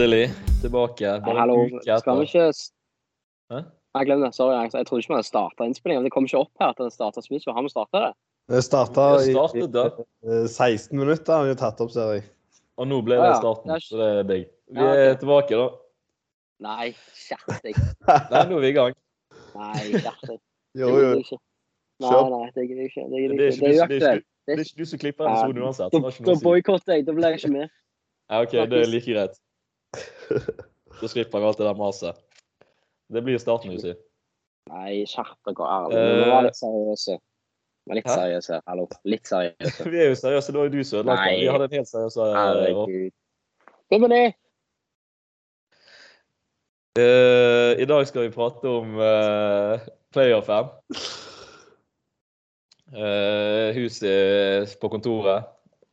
Endelig 0.00 0.30
tilbake. 0.62 1.08
Bare 1.24 1.40
hallo, 1.42 1.54
en 1.60 1.74
uke 1.76 1.96
skal 2.00 2.20
vi 2.20 2.22
ikke 2.28 2.44
Hæ? 3.52 3.58
Jeg 3.98 4.06
glemte 4.06 4.26
det. 4.26 4.34
Sorry. 4.34 4.54
Jeg, 4.54 4.70
jeg 4.74 4.86
trodde 4.86 5.00
ikke 5.02 5.10
vi 5.12 5.16
hadde 5.18 5.26
starta 5.28 5.66
innspillingen. 5.68 6.04
Det 6.06 6.12
kom 6.14 6.24
ikke 6.24 6.38
opp 6.40 6.62
her 6.62 6.70
at 6.72 6.78
det 6.80 6.92
starta 6.94 7.20
så 7.20 7.28
mye. 7.34 7.42
Så 7.44 7.52
har 7.52 7.66
vi 7.66 7.72
starta 7.72 8.00
det? 8.04 8.12
Det 8.54 8.62
starta 8.64 9.04
i, 9.28 9.66
da. 9.74 9.84
i 10.24 10.38
16 10.48 10.96
minutter, 10.98 11.32
har 11.34 11.44
vi 11.50 11.58
tatt 11.60 11.82
opp, 11.84 11.92
ser 11.92 12.14
jeg. 12.16 12.24
Og 12.80 12.88
nå 12.88 13.02
ble 13.04 13.18
det 13.20 13.34
starten, 13.42 13.68
Ja, 13.68 13.76
ja. 13.76 13.84
så 13.90 14.00
det 14.00 14.08
er 14.22 14.24
digg. 14.30 14.46
Vi 14.72 14.80
Ja, 14.80 14.94
er 15.10 15.18
tilbake, 15.20 15.58
da. 15.60 15.68
Nei, 16.64 16.88
skjerp 17.26 17.60
deg. 17.66 17.76
Nei, 18.08 18.42
nå 18.48 18.56
er 18.56 18.64
vi 18.64 18.72
i 18.72 18.78
gang. 18.78 18.96
Nei, 19.58 19.84
skjerp 20.00 20.24
deg. 20.30 20.40
Jo, 20.80 20.88
jo. 20.96 21.12
Nei, 22.00 22.24
nei, 22.32 22.48
det 22.56 22.66
gidder 22.70 22.82
jeg 22.86 22.94
ikke. 22.94 23.04
Det 23.04 23.20
Det 23.20 23.20
er 23.20 23.28
ikke. 23.28 23.36
Det 23.36 23.44
er 23.44 23.50
du 23.50 23.52
som- 23.52 23.60
det 23.60 23.68
er 23.68 23.76
ikke 23.76 23.84
uaktuelt. 23.84 24.26
Det 24.48 24.56
er 24.56 24.64
ikke 24.64 24.80
du 24.80 24.84
som 24.94 24.98
klipper 25.04 25.28
episoden 25.28 25.62
uansett. 25.68 25.92
Da, 25.92 26.40
boikotter 26.48 26.94
jeg. 26.96 27.06
Da 27.06 27.12
blir 27.12 27.28
jeg 27.28 27.42
ikke 27.44 27.52
med. 27.58 27.68
Ja, 28.30 28.40
OK, 28.42 28.52
det 28.70 28.80
er 28.80 28.86
like 28.96 29.12
greit. 29.12 29.36
Da 31.00 31.08
slipper 31.08 31.40
jeg 31.40 31.48
alt 31.48 31.58
det 31.60 31.64
der 31.64 31.78
maset. 31.78 32.18
Det 33.10 33.22
blir 33.24 33.38
starten, 33.40 33.72
du 33.72 33.80
si. 33.80 33.94
Nei, 34.70 35.02
skjerp 35.08 35.38
dere, 35.48 35.66
ærlig. 35.66 35.96
Vi 35.96 36.18
må 36.18 36.26
være 36.28 36.42
litt 36.48 36.58
seriøse. 36.58 37.16
Vi 37.86 37.94
er 37.94 37.98
Litt 37.98 38.10
seriøse. 38.10 38.58
Hallo. 38.68 38.84
Litt 39.08 39.30
seriøse. 39.30 39.86
Vi 39.94 40.02
er 40.02 40.12
jo 40.12 40.18
seriøse. 40.20 40.52
Det 40.52 40.60
var 40.60 40.68
jo 40.68 40.74
du 40.74 40.84
som 40.84 41.00
ødela. 41.00 41.16
Vi 41.32 41.48
hadde 41.48 41.66
en 41.70 41.76
helt 41.78 41.90
seriøs 41.90 42.18
eh, 42.20 42.36
Herregud. 42.36 43.16
Er 43.90 44.06
det? 44.12 44.20
Eh, 47.00 47.72
I 47.82 47.86
dag 47.88 48.06
skal 48.06 48.26
vi 48.26 48.34
prate 48.34 48.68
om 48.68 48.96
uh, 48.98 49.88
playoffen. 50.14 50.70
Uh, 52.90 53.70
huset 53.74 54.76
på 54.82 54.90
kontoret, 54.90 55.46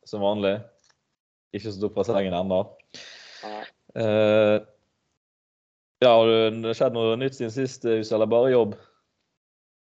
som 0.06 0.22
vanlig. 0.22 0.58
Ikke 1.54 1.70
stått 1.70 1.88
opp 1.88 1.98
fra 1.98 2.06
sengen 2.12 2.36
ennå. 2.36 2.60
Nei. 3.98 4.08
Eh, 4.08 4.58
ja, 5.98 6.12
har 6.14 6.28
det 6.30 6.76
skjedd 6.78 6.94
noe 6.94 7.16
nytt 7.18 7.34
siden 7.34 7.50
sist, 7.50 7.86
Hus, 7.88 8.12
eller 8.14 8.30
bare 8.30 8.52
jobb? 8.52 8.76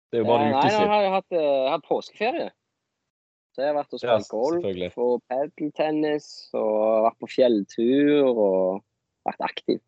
Det 0.09 0.17
er 0.17 0.23
jo 0.23 0.29
bare 0.29 0.47
en 0.47 0.55
Nei, 0.55 0.57
uke 0.57 0.69
nå 0.69 0.71
siden. 0.73 0.93
har 0.93 1.03
jeg 1.03 1.11
hatt, 1.13 1.35
eh, 1.38 1.43
jeg 1.43 1.73
hatt 1.75 1.85
påskeferie. 1.89 2.47
Så 3.53 3.61
jeg 3.61 3.69
har 3.69 3.77
vært 3.77 3.93
og 3.93 4.02
spilt 4.02 4.31
golf 4.31 4.97
og 5.03 5.13
padeltennis 5.30 6.27
og 6.57 7.05
vært 7.05 7.19
på 7.21 7.30
fjelltur 7.33 8.30
og 8.31 8.81
vært 9.27 9.45
aktiv. 9.45 9.81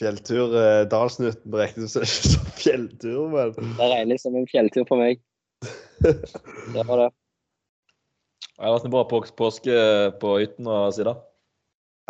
Fjelltur 0.00 0.54
eh, 0.56 0.84
Dalsnutten 0.88 1.52
beregnes 1.52 1.96
ikke 2.00 2.30
som 2.30 2.52
fjelltur, 2.56 3.26
men 3.32 3.52
Det 3.76 3.90
regnes 3.92 4.24
som 4.24 4.38
en 4.38 4.48
fjelltur 4.48 4.86
for 4.88 5.02
meg. 5.02 5.20
Det 6.72 6.86
var 6.88 7.04
det. 7.04 7.10
Jeg 8.52 8.64
har 8.64 8.74
vært 8.76 8.88
en 8.88 8.94
bra 8.94 9.04
pås 9.10 9.32
påske 9.36 9.76
på 10.22 10.32
hytten 10.40 10.68
og 10.70 10.94
si 10.96 11.04
da. 11.06 11.16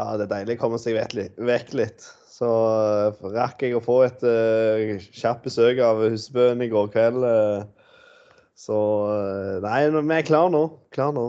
Ja, 0.01 0.09
det 0.17 0.25
er 0.27 0.33
deilig 0.33 0.57
å 0.59 0.63
komme 0.65 0.81
seg 0.81 0.97
vekk 0.97 1.75
litt. 1.77 2.09
Så 2.33 2.49
eh, 2.49 3.21
rakk 3.35 3.63
jeg 3.63 3.77
å 3.77 3.85
få 3.85 3.99
et 4.07 4.23
uh, 4.25 4.97
kjapt 5.13 5.45
besøk 5.47 5.79
av 5.85 6.01
husbøen 6.07 6.65
i 6.65 6.71
går 6.73 6.89
kveld. 6.95 7.21
Uh, 7.23 7.63
så 8.59 8.79
uh, 9.11 9.61
Nei, 9.65 9.81
vi 9.93 10.17
er 10.17 10.27
klar 10.27 10.49
nå. 10.53 10.63
Klar 10.97 11.13
nå. 11.17 11.27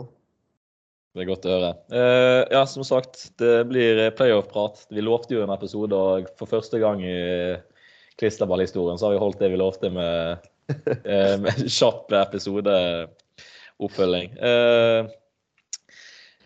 Det 1.14 1.22
er 1.22 1.28
godt 1.28 1.44
å 1.46 1.52
høre. 1.52 1.68
Uh, 1.92 2.42
ja, 2.50 2.64
som 2.66 2.82
sagt, 2.86 3.32
det 3.38 3.68
blir 3.70 4.10
playoff-prat. 4.18 4.86
Vi 4.90 5.00
lovte 5.04 5.34
jo 5.36 5.42
en 5.44 5.52
episode, 5.54 5.94
og 5.94 6.26
for 6.40 6.46
første 6.50 6.78
gang 6.82 6.98
i 7.06 7.14
klisterballhistorien 8.18 8.98
så 8.98 9.06
har 9.06 9.14
vi 9.14 9.22
holdt 9.22 9.40
det 9.42 9.50
vi 9.52 9.60
lovte 9.60 9.88
med, 9.94 10.38
uh, 10.72 11.36
med 11.44 11.54
kjapp 11.68 12.12
episodeoppfølging. 12.24 14.28
Eh, 14.38 15.00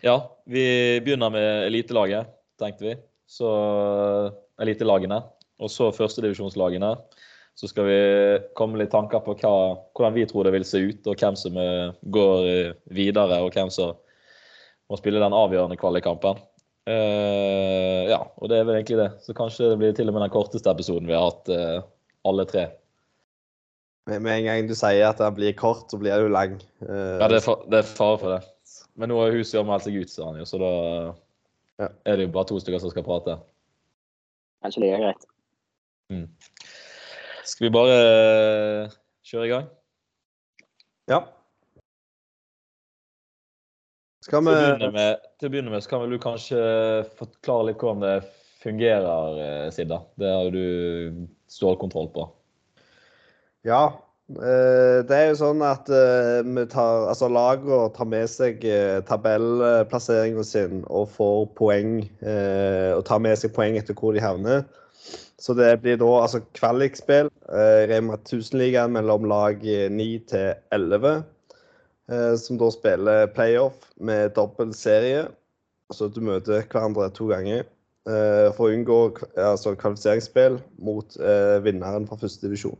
ja, 0.05 0.15
vi 0.49 0.65
begynner 1.03 1.33
med 1.33 1.67
elitelaget, 1.67 2.29
tenkte 2.59 2.85
vi. 2.85 2.95
Så 3.29 3.49
elitelagene. 4.61 5.21
Og 5.59 5.71
så 5.71 5.89
førstedivisjonslagene. 5.91 6.93
Så 7.59 7.67
skal 7.67 7.89
vi 7.89 8.01
komme 8.55 8.77
med 8.77 8.85
litt 8.85 8.93
tanker 8.93 9.19
på 9.25 9.35
hva, 9.41 9.55
hvordan 9.91 10.15
vi 10.15 10.27
tror 10.29 10.47
det 10.47 10.53
vil 10.55 10.67
se 10.67 10.79
ut, 10.79 11.09
og 11.11 11.19
hvem 11.19 11.35
som 11.35 11.57
eh, 11.59 11.89
går 12.15 12.45
eh, 12.47 12.77
videre, 12.95 13.41
og 13.43 13.51
hvem 13.51 13.71
som 13.73 13.97
må 14.89 14.97
spille 14.97 15.19
den 15.21 15.35
avgjørende 15.35 15.77
kvalikkampen. 15.79 16.39
Uh, 16.89 18.07
ja, 18.09 18.23
og 18.39 18.49
det 18.49 18.57
er 18.57 18.63
vel 18.65 18.79
egentlig 18.79 18.97
det. 18.97 19.09
Så 19.21 19.35
kanskje 19.37 19.67
det 19.69 19.77
blir 19.81 19.91
til 19.93 20.09
og 20.09 20.15
med 20.15 20.23
den 20.25 20.31
korteste 20.33 20.71
episoden 20.71 21.05
vi 21.05 21.13
har 21.13 21.27
hatt, 21.27 21.51
uh, 21.51 21.83
alle 22.25 22.47
tre. 22.49 22.63
Med, 24.09 24.25
en 24.25 24.47
gang 24.47 24.69
du 24.69 24.73
sier 24.73 25.11
at 25.11 25.19
den 25.21 25.35
blir 25.37 25.53
kort, 25.59 25.85
så 25.91 25.99
blir 26.01 26.15
den 26.15 26.25
jo 26.25 26.33
lang. 26.33 26.55
Uh, 26.81 27.19
Ja, 27.21 27.29
det 27.29 27.43
er 27.43 27.91
fare 27.91 28.17
for 28.23 28.33
det. 28.33 28.41
Men 28.99 29.11
nå 29.13 29.17
har 29.21 29.31
huset 29.31 29.63
meldt 29.67 29.85
seg 29.87 29.95
ut, 30.01 30.11
sa 30.11 30.27
han 30.27 30.41
jo, 30.41 30.45
så 30.47 30.59
da 30.59 30.71
Ja. 31.79 31.87
er 32.05 32.17
det 32.19 32.25
jo 32.27 32.31
bare 32.35 32.49
to 32.49 32.59
stykker 32.59 32.81
som 32.83 32.91
skal 32.91 33.05
prate. 33.07 33.37
Kanskje 34.63 34.81
det 34.83 34.89
er 34.91 35.03
greit. 35.05 35.27
Skal 37.47 37.69
vi 37.69 37.71
bare 37.73 37.99
eh, 37.99 38.97
kjøre 39.23 39.45
i 39.47 39.51
gang? 39.53 39.69
Ja. 41.07 41.21
Skal 44.25 44.43
Til 44.43 44.51
å 44.51 44.51
begynne 44.51 44.91
med, 44.93 45.23
til 45.39 45.47
å 45.47 45.53
begynne 45.53 45.71
med 45.71 45.85
så 45.85 45.93
kan 45.93 46.03
vel 46.03 46.11
du 46.13 46.19
kanskje 46.21 46.59
forklare 47.17 47.69
litt 47.69 47.79
hvordan 47.79 48.03
det 48.03 48.17
fungerer, 48.59 49.39
eh, 49.45 49.71
Sidda. 49.71 50.01
Det 50.19 50.27
har 50.27 50.49
jo 50.49 50.51
du 50.51 51.27
stålkontroll 51.47 52.11
på. 52.13 52.27
Ja. 53.63 53.85
Eh, 54.37 54.99
Det 55.07 55.15
er 55.15 55.29
jo 55.29 55.37
sånn 55.39 55.61
at 55.65 55.89
eh, 55.89 56.41
vi 56.45 56.65
tar, 56.69 57.07
altså 57.11 57.29
lagene 57.31 57.87
tar 57.95 58.09
med 58.09 58.29
seg 58.29 58.65
eh, 58.67 58.99
tabellplasseringen 59.07 60.45
sin 60.45 60.83
og 60.87 61.09
får 61.15 61.47
poeng. 61.57 61.95
Og 62.97 63.01
tar 63.07 63.23
med 63.23 63.39
seg 63.41 63.53
poeng 63.55 63.79
etter 63.79 63.97
hvor 63.97 64.13
de 64.13 64.23
havner. 64.23 64.63
Så 65.39 65.55
det 65.55 65.71
blir 65.81 65.97
da 65.97 66.09
altså 66.19 66.41
kvalikspill. 66.57 67.29
Rema 67.89 68.17
1000-ligaen 68.19 68.91
mellom 68.93 69.25
lag 69.31 69.63
9 69.63 70.07
til 70.29 70.49
11. 70.75 71.23
eh, 72.11 72.35
Som 72.37 72.59
da 72.61 72.69
spiller 72.75 73.31
playoff 73.33 73.89
med 73.97 74.35
dobbel 74.37 74.75
serie. 74.75 75.27
Så 75.93 76.09
du 76.13 76.21
møter 76.21 76.61
hverandre 76.69 77.09
to 77.15 77.31
ganger. 77.31 77.65
For 78.09 78.65
å 78.65 78.73
unngå 78.73 78.95
altså, 79.37 79.75
kvalifiseringsspill 79.77 80.55
mot 80.81 81.17
vinneren 81.61 82.07
fra 82.09 82.17
første 82.17 82.47
divisjon. 82.47 82.77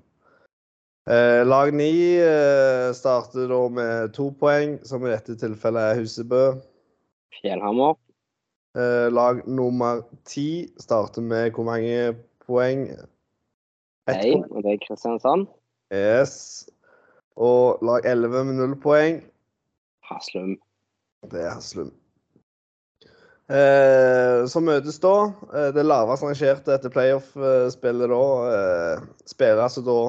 Eh, 1.08 1.46
lag 1.48 1.74
9 1.74 2.22
eh, 2.22 2.94
starter 2.94 3.48
da 3.48 3.60
med 3.70 4.14
to 4.14 4.30
poeng, 4.36 4.78
som 4.86 5.06
i 5.06 5.14
dette 5.14 5.38
tilfellet 5.40 5.94
er 5.94 6.02
Husebø. 6.02 6.42
Fjellhammer. 7.40 7.96
Eh, 8.78 9.08
lag 9.14 9.42
nummer 9.48 10.04
10 10.26 10.68
starter 10.78 11.22
med 11.26 11.56
hvor 11.56 11.66
mange 11.66 12.18
poeng? 12.46 12.90
Ett 14.10 14.22
poeng. 14.22 14.44
og 14.52 14.64
det 14.64 14.76
er 14.76 14.84
Kristiansand. 14.86 15.48
Yes. 15.94 16.70
Og 17.36 17.80
lag 17.82 18.06
11 18.06 18.44
med 18.44 18.60
null 18.60 18.76
poeng. 18.82 19.24
Haslum. 20.06 20.58
Det 21.32 21.42
er 21.42 21.56
Haslum. 21.56 21.90
Eh, 23.50 24.46
så 24.46 24.62
møtes 24.62 25.00
da 25.02 25.14
eh, 25.58 25.70
det 25.74 25.82
lavest 25.82 26.22
rangerte 26.22 26.76
etter 26.76 26.94
playoff-spillet 26.94 28.12
da. 28.12 28.26
Eh, 28.54 29.08
spiller 29.26 29.64
altså 29.66 29.82
da 29.82 30.02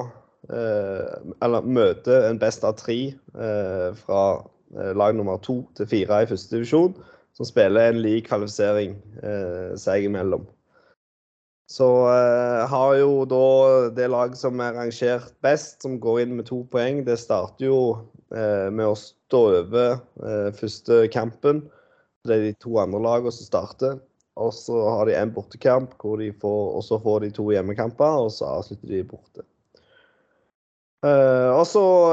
Eller 0.51 1.67
møter 1.67 2.27
en 2.27 2.39
best 2.41 2.65
av 2.67 2.75
tre 2.79 2.97
eh, 3.13 3.89
fra 4.03 4.23
eh, 4.75 4.91
lag 4.97 5.15
nummer 5.15 5.39
to 5.43 5.61
til 5.77 5.87
fire 5.87 6.23
i 6.23 6.29
første 6.29 6.57
divisjon, 6.57 6.95
som 7.37 7.47
spiller 7.47 7.91
en 7.91 8.01
lik 8.03 8.27
kvalifisering 8.27 8.97
eh, 9.23 9.71
seg 9.79 10.09
imellom. 10.09 10.43
Så 11.71 11.87
eh, 12.11 12.67
har 12.67 12.95
jo 12.99 13.23
da 13.29 13.43
det 13.95 14.09
lag 14.11 14.33
som 14.35 14.59
er 14.59 14.75
rangert 14.75 15.31
best, 15.45 15.79
som 15.85 15.99
går 16.03 16.25
inn 16.25 16.33
med 16.35 16.49
to 16.49 16.65
poeng, 16.71 17.05
det 17.07 17.15
starter 17.21 17.69
jo 17.69 17.77
eh, 18.35 18.67
med 18.67 18.89
å 18.89 18.97
stå 18.99 19.43
over 19.61 19.93
eh, 19.95 20.49
første 20.57 21.05
kampen. 21.13 21.63
Det 22.27 22.35
er 22.35 22.43
de 22.49 22.57
to 22.59 22.75
andre 22.81 22.99
lagene 23.01 23.31
som 23.31 23.47
starter. 23.47 24.01
Og 24.41 24.51
så 24.55 24.75
har 24.83 25.07
de 25.07 25.15
en 25.15 25.31
bortekamp, 25.31 25.95
hvor 26.01 26.19
de 26.19 26.31
får, 26.43 26.61
og 26.75 26.83
så 26.87 26.99
får 27.03 27.25
de 27.25 27.31
to 27.39 27.47
hjemmekamper, 27.51 28.19
og 28.25 28.31
så 28.35 28.51
avslutter 28.57 28.91
de 28.91 29.01
borte. 29.07 29.47
Eh, 31.01 31.49
og 31.49 31.63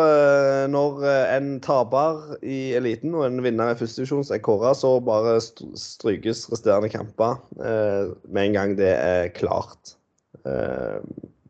eh, 0.00 0.64
når 0.72 1.02
eh, 1.04 1.32
en 1.36 1.48
taper 1.60 2.38
i 2.40 2.72
eliten 2.78 3.12
og 3.18 3.26
en 3.26 3.42
vinner 3.44 3.74
i 3.74 3.76
første 3.76 4.00
divisjon 4.00 4.24
er 4.32 4.40
kåra, 4.40 4.70
så 4.72 4.94
bare 5.04 5.34
st- 5.44 5.68
strykes 5.76 6.46
resterende 6.48 6.88
kamper 6.88 7.36
uh, 7.60 8.16
med 8.32 8.46
en 8.46 8.56
gang 8.56 8.72
det 8.78 8.94
er 8.96 9.28
klart. 9.36 9.92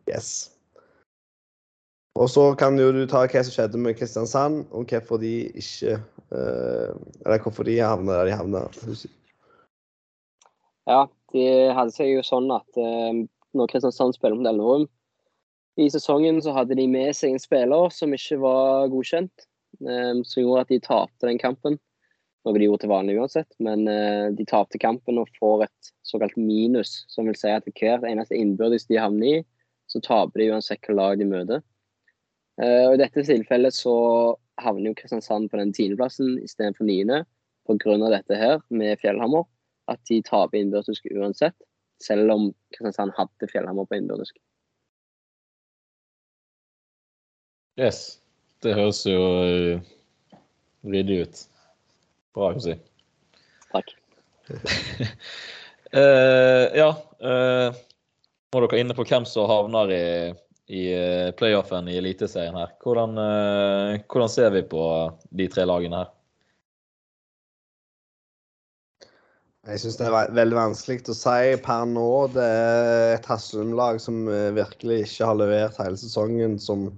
Yes. 0.09 0.51
Og 2.19 2.27
så 2.33 2.49
kan 2.59 2.81
jo 2.81 2.89
du 2.91 3.05
ta 3.07 3.23
hva 3.29 3.43
som 3.47 3.55
skjedde 3.55 3.79
med 3.79 3.95
Kristiansand, 4.01 4.65
og 4.75 4.91
hvorfor 4.91 5.21
de 5.23 5.53
ikke 5.55 6.01
Eller 6.33 7.39
hvorfor 7.45 7.69
de 7.69 7.77
havna 7.79 8.17
der 8.19 8.27
de 8.27 8.35
havna. 8.35 8.65
Ja, 10.91 11.05
de 11.33 11.45
hadde 11.77 11.95
seg 11.95 12.11
jo 12.17 12.25
sånn 12.27 12.51
at 12.51 12.81
når 13.55 13.71
Kristiansand 13.71 14.17
spiller 14.17 14.41
mot 14.41 14.51
Elverum 14.51 14.89
I 15.79 15.87
sesongen 15.95 16.41
så 16.43 16.53
hadde 16.57 16.75
de 16.75 16.89
med 16.91 17.15
seg 17.15 17.35
en 17.35 17.43
spiller 17.43 17.93
som 17.95 18.15
ikke 18.15 18.41
var 18.43 18.89
godkjent, 18.91 19.45
eh, 19.87 20.17
som 20.27 20.43
gjorde 20.43 20.65
at 20.65 20.73
de 20.73 20.81
tapte 20.83 21.29
den 21.29 21.39
kampen. 21.39 21.79
noe 22.47 22.57
de 22.57 22.65
gjorde 22.65 22.81
til 22.87 22.91
vanlig 22.91 23.19
uansett. 23.21 23.51
Men 23.63 23.85
eh, 23.91 24.31
de 24.35 24.47
tapte 24.49 24.81
kampen 24.81 25.19
og 25.21 25.29
får 25.39 25.67
et 25.67 25.91
såkalt 26.07 26.37
minus, 26.41 27.05
som 27.13 27.29
vil 27.29 27.37
si 27.37 27.51
at 27.53 27.67
hvert 27.69 28.07
eneste 28.09 28.39
innbyrdes 28.39 28.89
de 28.89 28.99
havner 28.99 29.29
i, 29.29 29.43
så 29.91 30.01
taper 30.05 30.41
de 30.41 30.51
uansett 30.55 30.81
hvilket 30.81 30.97
lag 30.97 31.21
de 31.21 31.29
møter. 31.29 31.63
Eh, 32.63 32.87
og 32.89 32.97
I 32.97 33.03
dette 33.03 33.27
tilfellet 33.29 33.77
så 33.77 33.95
havner 34.59 34.91
jo 34.91 34.99
Kristiansand 34.99 35.51
på 35.53 35.61
den 35.61 35.75
tiendeplassen 35.77 36.39
istedenfor 36.43 36.89
niende 36.89 37.23
pga. 37.69 37.99
dette 38.11 38.35
her 38.35 38.59
med 38.71 38.99
Fjellhammer. 38.99 39.45
At 39.89 40.01
de 40.09 40.23
taper 40.23 40.59
innbyrdes 40.59 41.05
uansett, 41.15 41.57
selv 42.03 42.33
om 42.33 42.51
Kristiansand 42.75 43.15
hadde 43.17 43.53
Fjellhammer 43.53 43.87
på 43.87 44.01
innbyrdes. 44.01 44.33
Yes. 47.79 48.19
Det 48.59 48.75
høres 48.75 49.05
jo 49.07 49.19
uh, 49.23 49.79
ryddig 50.91 51.21
ut. 51.23 51.45
Bra 52.35 52.51
å 52.57 52.63
si. 52.63 52.75
Takk. 53.71 53.95
uh, 55.95 56.67
ja. 56.81 56.91
Uh, 57.23 57.71
nå 58.49 58.59
er 58.59 58.67
dere 58.67 58.83
inne 58.83 58.99
på 58.99 59.07
hvem 59.07 59.29
som 59.29 59.47
havner 59.47 59.95
i, 59.95 60.05
i 60.75 60.85
playoffen 61.39 61.91
i 61.93 61.99
Eliteserien 62.01 62.57
her. 62.59 62.73
Hvordan, 62.83 63.19
hvordan, 64.09 64.31
ser 64.33 64.55
vi 64.57 64.63
på 64.65 64.85
de 65.37 65.47
tre 65.53 65.67
lagene 65.69 66.01
her? 66.01 66.15
Jeg 69.69 69.83
syns 69.83 69.99
det 70.01 70.07
er 70.09 70.33
veldig 70.33 70.57
vanskelig 70.57 71.13
å 71.13 71.19
si 71.19 71.59
per 71.61 71.85
nå. 71.93 72.09
Det 72.33 72.47
er 72.49 73.19
et 73.19 73.29
Haslum-lag 73.29 74.01
som 74.01 74.25
virkelig 74.57 75.03
ikke 75.05 75.29
har 75.29 75.37
levert 75.43 75.77
hele 75.85 76.01
sesongen. 76.01 76.57
som 76.57 76.89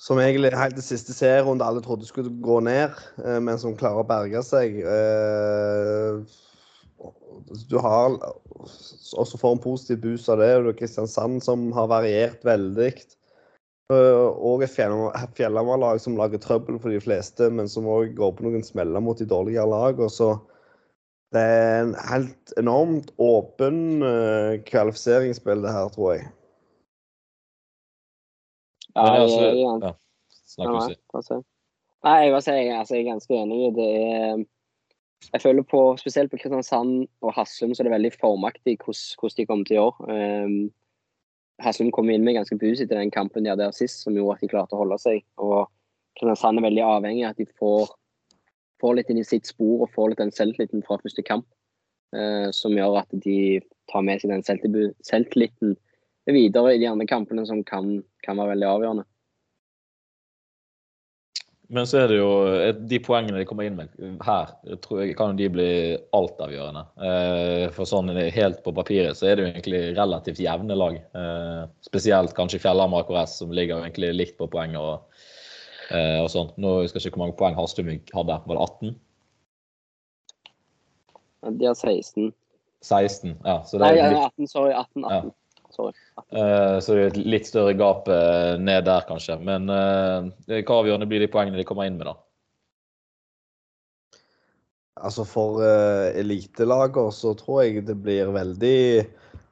som 0.00 0.18
egentlig 0.18 0.54
helt 0.56 0.78
til 0.78 0.86
siste 0.86 1.12
serierunde 1.12 1.66
alle 1.66 1.82
trodde 1.84 2.08
skulle 2.08 2.32
gå 2.42 2.60
ned, 2.64 2.96
eh, 3.20 3.40
men 3.44 3.58
som 3.60 3.76
klarer 3.76 4.00
å 4.00 4.08
berge 4.08 4.40
seg. 4.46 4.78
Eh, 4.80 6.22
du 7.68 7.76
har 7.80 8.16
også 8.16 9.40
får 9.40 9.56
en 9.56 9.64
positiv 9.64 10.00
boost 10.04 10.28
av 10.32 10.40
det. 10.40 10.54
og 10.56 10.70
det 10.70 10.78
Kristiansand 10.78 11.42
som 11.44 11.68
har 11.76 11.92
variert 11.92 12.44
veldig. 12.44 12.94
Eh, 13.92 14.24
og 14.40 14.64
et 14.64 14.72
Fjellhamar-lag 14.72 16.00
som 16.00 16.16
lager 16.16 16.40
trøbbel 16.40 16.80
for 16.80 16.88
de 16.88 17.00
fleste, 17.00 17.50
men 17.50 17.68
som 17.68 17.84
òg 17.84 18.16
går 18.16 18.32
på 18.36 18.48
noen 18.48 18.64
smeller 18.64 19.04
mot 19.04 19.18
de 19.18 19.28
dårligere 19.28 19.68
lagene. 19.68 20.08
Så 20.08 20.32
det 21.34 21.44
er 21.44 21.80
en 21.84 21.94
helt 22.08 22.56
enormt 22.56 23.12
åpen 23.20 24.00
kvalifiseringsspill, 24.66 25.60
det 25.62 25.76
her, 25.76 25.92
tror 25.92 26.14
jeg. 26.16 26.30
Jeg, 28.90 29.20
altså, 29.22 29.40
jeg, 29.40 29.56
jeg, 29.58 29.82
ja. 29.84 29.92
Snakk 30.50 30.68
ja, 30.68 31.40
Nei, 32.00 32.16
jeg, 32.24 32.34
altså, 32.34 32.52
jeg, 32.56 32.72
altså, 32.78 32.94
jeg 32.96 33.04
er 33.04 33.10
ganske 33.12 33.36
enig. 33.36 33.58
Det 33.76 33.88
er 34.00 34.40
jeg 35.32 35.42
føler 35.42 35.64
på, 35.68 35.80
spesielt 36.00 36.30
på 36.32 36.38
Kristiansand 36.40 37.04
og 37.20 37.34
Haslum, 37.36 37.74
så 37.74 37.82
er 37.82 37.88
det 37.88 37.96
veldig 37.96 38.12
formaktig 38.20 38.78
hvordan 38.80 39.36
de 39.36 39.46
kommer 39.46 39.68
til 39.68 39.80
å 39.80 39.82
gjøre. 39.82 40.46
Um, 40.46 40.54
Haslum 41.60 41.90
kom 41.92 42.08
inn 42.08 42.24
med 42.24 42.38
ganske 42.38 42.56
boost 42.56 42.80
etter 42.80 42.96
den 42.96 43.12
kampen 43.12 43.44
de 43.44 43.52
hadde 43.52 43.66
der 43.66 43.76
sist, 43.76 44.00
som 44.00 44.16
gjorde 44.16 44.38
at 44.38 44.44
de 44.44 44.48
klarte 44.48 44.76
å 44.76 44.80
holde 44.80 44.96
seg. 45.02 45.20
Og 45.44 45.68
Kristiansand 46.16 46.60
er 46.62 46.68
veldig 46.70 46.86
avhengig 46.86 47.26
av 47.26 47.34
at 47.34 47.42
de 47.42 47.48
får, 47.60 47.92
får, 48.80 48.96
litt 48.96 49.12
inn 49.12 49.20
i 49.20 49.28
sitt 49.28 49.50
spor 49.50 49.84
og 49.84 49.92
får 49.92 50.12
litt 50.12 50.22
den 50.24 50.34
selvtilliten 50.34 50.86
fra 50.86 50.98
første 51.02 51.26
kamp. 51.26 51.46
Uh, 52.16 52.48
som 52.56 52.72
gjør 52.74 53.02
at 53.04 53.12
de 53.22 53.60
tar 53.92 54.02
med 54.02 54.22
seg 54.22 54.32
den 54.32 54.42
selvtilliten 55.06 55.76
videre 56.28 56.74
i 56.74 56.82
de 56.82 56.88
andre 56.90 57.06
kampene 57.08 57.46
som 57.48 57.62
kan, 57.64 57.98
kan 58.26 58.40
være 58.40 58.54
veldig 58.54 58.68
avgjørende. 58.68 59.06
Men 61.70 61.86
så 61.86 62.00
er 62.00 62.08
det 62.10 62.16
jo 62.18 62.30
de 62.90 62.98
poengene 62.98 63.38
de 63.38 63.46
kommer 63.46 63.68
inn 63.68 63.76
med 63.78 63.92
her, 64.26 64.48
tror 64.82 65.04
jeg 65.04 65.14
kan 65.18 65.36
de 65.38 65.46
bli 65.54 65.68
altavgjørende. 66.18 66.82
Eh, 67.06 67.66
for 67.76 67.86
sånn 67.86 68.10
helt 68.10 68.58
på 68.64 68.72
papiret 68.74 69.14
så 69.14 69.28
er 69.30 69.38
det 69.38 69.44
jo 69.44 69.50
egentlig 69.52 69.82
relativt 69.94 70.42
jevne 70.42 70.74
lag. 70.74 70.98
Eh, 70.98 71.60
spesielt 71.86 72.34
kanskje 72.34 72.58
Fjellhamar 72.64 73.06
KS, 73.06 73.36
som 73.38 73.54
ligger 73.54 73.84
egentlig 73.84 74.10
likt 74.16 74.36
på 74.40 74.50
poeng 74.50 74.74
og, 74.80 75.22
eh, 75.94 76.18
og 76.18 76.26
sånn. 76.34 76.50
Nå 76.58 76.80
husker 76.80 76.98
jeg 76.98 77.12
ikke 77.12 77.20
hvor 77.20 77.26
mange 77.28 77.38
poeng 77.38 77.54
Hastum 77.60 77.86
hadde. 77.86 78.40
Var 78.50 78.58
det 78.58 78.66
18? 78.66 78.98
De 81.60 81.70
har 81.70 81.78
16. 81.78 82.32
16, 82.82 83.36
ja. 83.44 83.60
Så 83.62 83.78
det 83.78 83.92
er 83.94 84.10
Nei, 84.10 84.24
18, 84.26 84.50
sorry. 84.50 84.74
18. 84.74 85.06
18. 85.06 85.30
Ja. 85.30 85.36
Sorry. 85.74 85.94
Uh, 86.34 86.78
så 86.82 86.94
det 86.94 87.02
er 87.02 87.12
et 87.12 87.20
litt 87.36 87.48
større 87.48 87.74
gap 87.78 88.08
uh, 88.10 88.56
ned 88.60 88.84
der, 88.88 89.06
kanskje. 89.08 89.38
Men 89.46 89.70
uh, 89.70 90.26
hva 90.50 90.80
avgjørende 90.80 91.08
blir 91.10 91.22
de 91.22 91.30
poengene 91.30 91.60
de 91.60 91.66
kommer 91.68 91.88
inn 91.88 91.98
med, 92.00 92.10
da? 92.10 92.16
Altså 95.00 95.24
For 95.24 95.62
uh, 95.62 96.10
elitelager 96.18 97.10
så 97.16 97.32
tror 97.38 97.64
jeg 97.64 97.86
det 97.88 97.96
blir 98.04 98.32
veldig 98.34 98.80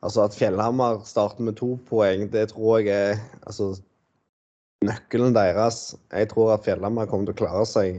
Altså 0.05 0.29
at 0.29 0.37
Fjellhammer 0.39 1.01
starter 1.09 1.43
med 1.43 1.57
to 1.59 1.73
poeng, 1.89 2.29
det 2.31 2.53
tror 2.53 2.85
jeg 2.87 2.93
er 2.95 3.17
altså, 3.51 3.73
nøkkelen 4.87 5.35
deres. 5.35 5.97
Jeg 6.15 6.29
tror 6.31 6.53
at 6.55 6.63
Fjellhammer 6.69 7.09
kommer 7.11 7.27
til 7.27 7.35
å 7.35 7.39
klare 7.41 7.65
seg. 7.67 7.99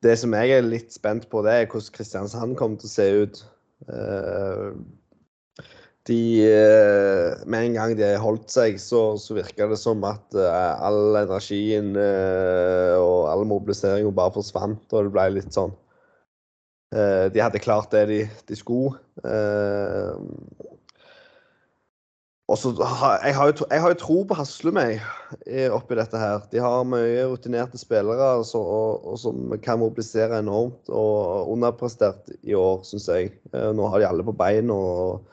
det 0.00 0.14
som 0.16 0.32
jeg 0.32 0.54
er 0.56 0.64
litt 0.64 0.96
spent 0.96 1.28
på, 1.28 1.42
det 1.44 1.52
er 1.52 1.68
hvordan 1.68 1.92
Kristiansand 1.98 2.56
kommer 2.56 2.80
til 2.80 2.88
å 2.88 2.94
se 2.94 3.06
ut 3.26 3.42
de 6.08 6.42
eh, 6.42 7.46
Med 7.46 7.66
en 7.66 7.76
gang 7.76 7.94
de 7.98 8.06
har 8.06 8.22
holdt 8.22 8.50
seg, 8.50 8.80
så, 8.82 9.14
så 9.20 9.36
virka 9.38 9.68
det 9.70 9.78
som 9.78 10.02
at 10.06 10.34
uh, 10.34 10.74
all 10.82 11.14
energien 11.20 11.94
uh, 11.94 12.98
og 12.98 13.30
all 13.30 13.46
mobiliseringen 13.46 14.14
bare 14.16 14.34
forsvant, 14.34 14.82
og 14.90 15.06
det 15.06 15.14
ble 15.14 15.28
litt 15.38 15.54
sånn 15.54 15.74
De 16.92 17.40
hadde 17.40 17.62
klart 17.64 17.88
det 17.94 18.02
de, 18.10 18.16
de 18.50 18.56
skulle. 18.58 18.98
og 22.52 22.58
så 22.60 22.72
jeg, 22.76 23.32
har 23.32 23.48
jo, 23.48 23.54
jeg 23.70 23.80
har 23.80 23.94
jo 23.94 23.98
tro 24.02 24.16
på 24.28 24.36
Haslum 24.36 24.76
oppi 24.76 25.96
dette 25.96 26.20
her. 26.20 26.44
De 26.52 26.60
har 26.60 26.84
mye 26.84 27.24
rutinerte 27.30 27.80
spillere 27.80 28.26
altså, 28.34 28.60
og, 28.60 29.08
og 29.08 29.16
som 29.22 29.56
kan 29.64 29.80
mobilisere 29.80 30.42
enormt. 30.44 30.92
Og 30.92 31.48
underprestert 31.54 32.28
i 32.44 32.52
år, 32.52 32.84
syns 32.84 33.08
jeg. 33.08 33.32
nå 33.48 33.88
har 33.88 34.02
de 34.02 34.10
alle 34.10 34.28
på 34.28 34.36
beina. 34.36 34.76
Eh, 34.76 35.32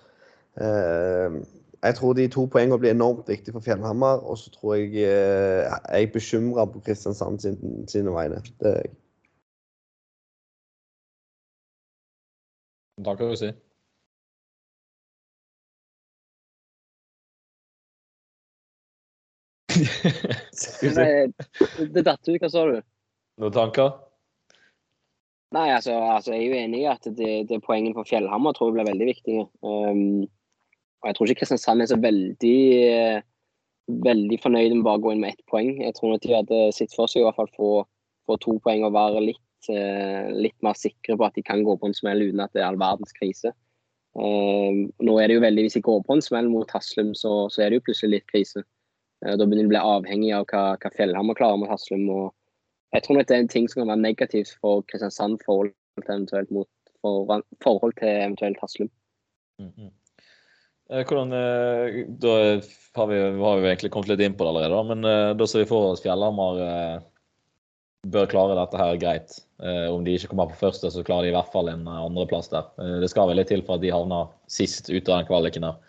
jeg 0.59 1.95
tror 1.95 2.13
de 2.13 2.27
to 2.27 2.45
poengene 2.45 2.79
blir 2.79 2.91
enormt 2.91 3.29
viktige 3.29 3.53
for 3.55 3.63
Fjellhammer. 3.63 4.19
Og 4.29 4.37
så 4.37 4.51
tror 4.51 4.75
jeg 4.75 4.87
eh, 4.87 5.63
jeg 5.93 6.03
er 6.03 6.11
bekymra 6.13 6.65
på 6.65 6.79
Kristiansand 6.85 7.39
sin, 7.39 7.87
sine 7.87 8.11
vegne. 8.11 8.43
Det 8.59 8.67
er 8.67 8.81
jeg. 8.83 8.91
Da 13.05 13.15
kan 13.15 13.31
du 13.31 13.35
si. 13.35 13.51
det 21.93 22.05
datt 22.05 22.27
ut. 22.27 22.41
Hva 22.41 22.49
sa 22.51 22.65
du? 22.67 22.79
Noen 23.39 23.53
tanker? 23.55 23.89
Nei, 25.55 25.69
altså, 25.73 25.93
altså, 25.95 26.33
jeg 26.35 26.43
er 26.43 26.49
jo 26.49 26.59
enig 26.59 26.81
i 26.83 26.91
at 26.91 27.03
det, 27.17 27.31
det 27.49 27.63
poenget 27.63 27.95
for 27.97 28.05
Fjellhammer 28.09 28.51
tror 28.53 28.67
jeg 28.69 28.75
blir 28.75 28.89
veldig 28.91 29.07
viktig. 29.07 29.37
Um, 29.63 30.27
og 30.99 31.07
jeg 31.07 31.15
tror 31.15 31.29
ikke 31.29 31.39
Kristiansand 31.43 31.83
er 31.83 31.89
så 31.91 31.97
veldig, 31.99 32.55
veldig 34.07 34.39
fornøyd 34.43 34.75
med 34.75 34.83
bare 34.87 34.99
å 34.99 35.03
gå 35.05 35.13
inn 35.13 35.21
med 35.23 35.35
ett 35.35 35.45
poeng. 35.51 35.71
Jeg 35.79 35.95
tror 35.95 36.17
at 36.17 36.25
de 36.25 36.35
hadde 36.35 36.59
sitt 36.75 36.95
for 36.95 37.11
seg 37.11 37.23
i 37.23 37.27
hvert 37.27 37.37
fall 37.39 37.51
få, 37.55 37.69
få 38.27 38.37
to 38.43 38.57
poeng 38.65 38.83
og 38.87 38.97
være 38.97 39.23
litt, 39.29 39.69
eh, 39.71 40.27
litt, 40.35 40.57
mer 40.65 40.75
sikre 40.75 41.15
på 41.15 41.27
at 41.27 41.37
de 41.39 41.45
kan 41.45 41.63
gå 41.63 41.77
på 41.79 41.89
en 41.89 41.95
smell 41.95 42.25
uten 42.25 42.43
at 42.43 42.51
det 42.55 42.63
er 42.63 42.67
all 42.71 42.81
verdens 42.81 43.15
krise. 43.15 43.53
Eh, 44.19 44.81
nå 45.05 45.15
er 45.21 45.29
det 45.29 45.37
jo 45.37 45.45
veldig, 45.45 45.63
Hvis 45.67 45.77
de 45.79 45.85
går 45.85 46.03
på 46.03 46.17
en 46.17 46.25
smell 46.25 46.49
mot 46.51 46.75
Haslum, 46.75 47.13
så, 47.15 47.47
så 47.53 47.63
er 47.63 47.69
det 47.69 47.79
jo 47.79 47.87
plutselig 47.87 48.17
litt 48.17 48.27
krise. 48.33 48.65
Eh, 49.23 49.35
da 49.39 49.45
begynner 49.45 49.63
de 49.63 49.69
å 49.69 49.73
bli 49.75 49.85
avhengig 49.93 50.33
av 50.35 50.49
hva, 50.51 50.63
hva 50.81 50.91
Fjellhammer 50.97 51.39
klarer 51.39 51.61
mot 51.61 51.71
Haslum. 51.71 52.09
og 52.09 52.35
jeg 52.91 53.05
tror 53.05 53.21
det 53.21 53.35
er 53.35 53.43
en 53.43 53.51
ting 53.51 53.69
som 53.69 53.83
kan 53.83 53.93
være 53.93 54.01
negativt 54.01 54.51
for 54.59 54.83
Kristiansand 54.89 55.39
forhold 55.45 55.71
til 56.01 56.11
eventuelt, 56.11 56.51
mot, 56.51 56.69
for, 57.05 57.43
forhold 57.63 57.93
til 58.01 58.09
eventuelt 58.09 58.57
Haslum. 58.59 58.89
Mm 59.59 59.71
-hmm. 59.77 59.91
Eh, 60.93 61.05
hvordan, 61.05 61.33
eh, 61.33 62.05
da 62.07 62.61
har 62.95 63.07
vi, 63.07 63.21
har 63.41 63.57
vi 63.57 63.67
egentlig 63.67 63.91
kommet 63.91 64.09
litt 64.09 64.23
inn 64.25 64.33
på 64.33 64.43
det 64.43 64.49
allerede, 64.49 64.83
men 64.89 65.05
eh, 65.05 65.33
da 65.37 65.47
ser 65.47 65.61
vi 65.61 65.69
for 65.69 65.91
oss 65.91 66.01
Fjellhamar 66.01 67.03
bør 68.09 68.29
klare 68.31 68.55
dette 68.57 68.79
her 68.79 68.97
greit. 68.97 69.35
Om 69.59 70.05
de 70.05 70.13
ikke 70.15 70.29
kommer 70.31 70.47
på 70.47 70.61
første, 70.61 70.87
så 70.87 71.01
klarer 71.03 71.27
de 71.27 71.33
i 71.33 71.35
hvert 71.35 71.49
fall 71.51 71.67
en 71.67 71.81
andreplass 71.91 72.47
der. 72.47 72.69
Det 73.03 73.09
skal 73.11 73.27
vel 73.27 73.41
litt 73.41 73.49
til 73.51 73.59
for 73.67 73.75
at 73.75 73.83
de 73.83 73.91
havner 73.91 74.29
sist 74.47 74.87
ut 74.87 75.09
av 75.09 75.17
den 75.17 75.27
kvaliken 75.27 75.65
der. 75.67 75.81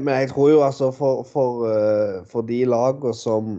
Men 0.00 0.08
jeg 0.22 0.30
tror 0.32 0.48
jo 0.48 0.62
altså 0.64 0.88
for, 0.96 1.20
for, 1.28 1.68
for 2.32 2.48
de 2.48 2.62
lagene 2.64 3.12
som 3.12 3.52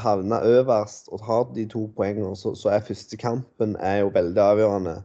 havner 0.00 0.48
øverst 0.48 1.12
og 1.12 1.20
tar 1.26 1.44
de 1.52 1.68
to 1.68 1.84
poengene, 1.92 2.32
så, 2.40 2.54
så 2.56 2.72
er 2.72 2.88
første 2.88 3.20
kampen 3.20 3.76
er 3.76 4.00
jo 4.00 4.14
veldig 4.16 4.44
avgjørende. 4.46 4.96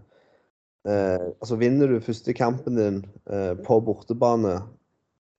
Eh, 0.88 1.26
altså 1.42 1.58
Vinner 1.60 1.92
du 1.92 2.00
første 2.04 2.34
kampen 2.34 2.80
din 2.80 3.02
eh, 3.32 3.54
på 3.66 3.80
bortebane, 3.84 4.62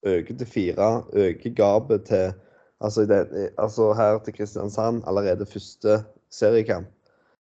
øker 0.07 0.37
til 0.38 0.47
fire, 0.47 0.90
øker 1.12 1.55
gapet 1.57 2.05
til 2.11 2.33
altså, 2.81 3.07
det, 3.07 3.50
altså, 3.59 3.93
her 3.93 4.19
til 4.25 4.35
Kristiansand 4.35 5.02
allerede 5.07 5.47
første 5.47 6.05
seriekamp. 6.31 6.87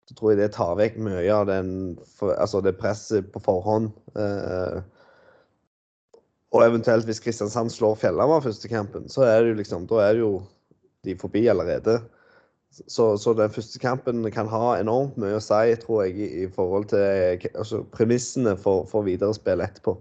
så 0.08 0.14
tror 0.14 0.30
jeg 0.30 0.38
det 0.38 0.52
tar 0.52 0.74
vekk 0.76 0.96
mye 0.98 1.30
av 1.30 1.46
den, 1.46 1.98
for, 2.18 2.34
altså 2.34 2.60
det 2.60 2.74
presset 2.80 3.28
på 3.32 3.38
forhånd. 3.38 3.92
Eh, 4.18 4.80
og 6.52 6.64
eventuelt 6.64 7.06
hvis 7.08 7.20
Kristiansand 7.22 7.70
slår 7.70 7.94
Fjellhamar 8.00 8.42
første 8.44 8.68
kampen, 8.68 9.06
så 9.08 9.22
er 9.22 9.40
det 9.40 9.52
jo 9.52 9.60
liksom, 9.60 9.86
da 9.86 10.02
er 10.02 10.16
det 10.16 10.24
jo 10.24 10.32
de 11.06 11.14
forbi 11.18 11.46
allerede. 11.48 12.00
Så, 12.72 13.18
så 13.20 13.34
den 13.36 13.52
første 13.52 13.80
kampen 13.82 14.24
kan 14.32 14.48
ha 14.48 14.78
enormt 14.78 15.18
mye 15.20 15.36
å 15.36 15.44
si, 15.44 15.74
tror 15.82 16.06
jeg, 16.06 16.16
i, 16.16 16.28
i 16.44 16.48
forhold 16.52 16.88
til 16.92 17.44
altså, 17.52 17.82
premissene 17.92 18.54
for, 18.60 18.86
for 18.88 19.04
videre 19.04 19.36
spill 19.36 19.60
etterpå. 19.64 19.92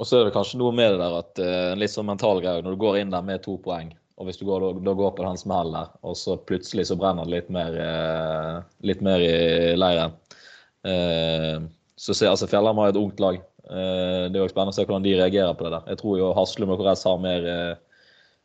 Og 0.00 0.08
så 0.08 0.16
er 0.16 0.26
det 0.26 0.34
kanskje 0.34 0.58
noe 0.58 0.72
med 0.74 0.94
det 0.94 1.00
der 1.02 1.16
at 1.18 1.40
uh, 1.44 1.78
litt 1.78 1.92
sånn 1.92 2.08
mental 2.08 2.40
greie 2.40 2.64
når 2.64 2.74
du 2.74 2.80
går 2.80 3.02
inn 3.02 3.12
der 3.12 3.24
med 3.26 3.44
to 3.44 3.58
poeng, 3.62 3.92
og 4.18 4.26
hvis 4.26 4.40
du 4.40 4.46
går, 4.48 4.64
da 4.80 4.94
går 4.96 5.12
på 5.16 5.26
den 5.26 5.38
smellen 5.38 5.76
der, 5.76 5.92
og 6.02 6.16
så 6.18 6.38
plutselig 6.48 6.88
så 6.88 6.96
brenner 6.98 7.28
det 7.28 7.36
litt 7.36 7.52
mer, 7.52 7.76
uh, 7.76 8.56
litt 8.88 9.04
mer 9.04 9.22
i 9.22 9.76
leiren. 9.78 10.16
Uh, 10.82 11.68
så 12.00 12.16
ser 12.16 12.32
altså 12.32 12.48
Fjellhamar 12.48 12.90
et 12.90 12.98
ungt 12.98 13.20
lag. 13.20 13.38
det 13.70 14.34
er 14.34 14.40
jo 14.40 14.48
spennende 14.48 14.72
å 14.72 14.74
se 14.74 14.82
hvordan 14.86 15.04
de 15.04 15.12
reagerer 15.18 15.52
på 15.54 15.66
det 15.66 15.74
der. 15.74 15.90
Jeg 15.92 15.98
tror 16.00 16.14
jo 16.16 16.30
Haslum 16.34 16.72
og 16.72 16.80
KRS 16.80 17.04
har 17.06 17.18
mer 17.20 17.44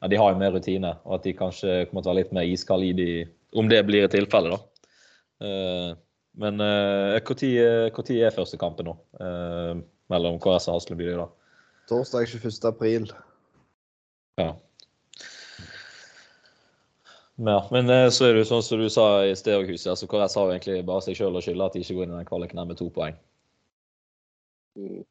ja, 0.05 0.09
de 0.11 0.19
har 0.21 0.31
jo 0.31 0.37
mer 0.37 0.53
rutine, 0.53 0.93
og 1.01 1.17
at 1.17 1.25
de 1.25 1.33
kanskje 1.33 1.79
kommer 1.89 2.05
til 2.05 2.11
å 2.11 2.13
være 2.13 2.19
litt 2.19 2.35
mer 2.37 2.45
iskalde 2.45 2.91
i 2.91 2.93
de, 2.93 3.09
om 3.57 3.71
det 3.71 3.81
blir 3.87 4.05
et 4.05 4.13
tilfelle, 4.13 4.53
da. 4.53 5.47
men 6.37 6.61
når 6.61 8.11
er 8.21 8.35
første 8.35 8.59
kampen 8.61 8.91
nå? 8.91 8.93
mellom 10.13 10.37
KS 10.37 10.69
og 10.69 10.77
Haslum 10.77 11.01
da? 11.17 11.25
Torsdag 11.89 12.27
21. 12.29 12.59
april. 12.69 13.07
Ja. 14.37 14.51
Ja, 17.35 17.67
men 17.71 17.89
eh, 17.89 18.09
så 18.15 18.29
er 18.29 18.35
det 18.35 18.45
jo 18.45 18.51
sånn 18.53 18.63
som 18.63 18.79
du 18.79 18.87
sa 18.91 19.25
i 19.27 19.33
Stereohuset, 19.35 19.89
altså 19.91 20.07
KRS 20.07 20.37
har 20.39 20.47
jo 20.47 20.53
egentlig 20.55 20.85
bare 20.87 21.03
seg 21.03 21.17
sjøl 21.19 21.35
å 21.35 21.41
skylde 21.43 21.67
at 21.67 21.75
de 21.75 21.81
ikke 21.83 21.97
går 21.97 22.07
inn 22.07 22.13
i 22.13 22.19
den 22.21 22.29
kvaliken 22.29 22.61
med 22.63 22.79
to 22.79 22.87
poeng. 22.95 23.17
Mm. 24.79 25.03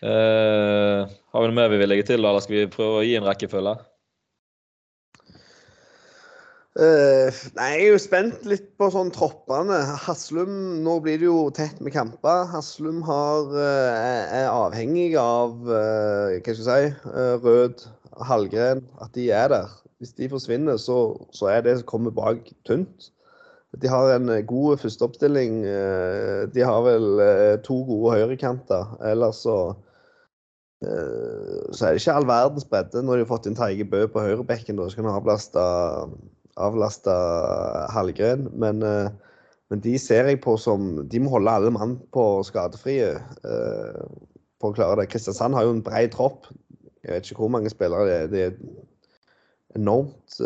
Eh, 0.00 1.00
har 1.32 1.42
vi 1.42 1.48
noe 1.50 1.56
mer 1.56 1.68
vi 1.68 1.78
vil 1.82 1.90
legge 1.92 2.06
til, 2.08 2.24
eller 2.24 2.40
skal 2.40 2.62
vi 2.62 2.68
prøve 2.72 3.00
å 3.00 3.04
gi 3.04 3.16
en 3.18 3.26
rekkefølge? 3.28 3.74
Uh, 6.78 7.28
nei, 7.58 7.66
Jeg 7.74 7.80
er 7.82 7.88
jo 7.90 7.98
spent 8.00 8.44
litt 8.48 8.68
på 8.80 8.86
sånn 8.94 9.10
troppene. 9.12 9.80
Haslum 10.04 10.52
Nå 10.84 10.94
blir 11.04 11.18
det 11.20 11.26
jo 11.26 11.50
tett 11.52 11.82
med 11.82 11.92
kamper. 11.92 12.46
Haslum 12.52 13.02
har, 13.04 13.50
uh, 13.52 14.36
er 14.38 14.46
avhengig 14.48 15.10
av 15.20 15.58
uh, 15.66 16.30
hva 16.30 16.54
skal 16.54 16.62
jeg 16.62 16.94
si, 16.94 17.10
Rød, 17.44 17.84
Hallgren, 18.24 18.84
at 19.02 19.12
de 19.18 19.28
er 19.34 19.50
der. 19.52 19.74
Hvis 20.00 20.14
de 20.16 20.30
forsvinner, 20.32 20.78
så, 20.80 21.18
så 21.36 21.50
er 21.52 21.66
det 21.66 21.80
som 21.82 21.90
kommer 21.90 22.14
bak, 22.14 22.48
tynt. 22.64 23.10
De 23.82 23.90
har 23.90 24.14
en 24.14 24.30
god 24.48 24.80
førsteoppstilling. 24.80 25.60
De 26.50 26.62
har 26.64 26.80
vel 26.82 27.20
to 27.62 27.76
gode 27.86 28.16
høyrekanter. 28.16 28.96
Ellers 29.06 29.44
så 29.44 29.58
så 30.80 31.84
er 31.84 31.92
det 31.92 32.00
ikke 32.00 32.14
all 32.16 32.24
verdens 32.24 32.64
bredde 32.64 33.02
de 33.04 33.08
har 33.12 33.26
fått 33.28 33.44
inn 33.50 33.56
Teige 33.58 33.84
Bø 33.84 34.06
på 34.08 34.22
høyrebekken. 34.24 34.78
Da 34.80 34.86
skal 34.88 35.04
han 35.04 35.18
avlaste 35.18 35.64
avlaste 36.60 37.14
Hallgren. 37.94 38.48
Men, 38.52 38.82
eh, 38.82 39.10
men, 39.70 39.80
de 39.80 39.98
ser 39.98 40.26
jeg 40.28 40.40
på 40.42 40.56
som 40.58 41.08
De 41.08 41.20
må 41.20 41.30
holde 41.30 41.50
alle 41.50 41.70
mann 41.70 41.98
på 42.12 42.42
skadefrie 42.42 43.12
uh, 43.46 44.02
for 44.60 44.72
å 44.72 44.76
klare 44.76 44.98
det. 45.00 45.10
Kristiansand 45.12 45.54
har 45.54 45.66
jo 45.66 45.76
en 45.76 45.84
bred 45.84 46.10
tropp. 46.14 46.48
Jeg 47.04 47.14
vet 47.14 47.30
ikke 47.30 47.44
hvor 47.44 47.52
mange 47.54 47.70
spillere 47.70 48.08
det 48.08 48.16
er. 48.16 48.26
Det 48.32 48.42
er 48.48 49.78
enormt 49.78 50.40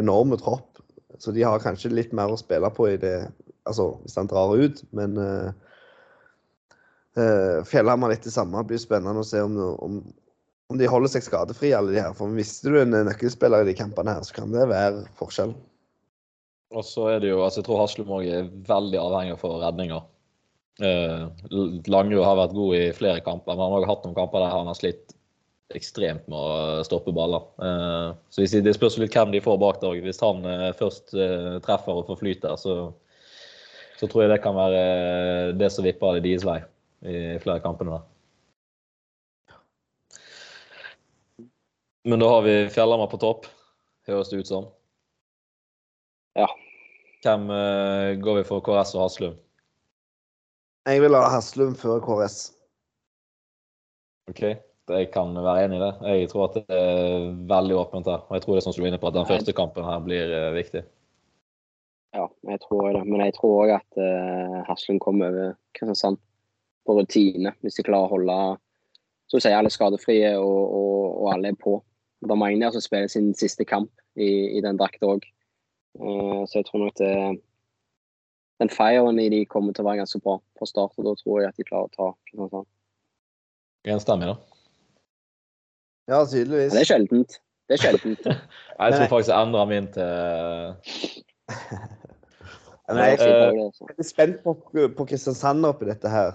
enorme 0.00 0.40
tropp. 0.40 0.82
Så 1.22 1.30
de 1.36 1.44
har 1.46 1.62
kanskje 1.62 1.92
litt 1.92 2.12
mer 2.16 2.32
å 2.32 2.40
spille 2.40 2.66
på 2.74 2.88
i 2.90 2.98
det, 2.98 3.28
altså 3.68 3.92
hvis 4.02 4.18
han 4.18 4.28
drar 4.28 4.56
ut. 4.58 4.82
Men 4.90 5.14
uh, 7.18 7.64
Fjellhamar 7.66 8.12
litt 8.12 8.26
det 8.26 8.34
samme. 8.34 8.60
Det 8.60 8.74
blir 8.74 8.82
spennende 8.82 9.24
å 9.24 9.26
se 9.26 9.42
om, 9.42 9.56
om, 9.80 9.98
om 10.70 10.78
de 10.78 10.90
holder 10.90 11.10
seg 11.14 11.26
skadefri, 11.26 11.72
alle 11.74 11.94
de 11.94 12.04
her. 12.04 12.14
For 12.18 12.30
Mister 12.30 12.74
du 12.74 12.82
en 12.82 12.94
nøkkelspiller 13.08 13.64
i 13.64 13.70
de 13.72 13.76
kampene, 13.78 14.14
her, 14.18 14.26
så 14.26 14.36
kan 14.36 14.54
det 14.54 14.68
være 14.70 15.04
forskjell. 15.18 15.56
Og 16.70 16.86
så 16.86 17.08
er 17.10 17.22
det 17.22 17.32
jo, 17.32 17.40
altså 17.42 17.60
Jeg 17.60 17.66
tror 17.66 17.80
Haslum 17.82 18.12
òg 18.14 18.26
er 18.30 18.50
veldig 18.68 18.98
avhengig 19.00 19.38
av 19.38 19.56
redninger. 19.64 20.04
Eh, 20.80 21.24
Langerud 21.90 22.24
har 22.24 22.38
vært 22.38 22.54
god 22.56 22.76
i 22.78 22.84
flere 22.96 23.24
kamper, 23.24 23.56
men 23.56 23.64
han 23.64 23.74
har 23.74 23.82
også 23.82 23.90
hatt 23.90 24.06
noen 24.06 24.16
kamper 24.16 24.44
der 24.44 24.54
han 24.54 24.70
har 24.70 24.78
slitt 24.78 25.16
ekstremt 25.74 26.26
med 26.30 26.38
å 26.38 26.84
stoppe 26.86 27.12
baller. 27.14 27.44
Eh, 27.62 28.08
så 28.30 28.46
Det 28.46 28.74
spørs 28.76 28.98
litt 29.02 29.14
hvem 29.14 29.34
de 29.34 29.42
får 29.42 29.58
bak 29.58 29.80
der. 29.82 29.98
Hvis 30.06 30.22
han 30.22 30.46
eh, 30.46 30.70
først 30.78 31.14
eh, 31.14 31.58
treffer 31.66 32.00
og 32.00 32.06
får 32.06 32.22
flyt 32.22 32.42
der, 32.46 32.56
så, 32.56 32.92
så, 33.98 34.06
tror 34.06 34.24
jeg 34.24 34.32
det 34.34 34.42
kan 34.46 34.54
være 34.54 34.80
eh, 34.80 35.54
det 35.58 35.72
som 35.74 35.86
vipper 35.86 36.18
det 36.18 36.28
deres 36.28 36.46
vei 36.46 36.60
i 37.06 37.38
flere 37.40 37.60
kampene. 37.64 37.90
der. 37.96 38.08
Men 42.04 42.20
da 42.20 42.28
har 42.28 42.42
vi 42.42 42.54
Fjellhamar 42.72 43.10
på 43.12 43.20
topp, 43.20 43.46
høres 44.08 44.30
det 44.32 44.40
ut 44.40 44.48
som. 44.48 44.68
Ja. 46.38 46.48
Hvem 47.24 47.50
uh, 47.52 48.16
går 48.22 48.40
vi 48.40 48.46
for, 48.48 48.64
KRS 48.64 48.94
og 48.96 49.04
Haslum? 49.04 49.34
Jeg 50.88 51.02
vil 51.04 51.16
ha 51.16 51.26
Haslum 51.28 51.74
før 51.76 52.00
KRS. 52.04 52.38
OK, 54.32 54.40
jeg 54.94 55.10
kan 55.12 55.34
være 55.36 55.66
enig 55.66 55.76
i 55.76 55.82
det. 55.82 55.92
Jeg 56.08 56.30
tror 56.32 56.46
at 56.46 56.56
det 56.56 56.78
er 56.78 57.28
veldig 57.50 57.76
åpent 57.82 58.08
her. 58.08 58.24
Og 58.30 58.38
jeg 58.38 58.46
tror 58.46 58.56
det 58.56 58.62
er 58.62 58.66
sånn 58.68 58.76
som 58.78 58.80
du 58.80 58.88
er 58.88 58.92
inne 58.94 59.02
på, 59.02 59.10
at 59.10 59.18
den 59.18 59.28
første 59.28 59.56
kampen 59.56 59.84
her 59.84 60.00
blir 60.06 60.32
uh, 60.32 60.48
viktig. 60.56 60.86
Ja, 62.16 62.24
jeg 62.48 62.64
tror 62.64 62.88
det. 62.96 63.04
Men 63.04 63.26
jeg 63.26 63.36
tror 63.36 63.66
òg 63.66 63.76
at 63.76 64.00
uh, 64.00 64.62
Haslum 64.70 65.02
kommer 65.02 65.28
over 65.28 65.52
Kristiansand 65.76 66.22
på 66.90 66.98
rutine, 66.98 67.54
hvis 67.62 67.78
de 67.78 67.86
klarer 67.86 68.10
å 68.10 68.14
holde 68.16 68.40
så 69.30 69.38
å 69.38 69.42
si, 69.44 69.52
alle 69.54 69.70
skadefrie 69.70 70.32
og, 70.42 70.62
og, 70.74 71.04
og 71.22 71.28
alle 71.36 71.52
er 71.52 71.58
på. 71.60 71.76
Da 72.26 72.36
Magnar 72.36 72.74
som 72.74 72.82
spiller 72.82 73.08
sin 73.08 73.30
siste 73.38 73.64
kamp 73.64 73.92
i, 74.18 74.58
i 74.58 74.62
den 74.64 74.80
drakta 74.80 75.06
òg. 75.14 75.22
Uh, 76.00 76.42
så 76.50 76.58
jeg 76.58 76.66
tror 76.66 76.84
nok 76.84 76.98
det 76.98 77.14
den 78.60 78.68
firen 78.68 79.18
i 79.22 79.30
de 79.32 79.44
kommer 79.48 79.72
til 79.72 79.86
å 79.86 79.88
være 79.88 80.02
ganske 80.02 80.20
bra 80.20 80.34
fra 80.58 80.66
start. 80.68 80.98
og 80.98 81.06
Da 81.06 81.14
tror 81.22 81.40
jeg 81.40 81.48
at 81.48 81.56
de 81.56 81.64
klarer 81.64 81.86
å 81.88 81.94
ta 81.94 82.08
Kristiansand. 82.28 82.68
Enstemmig, 83.88 84.28
da? 84.28 84.36
Ja, 86.10 86.18
tydeligvis. 86.26 86.74
Ja, 86.74 86.74
det 86.74 86.82
er 86.82 86.90
sjeldent. 86.90 87.38
Det 87.70 87.78
er 87.78 87.82
sjeldent. 87.86 88.28
jeg 88.82 88.98
tror 88.98 89.08
faktisk 89.14 89.32
jeg 89.32 89.46
endrer 89.46 89.70
min 89.70 89.88
til 89.94 90.10
jeg 92.90 93.16
er 93.22 93.54
litt 93.54 94.06
spent 94.06 94.42
på, 94.44 94.58
på 94.98 95.06
Kristiansand 95.08 95.64
oppi 95.70 95.88
dette 95.88 96.10
her. 96.12 96.34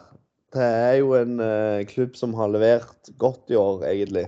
Det 0.54 0.64
er 0.64 1.00
jo 1.02 1.16
en 1.18 1.40
uh, 1.42 1.82
klubb 1.90 2.16
som 2.20 2.36
har 2.38 2.52
levert 2.54 3.10
godt 3.22 3.52
i 3.52 3.58
år, 3.60 3.86
egentlig. 3.90 4.28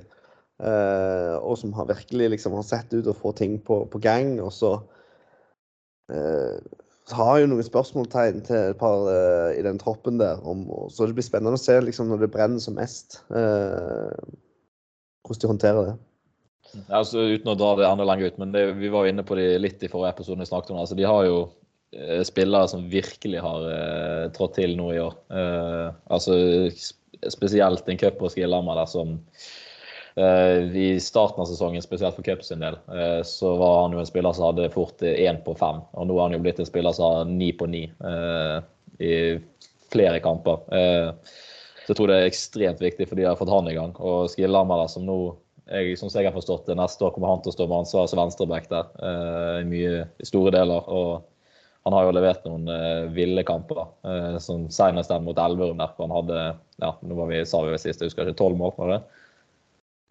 Uh, 0.57 1.37
og 1.45 1.59
som 1.61 1.75
har 1.77 1.89
virkelig 1.91 2.31
liksom, 2.33 2.55
har 2.57 2.65
sett 2.65 2.93
ut 2.95 3.07
å 3.07 3.15
få 3.15 3.31
ting 3.37 3.59
på, 3.61 3.83
på 3.91 4.01
gang. 4.01 4.39
Og 4.41 4.49
så 4.55 4.73
uh, 6.09 6.57
har 7.13 7.39
jo 7.39 7.51
noen 7.51 7.67
spørsmålstegn 7.67 8.41
til 8.47 8.73
et 8.73 8.81
par 8.81 9.05
uh, 9.05 9.53
i 9.53 9.61
den 9.65 9.77
troppen 9.81 10.17
der. 10.19 10.41
Om, 10.41 10.65
så 10.89 11.05
det 11.05 11.19
blir 11.19 11.27
spennende 11.27 11.59
å 11.59 11.61
se 11.61 11.77
liksom, 11.83 12.09
når 12.11 12.25
det 12.25 12.33
brenner 12.33 12.63
som 12.63 12.79
mest, 12.79 13.21
hvordan 13.29 15.41
de 15.43 15.53
håndterer 15.53 15.91
det. 15.91 15.95
Ja, 16.73 16.99
altså, 16.99 17.21
uten 17.31 17.53
å 17.53 17.55
dra 17.55 17.69
det 17.79 17.85
enda 17.87 18.03
lenger 18.07 18.31
ut, 18.31 18.39
men 18.41 18.51
det, 18.51 18.65
vi 18.81 18.89
var 18.91 19.05
jo 19.05 19.13
inne 19.13 19.23
på 19.27 19.37
det 19.39 19.53
litt 19.61 19.83
i 19.85 19.91
forrige 19.91 20.17
episode. 20.17 20.41
vi 20.41 20.49
snakket 20.49 20.73
om 20.73 20.81
altså, 20.81 20.97
De 20.99 21.05
har 21.07 21.23
jo 21.27 21.37
spillere 22.27 22.67
som 22.67 22.89
virkelig 22.91 23.39
har 23.39 23.63
trådt 24.35 24.57
til 24.59 24.73
nå 24.75 24.89
i 24.91 24.99
år. 24.99 25.13
altså 26.11 26.35
Spesielt 27.25 27.87
en 27.89 27.97
cup 27.97 28.21
og 28.21 28.31
Skillhammer 28.33 28.77
der 28.77 28.89
som 28.91 29.15
uh, 30.19 30.59
I 30.77 30.89
starten 31.01 31.41
av 31.41 31.49
sesongen, 31.49 31.81
spesielt 31.81 32.17
for 32.17 32.25
Cup 32.25 32.43
sin 32.45 32.61
del, 32.61 32.77
eh, 32.93 33.21
så 33.25 33.55
var 33.57 33.83
han 33.83 33.95
jo 33.95 34.01
en 34.01 34.09
spiller 34.09 34.33
som 34.33 34.49
hadde 34.49 34.69
fort 34.73 35.01
én 35.05 35.41
på 35.45 35.55
fem. 35.57 35.83
Og 35.93 36.07
nå 36.09 36.17
har 36.17 36.29
han 36.29 36.37
jo 36.37 36.43
blitt 36.45 36.61
en 36.61 36.69
spiller 36.69 36.95
som 36.95 37.05
har 37.05 37.29
ni 37.29 37.51
på 37.53 37.69
ni 37.69 37.83
eh, 37.85 38.57
i 38.97 39.13
flere 39.93 40.19
kamper. 40.19 40.65
Så 41.85 41.93
jeg 41.93 41.99
tror 41.99 42.09
det 42.09 42.17
er 42.17 42.27
ekstremt 42.27 42.81
viktig, 42.83 43.05
for 43.07 43.15
de 43.15 43.27
har 43.27 43.37
fått 43.39 43.53
han 43.53 43.69
i 43.69 43.75
gang. 43.77 43.93
Og 44.03 44.27
Skillhammer, 44.33 44.83
som 44.91 45.05
nå 45.07 45.19
jeg, 45.67 45.95
som 45.99 46.09
jeg 46.11 46.27
har 46.27 46.35
forstått 46.35 46.67
det, 46.67 46.75
neste 46.79 47.05
år 47.05 47.13
kommer 47.15 47.31
han 47.31 47.43
til 47.43 47.53
å 47.53 47.55
stå 47.55 47.67
med 47.69 47.83
ansvar 47.83 48.09
som 48.09 48.19
venstreback 48.19 48.69
der 48.71 48.89
i 49.61 49.65
mye, 49.69 50.03
i 50.17 50.27
store 50.27 50.53
deler. 50.57 50.89
og 50.89 51.36
han 51.87 51.95
har 51.95 52.07
jo 52.07 52.15
levert 52.17 52.45
noen 52.47 52.67
uh, 52.69 53.07
ville 53.15 53.43
kamper, 53.47 53.85
uh, 54.07 54.37
som 54.43 54.67
senest 54.73 55.11
den 55.13 55.25
mot 55.25 55.39
Elverum, 55.39 55.79
der 55.79 55.93
hvor 55.95 56.07
han 56.07 56.15
hadde 56.19 56.41
ja, 56.83 56.93
nå 57.01 57.17
var 57.17 57.31
vi, 57.31 57.41
sa 57.47 57.63
vi 57.63 57.73
ved 57.73 57.81
sist, 57.81 58.03
jeg 58.03 58.11
husker 58.11 58.27
ikke, 58.27 58.41
tolv 58.43 58.59
mål. 58.59 58.75
var 58.77 58.93
det? 58.93 59.03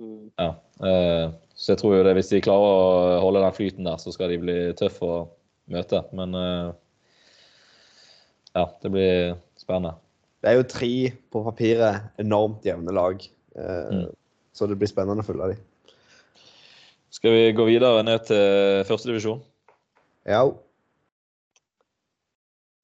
Mm. 0.02 0.23
Ja. 0.40 0.50
Uh, 0.80 1.37
så 1.56 1.73
jeg 1.73 1.80
tror 1.80 1.95
jo 1.97 2.04
det, 2.04 2.12
hvis 2.18 2.30
de 2.35 2.42
klarer 2.45 2.68
å 2.68 3.21
holde 3.25 3.40
den 3.40 3.54
flyten 3.56 3.87
der, 3.88 3.97
så 4.00 4.12
skal 4.12 4.28
de 4.28 4.42
bli 4.42 4.56
tøffe 4.76 5.09
å 5.09 5.21
møte. 5.73 6.02
Men 6.16 6.37
eh, 6.37 6.66
ja, 8.52 8.66
det 8.83 8.92
blir 8.92 9.38
spennende. 9.56 9.95
Det 10.45 10.50
er 10.50 10.59
jo 10.59 10.66
tre 10.68 10.92
på 11.33 11.42
papiret 11.47 12.21
enormt 12.21 12.66
jevne 12.68 12.92
lag. 12.92 13.25
Eh, 13.56 13.88
mm. 13.88 14.04
Så 14.56 14.68
det 14.68 14.76
blir 14.76 14.90
spennende 14.92 15.25
å 15.25 15.26
følge 15.26 15.54
dem. 15.54 15.64
Skal 17.16 17.33
vi 17.33 17.56
gå 17.56 17.64
videre 17.71 18.04
ned 18.04 18.28
til 18.28 18.85
førstedivisjon? 18.85 19.40
Ja. 20.28 20.45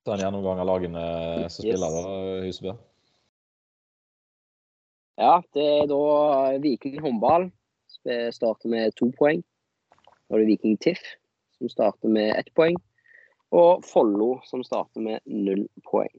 Ta 0.05 0.17
en 0.17 0.25
gjennomgang 0.25 0.63
av 0.63 0.69
lagene 0.69 1.03
som 1.49 1.63
spiller, 1.63 1.95
da, 1.95 2.17
Husebø? 2.47 2.75
Ja, 5.21 5.35
det 5.55 5.67
er 5.79 5.91
da 5.91 6.03
Viking 6.63 7.01
håndball. 7.03 7.51
som 7.93 8.33
starter 8.33 8.69
med 8.69 8.95
to 8.97 9.11
poeng. 9.19 9.43
Da 10.27 10.37
er 10.37 10.43
det 10.43 10.49
Viking 10.55 10.79
TIFF 10.81 11.03
som 11.59 11.69
starter 11.69 12.09
med 12.09 12.35
ett 12.39 12.49
poeng. 12.57 12.77
Og 13.53 13.85
Follo 13.85 14.39
som 14.49 14.65
starter 14.65 15.05
med 15.05 15.21
null 15.29 15.67
poeng. 15.85 16.15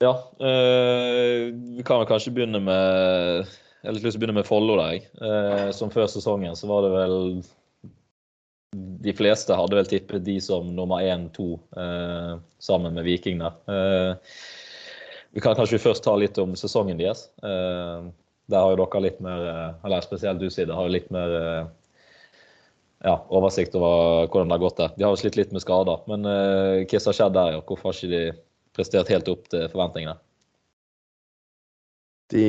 Ja, 0.00 0.12
øh, 0.40 1.52
vi 1.76 1.84
kan 1.86 2.02
vel 2.02 2.08
kanskje 2.08 2.32
begynne 2.36 2.60
med 2.60 3.46
Jeg 3.46 3.88
har 3.88 3.94
lyst 3.94 4.02
til 4.04 4.18
å 4.18 4.20
begynne 4.20 4.40
med 4.40 4.48
Follo. 4.48 4.76
der, 4.76 4.92
jeg. 4.92 5.06
Eh, 5.22 5.70
som 5.72 5.90
før 5.90 6.08
sesongen 6.10 6.56
så 6.56 6.66
var 6.66 6.82
det 6.82 6.90
vel 6.90 7.44
De 9.04 9.12
fleste 9.16 9.56
hadde 9.56 9.78
vel 9.78 9.88
tippet 9.88 10.24
de 10.26 10.36
som 10.44 10.68
nummer 10.76 11.04
én-to 11.04 11.54
eh, 11.78 12.36
sammen 12.62 12.96
med 12.96 13.06
Viking 13.06 13.40
der. 13.40 13.58
Eh, 13.72 14.34
vi 15.36 15.40
kan 15.40 15.52
kanskje 15.52 15.76
først 15.82 16.00
ta 16.00 16.14
litt 16.16 16.38
om 16.40 16.54
sesongen 16.56 16.96
deres. 16.96 17.26
Eh, 17.44 18.06
der 18.48 18.62
har 18.62 18.70
jo 18.72 18.78
dere 18.80 19.02
litt 19.04 19.18
mer, 19.20 19.42
eh, 19.50 19.72
eller 19.84 20.00
spesielt 20.00 20.40
du 20.40 20.48
Side, 20.48 20.72
har 20.72 20.86
jo 20.86 20.94
litt 20.94 21.10
mer 21.12 21.34
eh, 21.36 21.66
ja, 23.04 23.18
oversikt 23.28 23.76
over 23.76 24.30
hvordan 24.30 24.48
det 24.48 24.56
har 24.56 24.62
gått 24.64 24.80
der. 24.80 24.94
De 24.96 25.04
har 25.04 25.12
jo 25.12 25.20
slitt 25.20 25.36
litt 25.36 25.52
med 25.52 25.60
skader. 25.60 26.00
Men 26.08 26.24
hva 26.24 27.00
som 27.02 27.12
har 27.12 27.18
skjedd 27.18 27.36
der? 27.36 27.58
og 27.58 27.68
Hvorfor 27.68 27.92
har 27.92 28.00
ikke 28.00 28.14
de 28.14 28.22
prestert 28.72 29.12
helt 29.12 29.28
opp 29.28 29.44
til 29.52 29.68
forventningene? 29.74 30.16
De 32.32 32.48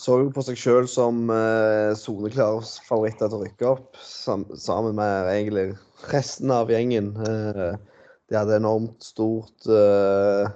så 0.00 0.16
jo 0.22 0.30
på 0.32 0.42
seg 0.46 0.56
sjøl 0.56 0.86
som 0.88 1.28
eh, 1.34 1.92
soneklare 1.98 2.64
favoritter 2.86 3.28
til 3.28 3.36
å 3.36 3.44
rykke 3.44 3.68
opp, 3.68 3.98
sam 4.00 4.46
sammen 4.56 4.96
med 4.96 5.28
egentlig 5.28 5.66
resten 6.08 6.52
av 6.54 6.72
gjengen. 6.72 7.12
Eh, 7.20 7.74
de 8.30 8.38
hadde 8.38 8.56
enormt 8.56 9.04
stort 9.04 9.68
eh, 9.68 10.48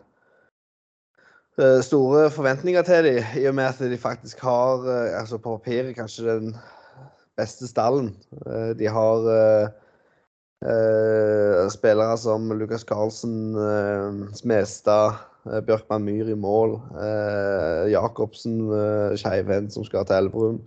eh, 1.61 1.81
Store 1.85 2.31
forventninger 2.33 2.87
til 2.89 3.11
dem, 3.11 3.21
i 3.37 3.45
og 3.51 3.59
med 3.59 3.69
at 3.69 3.83
de 3.85 4.01
faktisk 4.01 4.41
har, 4.47 4.87
eh, 4.89 5.13
altså 5.19 5.37
på 5.37 5.59
papiret, 5.59 5.93
kanskje 5.99 6.25
den 6.31 6.57
beste 7.37 7.69
stallen. 7.69 8.15
Eh, 8.47 8.73
de 8.81 8.89
har 8.97 9.29
eh, 9.35 9.69
eh, 10.65 11.61
spillere 11.75 12.17
som 12.25 12.49
Lukas 12.57 12.89
Carlsen, 12.89 13.37
eh, 13.61 14.25
Smestad, 14.41 15.21
eh, 15.21 15.34
Bjørkman 15.45 16.07
Myhr 16.07 16.31
i 16.33 16.39
mål. 16.39 16.79
Eh, 17.01 17.91
Jacobsen, 17.93 18.63
eh, 18.73 19.17
Skeivhendt 19.21 19.75
som 19.77 19.85
skal 19.85 20.07
til 20.09 20.17
Elverum. 20.23 20.63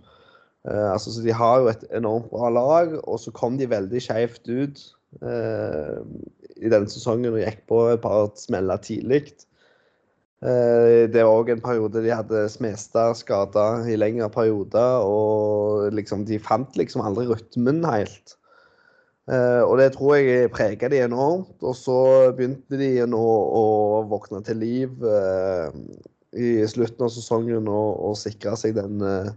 Eh, 0.68 0.92
altså, 0.92 1.12
så 1.12 1.22
de 1.22 1.32
har 1.34 1.60
jo 1.60 1.68
et 1.70 1.84
enormt 1.94 2.30
bra 2.30 2.50
lag, 2.50 2.94
og 3.04 3.20
så 3.22 3.32
kom 3.34 3.58
de 3.58 3.70
veldig 3.70 4.02
skeivt 4.02 4.48
ut 4.48 4.80
eh, 5.22 5.98
i 6.58 6.70
denne 6.70 6.90
sesongen 6.90 7.34
og 7.34 7.42
gikk 7.42 7.62
på 7.70 7.84
et 7.92 8.02
par 8.02 8.32
smeller 8.38 8.80
tidlig. 8.84 9.24
Eh, 10.38 11.06
det 11.10 11.24
var 11.24 11.34
òg 11.34 11.52
en 11.54 11.62
periode 11.62 12.02
de 12.04 12.14
hadde 12.14 12.44
Smestad 12.52 13.16
skada 13.18 13.68
i 13.90 13.96
lengre 13.98 14.30
perioder, 14.30 15.02
og 15.02 15.94
liksom, 15.94 16.26
de 16.28 16.38
fant 16.42 16.76
liksom 16.78 17.02
aldri 17.06 17.26
rytmen 17.30 17.82
helt. 17.86 18.36
Eh, 19.28 19.62
og 19.62 19.76
det 19.80 19.90
tror 19.94 20.16
jeg 20.16 20.52
prega 20.54 20.90
de 20.92 21.02
enormt. 21.04 21.56
Og 21.62 21.76
så 21.76 21.98
begynte 22.36 22.80
de 22.80 22.92
igjen 22.94 23.16
å 23.16 24.04
våkne 24.08 24.40
til 24.46 24.62
liv 24.64 25.04
eh, 25.04 25.68
i 26.38 26.54
slutten 26.68 27.08
av 27.08 27.12
sesongen 27.12 27.68
og, 27.68 27.90
og 28.08 28.18
sikre 28.20 28.56
seg 28.60 28.76
den 28.78 29.04
eh, 29.04 29.36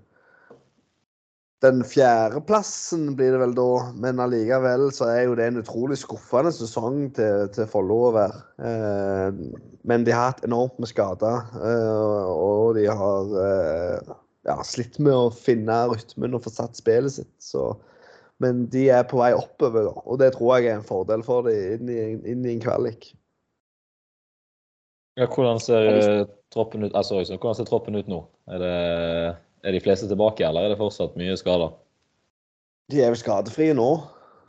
den 1.62 1.84
fjerdeplassen 1.86 3.12
blir 3.18 3.36
det 3.36 3.42
vel 3.44 3.51
da, 3.54 3.68
men 4.01 4.22
allikevel 4.24 4.88
så 4.96 5.12
er 5.12 5.20
jo 5.27 5.36
det 5.38 5.46
en 5.51 5.60
utrolig 5.62 6.00
skuffende 6.01 6.50
sesong 6.56 7.04
til, 7.14 7.46
til 7.54 7.70
Follo 7.70 8.00
å 8.08 8.16
være. 8.16 8.40
Eh, 8.66 9.60
men 9.86 10.08
de 10.08 10.16
har 10.16 10.32
hatt 10.32 10.42
enormt 10.48 10.80
med 10.82 10.90
skader, 10.90 11.46
eh, 11.62 12.32
og 12.34 12.80
de 12.80 12.88
har 12.90 13.38
eh, 13.46 14.12
ja, 14.50 14.58
slitt 14.66 14.98
med 14.98 15.14
å 15.14 15.30
finne 15.36 15.84
rytmen 15.92 16.38
og 16.38 16.48
få 16.48 16.56
satt 16.56 16.82
spillet 16.82 17.20
sitt. 17.20 17.34
Så, 17.38 17.75
men 18.42 18.66
de 18.74 18.88
er 18.94 19.04
på 19.10 19.20
vei 19.22 19.32
oppover, 19.38 19.88
da, 19.88 19.94
og 20.06 20.20
det 20.22 20.32
tror 20.36 20.58
jeg 20.60 20.72
er 20.72 20.80
en 20.80 20.88
fordel 20.88 21.24
for 21.25 21.46
dem 21.48 21.75
inn, 21.77 21.90
i- 21.94 22.32
inn 22.34 22.46
i 22.48 22.56
en 22.56 22.64
kvalik. 22.64 23.12
Ja, 25.20 25.27
hvordan 25.27 25.60
ser 25.60 25.88
eh, 25.92 26.25
troppen 26.54 26.86
ut, 26.88 26.94
altså, 26.96 27.20
hvordan 27.27 27.58
ser 27.60 27.68
troppen 27.68 27.98
ut 28.00 28.08
nå? 28.10 28.22
Er, 28.48 28.62
det, 28.64 28.75
er 29.68 29.75
de 29.75 29.82
fleste 29.84 30.08
tilbake, 30.10 30.46
eller 30.48 30.66
er 30.66 30.74
det 30.74 30.80
fortsatt 30.80 31.18
mye 31.20 31.36
skader? 31.40 31.74
De 32.92 33.01
er 33.04 33.12
vel 33.14 33.20
skadefrie 33.20 33.75
nå. 33.77 33.90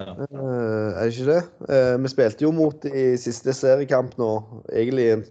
Ja. 0.03 0.15
Eh, 0.15 0.89
er 0.97 1.03
det 1.03 1.13
ikke 1.13 1.29
det? 1.33 1.43
Eh, 1.69 1.97
vi 2.03 2.11
spilte 2.11 2.47
jo 2.47 2.53
mot 2.55 2.87
i 2.89 3.05
siste 3.21 3.53
seriekamp 3.55 4.17
nå. 4.19 4.31
Egentlig 4.73 5.09
en 5.17 5.25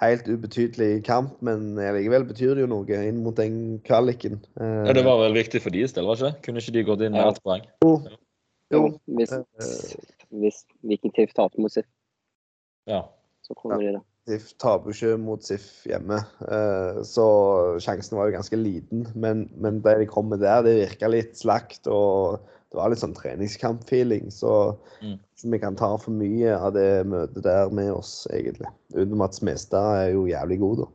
helt 0.00 0.28
ubetydelig 0.30 1.02
kamp, 1.06 1.36
men 1.42 1.72
likevel 1.74 2.26
betyr 2.28 2.54
det 2.54 2.62
jo 2.66 2.70
noe 2.70 3.00
inn 3.08 3.22
mot 3.24 3.34
den 3.38 3.80
kvaliken. 3.86 4.38
Eh, 4.60 4.86
Ja, 4.86 4.92
Det 4.94 5.04
var 5.04 5.18
vel 5.24 5.34
viktig 5.34 5.60
for 5.62 5.70
deres 5.74 5.92
del, 5.96 6.06
var 6.06 6.14
det 6.16 6.28
ikke? 6.34 6.42
Kunne 6.46 6.62
ikke 6.62 6.72
de 6.76 6.84
gått 6.84 7.00
inn 7.02 7.12
med 7.12 7.26
ett 7.26 7.42
poeng? 7.42 7.64
jo, 8.70 8.98
Hvis, 9.08 9.32
Eh. 9.32 9.96
hvis 10.30 10.64
Viking 10.84 11.12
TIFF 11.14 11.34
taper 11.34 11.58
mot 11.60 11.72
SIF, 11.72 11.86
Ja. 12.86 13.02
så 13.42 13.54
kommer 13.56 13.78
de 13.80 13.92
det. 13.96 14.02
SIF 14.28 14.52
taper 14.58 14.92
jo 14.92 14.94
ikke 15.16 15.18
mot 15.20 15.42
SIF 15.42 15.84
hjemme, 15.88 16.18
eh, 16.42 17.00
så 17.02 17.80
sjansen 17.80 18.16
var 18.18 18.28
jo 18.28 18.36
ganske 18.36 18.56
liten. 18.56 19.06
Men, 19.16 19.50
men 19.56 19.80
det 19.80 19.98
de 19.98 20.06
kom 20.06 20.28
med 20.28 20.40
der, 20.40 20.62
det 20.62 20.76
virka 20.88 21.08
litt 21.08 21.32
slakt, 21.34 21.86
og 21.88 22.38
det 22.70 22.76
var 22.76 22.90
litt 22.92 23.00
sånn 23.00 23.14
treningskamp-feeling. 23.16 24.30
Så, 24.34 24.76
Mm. 25.00 25.18
så 25.36 25.50
vi 25.50 25.58
kan 25.62 25.76
ta 25.76 25.96
for 25.96 26.10
mye 26.12 26.52
av 26.58 26.74
det 26.74 27.06
møtet 27.06 27.42
der 27.42 27.70
med 27.70 27.92
oss, 27.92 28.26
egentlig. 28.30 28.68
Utenom 28.92 29.22
at 29.24 29.34
Smestad 29.38 30.02
er 30.02 30.12
jo 30.12 30.26
jævlig 30.28 30.58
god, 30.60 30.82
da. 30.84 30.88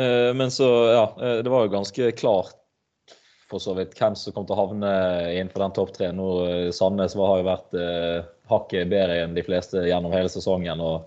Eh, 0.00 0.34
Men 0.34 0.50
så, 0.50 0.68
ja. 0.92 1.04
eh, 1.20 1.42
Det 1.42 1.50
var 1.50 1.66
jo 1.66 1.72
ganske 1.74 2.12
klart 2.16 2.54
for 3.50 3.58
så 3.58 3.74
vidt 3.74 3.96
hvem 3.98 4.14
som 4.16 4.32
kom 4.32 4.46
til 4.46 4.54
å 4.54 4.60
havne 4.68 4.90
innenfor 5.34 5.64
den 5.64 5.72
topp 5.74 5.92
tre. 5.96 6.06
Eh, 6.12 6.70
Sandnes 6.70 7.14
har 7.18 7.40
jo 7.40 7.48
vært 7.48 7.74
eh, 7.74 8.22
hakket 8.48 8.88
bedre 8.92 9.24
enn 9.24 9.34
de 9.34 9.42
fleste 9.42 9.82
gjennom 9.88 10.12
hele 10.14 10.30
sesongen. 10.30 10.80
Og 10.80 11.02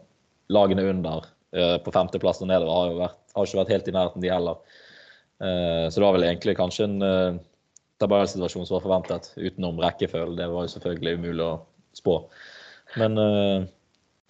lagene 0.52 0.84
under 0.90 1.24
eh, 1.56 1.78
på 1.80 1.94
femteplass 1.96 2.42
og 2.44 2.50
nedover 2.52 2.76
har 2.76 2.92
jo 2.92 3.00
vært, 3.00 3.20
har 3.34 3.48
ikke 3.48 3.62
vært 3.64 3.74
helt 3.78 3.88
i 3.88 3.96
nærheten, 3.96 4.22
de 4.22 4.30
heller. 4.34 4.60
Eh, 5.42 5.88
så 5.90 5.96
det 5.96 6.04
var 6.06 6.18
vel 6.20 6.28
egentlig 6.28 6.58
kanskje 6.60 6.84
en 6.90 7.40
eh, 8.04 8.10
tabellsituasjon 8.10 8.68
som 8.68 8.78
var 8.78 8.84
forventet, 8.86 9.32
utenom 9.38 9.80
rekkefølge. 9.84 10.38
Det 10.40 10.50
var 10.52 10.68
jo 10.68 10.74
selvfølgelig 10.76 11.16
umulig 11.20 11.46
å 11.46 11.54
spå. 11.98 12.18
Men 13.00 13.18
eh, 13.22 13.66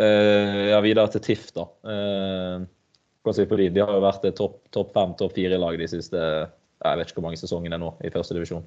eh, 0.06 0.62
ja, 0.72 0.80
videre 0.86 1.10
til 1.14 1.26
TIFF, 1.26 1.50
da. 1.58 1.68
På 3.24 3.32
de? 3.32 3.70
De 3.72 3.82
har 3.82 3.96
jo 3.96 4.04
vært 4.04 4.26
topp 4.36 4.62
top 4.76 4.94
fem, 4.96 5.14
topp 5.20 5.36
fire-lag 5.38 5.78
de 5.80 5.88
siste 5.88 6.24
jeg 6.84 7.00
vet 7.00 7.08
ikke 7.08 7.22
hvor 7.22 7.30
mange 7.30 7.40
sesongene 7.40 7.78
nå 7.80 7.94
i 8.04 8.10
første 8.12 8.36
divisjon. 8.36 8.66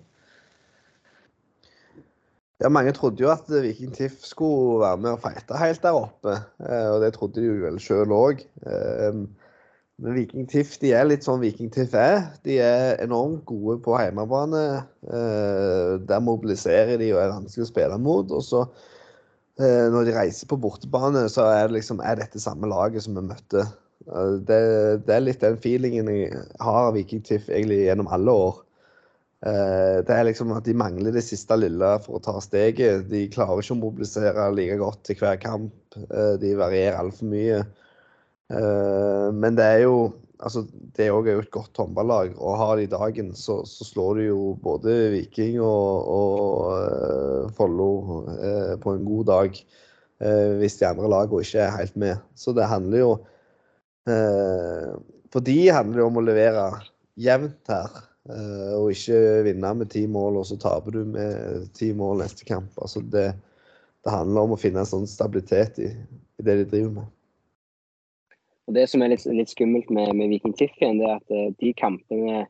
Ja, 2.63 2.71
mange 2.73 2.95
trodde 2.97 3.21
jo 3.21 3.29
at 3.29 3.51
Viking 3.53 3.91
TIFF 3.93 4.23
skulle 4.25 4.79
være 4.81 5.03
med 5.03 5.19
og 5.19 5.21
fighte 5.21 5.59
helt 5.61 5.83
der 5.85 5.99
oppe, 5.99 6.39
og 6.65 7.03
det 7.03 7.11
trodde 7.13 7.43
de 7.43 7.51
jo 7.51 7.59
vel 7.67 7.77
sjøl 7.85 8.15
òg. 8.17 8.41
Men 9.99 10.13
Viking 10.13 10.45
TIFF 10.51 10.75
de 10.83 10.91
er 10.93 11.07
litt 11.09 11.25
sånn 11.25 11.41
Viking 11.41 11.71
TIFF 11.73 11.95
er. 11.97 12.19
De 12.45 12.59
er 12.61 12.99
enormt 13.01 13.47
gode 13.49 13.79
på 13.85 13.95
hjemmebane. 13.97 14.65
Eh, 15.09 15.95
Der 16.11 16.21
mobiliserer 16.25 16.99
de 17.01 17.13
og 17.15 17.23
er 17.23 17.33
vanskelig 17.33 17.65
å 17.65 17.71
spille 17.71 17.97
mot. 18.05 18.29
Og 18.37 18.45
så 18.45 18.67
eh, 19.57 19.87
når 19.93 20.11
de 20.11 20.17
reiser 20.19 20.51
på 20.51 20.59
bortebane, 20.61 21.25
så 21.33 21.47
er 21.49 21.65
det 21.71 21.79
liksom 21.79 22.03
er 22.05 22.21
dette 22.21 22.43
samme 22.43 22.69
laget 22.69 23.07
som 23.07 23.17
vi 23.17 23.25
møtte. 23.31 23.65
Eh, 24.05 24.37
Det, 24.51 24.61
det 25.09 25.17
er 25.17 25.25
litt 25.25 25.41
den 25.41 25.57
feelingen 25.65 26.13
jeg 26.13 26.45
har 26.61 26.91
av 26.91 26.95
Viking 26.99 27.25
TIFF 27.25 27.49
egentlig 27.49 27.87
gjennom 27.87 28.13
alle 28.13 28.37
år. 28.37 28.61
Eh, 29.49 29.97
Det 30.05 30.13
er 30.19 30.29
liksom 30.29 30.53
at 30.59 30.69
de 30.69 30.77
mangler 30.77 31.17
det 31.17 31.25
siste 31.25 31.57
lille 31.57 31.95
for 32.05 32.21
å 32.21 32.25
ta 32.29 32.37
steget. 32.45 33.09
De 33.09 33.25
klarer 33.33 33.65
ikke 33.65 33.79
å 33.79 33.81
mobilisere 33.81 34.51
like 34.53 34.77
godt 34.85 35.07
til 35.09 35.17
hver 35.25 35.41
kamp. 35.41 35.73
Eh, 36.05 36.37
De 36.45 36.53
varierer 36.61 37.01
altfor 37.01 37.33
mye. 37.33 37.65
Eh, 38.53 39.33
Men 39.35 39.59
det 39.59 39.65
er 39.65 39.83
jo 39.87 39.97
altså 40.37 40.67
Det 40.69 41.07
er 41.07 41.09
jo 41.09 41.41
et 41.41 41.51
godt 41.51 41.77
håndballag. 41.81 42.35
Og 42.37 42.59
har 42.61 42.77
de 42.77 42.87
dagen, 42.87 43.33
så, 43.35 43.63
så 43.65 43.85
slår 43.85 44.21
de 44.21 44.29
jo 44.29 44.59
både 44.63 45.11
Viking 45.15 45.61
og, 45.65 46.11
og 46.13 46.75
eh, 46.77 47.55
Follo 47.57 47.91
eh, 48.37 48.75
på 48.81 48.95
en 48.95 49.05
god 49.05 49.25
dag. 49.33 49.65
Hvis 50.17 50.79
de 50.81 50.87
andre 50.89 51.11
lagene 51.13 51.43
ikke 51.45 51.61
er 51.61 51.75
helt 51.77 51.97
med. 52.01 52.21
Så 52.41 52.55
det 52.57 52.65
handler 52.65 53.03
jo 53.03 53.09
For 55.29 55.45
de 55.45 55.57
handler 55.69 55.99
det 55.99 56.07
om 56.07 56.17
å 56.17 56.23
levere 56.25 56.63
jevnt 57.21 57.69
her. 57.69 57.99
Og 58.79 58.95
ikke 58.95 59.43
vinne 59.45 59.75
med 59.77 59.91
ti 59.93 60.07
mål, 60.09 60.39
og 60.41 60.47
så 60.49 60.57
taper 60.57 60.97
du 60.97 61.03
med 61.05 61.69
ti 61.77 61.91
mål 61.93 62.23
neste 62.23 62.49
kamp. 62.49 62.73
Altså 62.81 63.05
det, 63.05 63.27
det 64.09 64.15
handler 64.17 64.49
om 64.49 64.57
å 64.57 64.61
finne 64.63 64.81
en 64.81 64.89
sånn 64.89 65.05
stabilitet 65.11 65.83
i, 65.85 65.91
i 65.93 66.49
det 66.49 66.63
de 66.63 66.69
driver 66.73 66.95
med. 67.03 67.13
Og 68.67 68.75
Det 68.75 68.87
som 68.91 69.03
er 69.03 69.13
litt, 69.13 69.25
litt 69.31 69.53
skummelt 69.53 69.91
med, 69.95 70.13
med 70.19 70.33
Viking 70.33 70.55
Tiffin, 70.59 70.99
det 70.99 71.07
er 71.07 71.21
at 71.21 71.35
eh, 71.35 71.53
de 71.61 71.73
kampene 71.79 72.47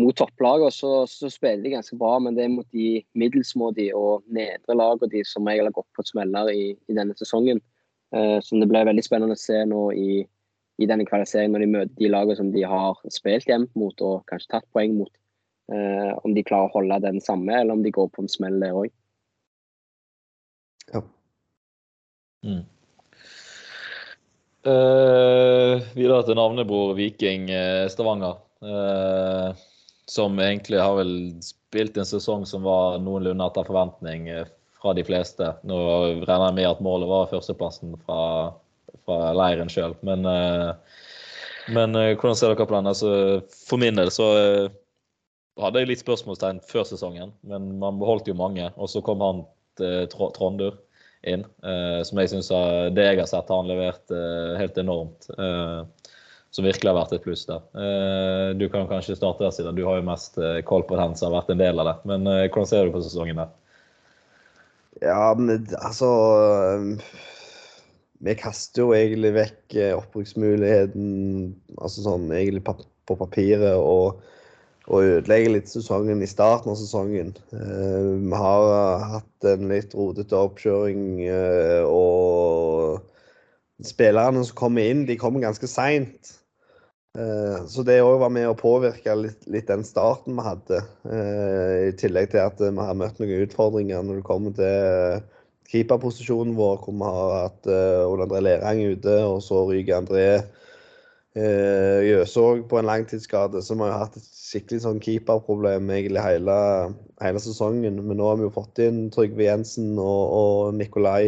mot 0.00 0.16
topplagene 0.16 0.72
så, 0.72 1.06
så, 1.08 1.28
spiller 1.32 1.62
de 1.64 1.74
ganske 1.74 1.96
bra, 2.00 2.16
men 2.20 2.36
det 2.36 2.46
er 2.46 2.52
mot 2.52 2.68
de 2.72 3.02
middelsmådige 3.18 3.96
og 3.96 4.24
nedre 4.32 4.76
lagene 4.76 5.10
de 5.12 5.24
som 5.28 5.48
regel 5.48 5.68
har 5.68 5.76
gått 5.76 5.88
på 5.96 6.04
smeller 6.08 6.48
i, 6.52 6.62
i, 6.74 6.96
denne 6.96 7.16
sesongen. 7.18 7.60
Uh, 8.12 8.38
så 8.44 8.60
det 8.60 8.68
blir 8.70 8.88
veldig 8.88 9.04
spennende 9.04 9.36
å 9.36 9.40
se 9.40 9.58
nå 9.68 9.82
i, 9.96 10.22
i 10.80 10.88
denne 10.88 11.06
kvalifiseringen 11.08 11.56
når 11.56 11.64
de 11.64 11.70
møter 11.76 11.94
de 12.00 12.12
lagene 12.12 12.38
som 12.40 12.52
de 12.52 12.64
har 12.68 13.00
spilt 13.12 13.48
jevnt 13.48 13.72
mot 13.78 14.04
og 14.04 14.24
kanskje 14.32 14.54
tatt 14.56 14.68
poeng 14.76 14.96
mot. 15.00 15.12
Uh, 15.72 16.12
om 16.24 16.34
de 16.36 16.44
klarer 16.44 16.68
å 16.68 16.76
holde 16.80 17.00
den 17.04 17.20
samme, 17.24 17.54
eller 17.56 17.76
om 17.76 17.84
de 17.84 17.92
går 17.94 18.08
på 18.12 18.24
en 18.24 18.32
smell 18.32 18.58
der 18.60 18.76
òg. 18.76 18.92
Ja. 20.92 21.04
Mm. 22.44 22.64
Uh, 24.62 25.82
videre 25.96 26.22
til 26.26 26.38
navnebror 26.38 26.94
Viking 26.94 27.48
Stavanger. 27.90 28.38
Uh, 28.62 29.50
som 30.12 30.38
egentlig 30.38 30.80
har 30.80 30.96
vel 30.96 31.12
spilt 31.44 31.96
en 31.96 32.06
sesong 32.06 32.46
som 32.46 32.66
var 32.66 32.98
noenlunde 33.00 33.46
etter 33.46 33.64
forventning 33.68 34.28
eh, 34.28 34.50
fra 34.82 34.92
de 34.96 35.04
fleste. 35.06 35.52
Nå 35.68 35.78
regner 36.26 36.50
jeg 36.50 36.58
med 36.58 36.68
at 36.68 36.82
målet 36.84 37.10
var 37.10 37.30
førsteplassen 37.30 37.94
fra, 38.04 38.52
fra 39.06 39.18
leiren 39.38 39.72
sjøl. 39.72 39.94
Men, 40.04 40.26
eh, 40.28 41.00
men, 41.72 41.96
eh, 41.96 42.12
hvordan 42.16 42.36
ser 42.38 42.52
dere 42.52 42.66
på 42.66 42.76
den? 42.76 42.90
Altså, 42.90 43.12
for 43.70 43.80
min 43.80 43.96
del 43.96 44.12
så 44.12 44.28
hadde 45.62 45.80
jeg 45.80 45.92
litt 45.92 46.04
spørsmålstegn 46.04 46.60
før 46.68 46.84
sesongen, 46.88 47.32
men 47.46 47.76
man 47.80 48.00
beholdt 48.02 48.28
jo 48.28 48.36
mange. 48.36 48.68
Og 48.76 48.90
så 48.92 49.04
kom 49.04 49.24
han 49.24 49.44
til 49.80 50.08
Trondur 50.12 50.76
inn, 51.28 51.44
som 52.06 52.18
jeg 52.18 52.30
syns 52.32 52.48
det 52.96 53.04
jeg 53.04 53.18
har 53.20 53.28
sett, 53.30 53.50
har 53.50 53.60
han 53.60 53.70
levert 53.70 54.14
helt 54.58 54.78
enormt 54.82 55.28
som 56.52 56.66
virkelig 56.68 56.90
har 56.90 56.98
vært 56.98 57.14
et 57.16 57.24
pluss 57.24 57.46
der. 57.48 57.64
Eh, 57.80 58.50
du 58.60 58.66
kan 58.72 58.88
kanskje 58.90 59.16
starte 59.16 59.44
der, 59.44 59.54
siden 59.56 59.76
du 59.78 59.86
har 59.86 59.98
jo 59.98 60.08
mest 60.10 60.36
eh, 60.36 60.60
koll 60.68 60.84
på 60.84 60.98
den 61.00 61.16
som 61.16 61.30
har 61.30 61.40
vært 61.40 61.54
en 61.54 61.62
del 61.62 61.80
av 61.80 61.88
det. 61.88 61.94
Men 62.10 62.28
eh, 62.28 62.44
hvordan 62.50 62.68
ser 62.68 62.88
du 62.88 62.92
på 62.92 63.00
sesongen 63.04 63.40
der? 63.40 63.54
Ja, 65.00 65.32
men 65.34 65.64
altså 65.80 66.08
Vi 68.22 68.34
kaster 68.38 68.84
jo 68.84 68.92
egentlig 68.94 69.32
vekk 69.34 69.78
oppbruksmuligheten 69.96 71.06
altså 71.80 72.04
sånn 72.04 72.28
egentlig 72.30 72.62
på 72.68 73.16
papiret 73.18 73.80
og, 73.80 74.20
og 74.88 75.06
ødelegger 75.06 75.54
litt 75.54 75.70
sesongen 75.70 76.24
i 76.24 76.30
starten 76.30 76.72
av 76.72 76.78
sesongen. 76.80 77.30
Vi 77.52 78.38
har 78.42 79.04
hatt 79.12 79.46
en 79.46 79.68
litt 79.70 79.94
rodete 79.94 80.34
oppkjøring 80.34 81.04
og 81.86 82.98
spillerne 83.86 84.42
som 84.46 84.58
kommer 84.58 84.90
inn, 84.90 85.04
de 85.06 85.18
kommer 85.20 85.44
ganske 85.44 85.70
seint. 85.70 86.32
Eh, 87.18 87.58
så 87.68 87.84
det 87.84 87.98
òg 88.00 88.22
var 88.22 88.32
med 88.32 88.48
å 88.48 88.56
påvirke 88.56 89.14
litt, 89.18 89.44
litt, 89.44 89.68
den 89.68 89.84
starten 89.84 90.38
vi 90.38 90.46
hadde. 90.46 90.80
Eh, 91.04 91.90
I 91.90 91.92
tillegg 92.00 92.30
til 92.32 92.40
at 92.40 92.62
vi 92.62 92.72
har 92.72 92.96
møtt 92.96 93.20
noen 93.20 93.44
utfordringer 93.44 94.06
når 94.06 94.20
det 94.20 94.28
kommer 94.28 94.56
til 94.56 95.26
keeperposisjonen 95.72 96.56
vår, 96.56 96.80
hvor 96.80 96.96
vi 96.96 97.10
har 97.18 97.34
hatt 97.36 97.68
eh, 97.68 98.00
Ole 98.08 98.26
André 98.26 98.42
Lerang 98.46 98.80
ute, 98.94 99.18
og 99.28 99.42
så 99.44 99.66
ryker 99.68 100.00
André 100.00 100.26
Jøsåg 101.32 102.66
på 102.68 102.76
en 102.76 102.88
langtidsskade. 102.90 103.62
Så 103.64 103.76
vi 103.78 103.86
har 103.88 104.02
hatt 104.02 104.18
et 104.18 104.26
skikkelig 104.36 104.82
sånn 104.84 105.00
keeperproblem 105.00 105.88
egentlig 105.94 106.20
hele, 106.20 106.56
hele, 107.24 107.40
sesongen. 107.40 108.02
Men 108.04 108.20
nå 108.20 108.26
har 108.28 108.36
vi 108.40 108.44
jo 108.44 108.52
fått 108.52 108.82
inn 108.84 109.06
Trygve 109.14 109.46
Jensen 109.46 109.94
og, 109.96 110.22
og 110.36 110.76
Nikolai 110.76 111.24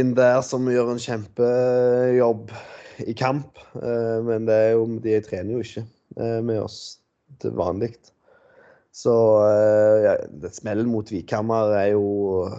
inn 0.00 0.14
der, 0.16 0.40
som 0.46 0.68
gjør 0.70 0.94
en 0.94 1.02
kjempejobb 1.02 2.54
i 3.06 3.14
kamp. 3.14 3.58
Eh, 3.74 4.18
men 4.24 4.48
jo, 4.48 4.86
de 5.02 5.18
trener 5.24 5.56
jo 5.56 5.64
ikke 5.64 5.84
eh, 6.18 6.40
med 6.44 6.62
oss 6.62 6.80
til 7.42 7.54
vanlig. 7.58 7.94
Så 8.94 9.14
eh, 9.46 9.96
ja, 10.04 10.16
det 10.42 10.52
smellen 10.56 10.90
mot 10.90 11.10
Vikhammer 11.12 11.76
er 11.78 11.92
jo 11.94 12.50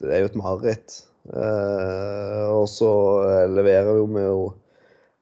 Det 0.00 0.10
er 0.10 0.24
jo 0.24 0.30
et 0.30 0.40
mareritt. 0.40 1.00
Og 1.28 2.66
så 2.70 2.90
leverer 3.52 4.00
vi 4.00 4.24
jo 4.24 4.50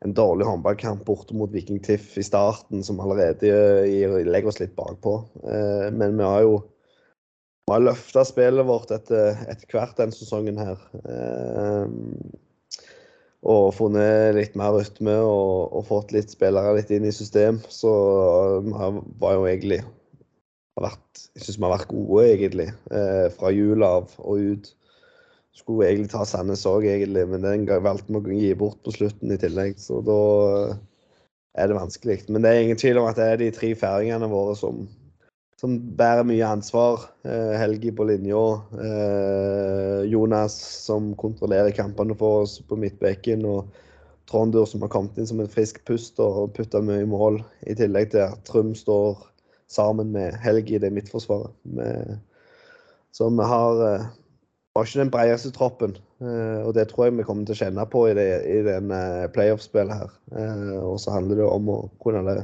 en 0.07 0.15
dårlig 0.15 0.47
håndballkamp 0.47 1.03
borte 1.07 1.35
mot 1.35 1.51
Viking 1.51 1.81
Tiff 1.83 2.13
i 2.21 2.25
starten, 2.25 2.85
som 2.87 3.01
allerede 3.03 3.51
legger 4.29 4.53
oss 4.53 4.61
litt 4.63 4.77
bakpå. 4.79 5.17
Men 5.91 6.15
vi 6.21 6.27
har 6.27 6.45
jo 6.47 6.61
vi 7.69 7.75
har 7.75 7.83
løfta 7.85 8.23
spillet 8.25 8.65
vårt 8.65 8.95
etter, 8.95 9.43
etter 9.51 9.75
hvert 9.75 9.99
denne 9.99 10.15
sesongen 10.17 10.57
her 10.63 10.79
og 13.47 13.71
funnet 13.77 14.35
litt 14.37 14.57
mer 14.59 14.75
rytme 14.75 15.15
og, 15.23 15.71
og, 15.71 15.85
fått 15.87 16.15
litt 16.15 16.33
spillere 16.33 16.75
litt 16.79 16.91
inn 16.95 17.07
i 17.07 17.15
system. 17.15 17.61
Så 17.71 17.93
vi 18.65 18.73
var 18.75 19.37
jo 19.37 19.47
egentlig 19.47 19.83
vært, 20.79 21.29
Jeg 21.35 21.45
syns 21.45 21.59
vi 21.59 21.67
har 21.67 21.75
vært 21.75 21.93
gode, 21.93 22.25
egentlig. 22.33 22.69
Eh, 22.91 23.29
fra 23.35 23.53
jul 23.55 23.83
av 23.83 24.13
og 24.19 24.43
ut. 24.53 24.73
Skulle 25.59 25.89
egentlig 25.89 26.13
ta 26.13 26.23
Sandnes 26.29 26.63
òg, 26.71 26.87
egentlig, 26.87 27.27
men 27.29 27.43
den 27.43 27.67
valgte 27.85 28.15
vi 28.15 28.37
å 28.37 28.43
gi 28.45 28.55
bort 28.59 28.79
på 28.87 28.95
slutten 28.95 29.35
i 29.35 29.41
tillegg. 29.41 29.81
Så 29.83 30.01
da 30.07 30.21
er 31.59 31.69
det 31.69 31.79
vanskelig. 31.79 32.21
Men 32.31 32.45
det 32.45 32.53
er 32.53 32.63
ingen 32.63 32.79
tvil 32.79 33.01
om 33.01 33.11
at 33.11 33.19
det 33.19 33.27
er 33.27 33.43
de 33.43 33.51
tre 33.55 33.75
færingene 33.79 34.31
våre 34.31 34.55
som 34.59 34.87
som 35.59 35.75
bærer 35.99 36.27
mye 36.27 36.47
ansvar. 36.47 37.09
Eh, 37.27 37.57
Helgi 37.59 37.91
på 37.91 38.07
linja. 38.07 38.43
Eh, 38.79 40.05
Jonas 40.07 40.55
som 40.85 41.15
kontrollerer 41.19 41.75
kampene 41.75 42.15
for 42.19 42.45
oss 42.45 42.61
på 42.63 42.79
midtbekken. 42.79 43.43
Og 43.47 43.67
Trondur 44.31 44.69
som 44.71 44.85
har 44.85 44.93
kommet 44.93 45.19
inn 45.19 45.27
som 45.27 45.41
en 45.43 45.51
frisk 45.51 45.81
pust 45.89 46.21
og 46.23 46.53
putta 46.55 46.83
mye 46.85 47.09
mål. 47.11 47.41
I 47.67 47.75
tillegg 47.75 48.13
til 48.13 48.29
at 48.29 48.45
Trym 48.47 48.71
står 48.79 49.19
sammen 49.69 50.13
med 50.15 50.39
Helgi 50.45 50.77
i 50.79 50.83
det 50.85 50.93
midtforsvaret. 50.95 51.51
Så 53.13 53.29
vi 53.33 53.51
har, 53.51 53.83
har 54.79 54.89
ikke 54.89 55.01
den 55.01 55.11
bredeste 55.13 55.51
troppen. 55.55 55.97
Eh, 56.23 56.61
og 56.67 56.75
det 56.75 56.89
tror 56.89 57.09
jeg 57.09 57.19
vi 57.19 57.27
kommer 57.27 57.47
til 57.47 57.57
å 57.57 57.61
kjenne 57.63 57.87
på 57.91 58.05
i, 58.11 58.15
det, 58.19 58.29
i 58.47 58.61
den 58.67 58.93
eh, 58.95 59.27
playoff-spillet 59.35 60.03
her. 60.03 60.15
Eh, 60.35 60.77
og 60.81 61.01
så 61.03 61.15
handler 61.15 61.43
det 61.43 61.49
om 61.49 61.75
å 61.75 61.81
kunne 62.03 62.39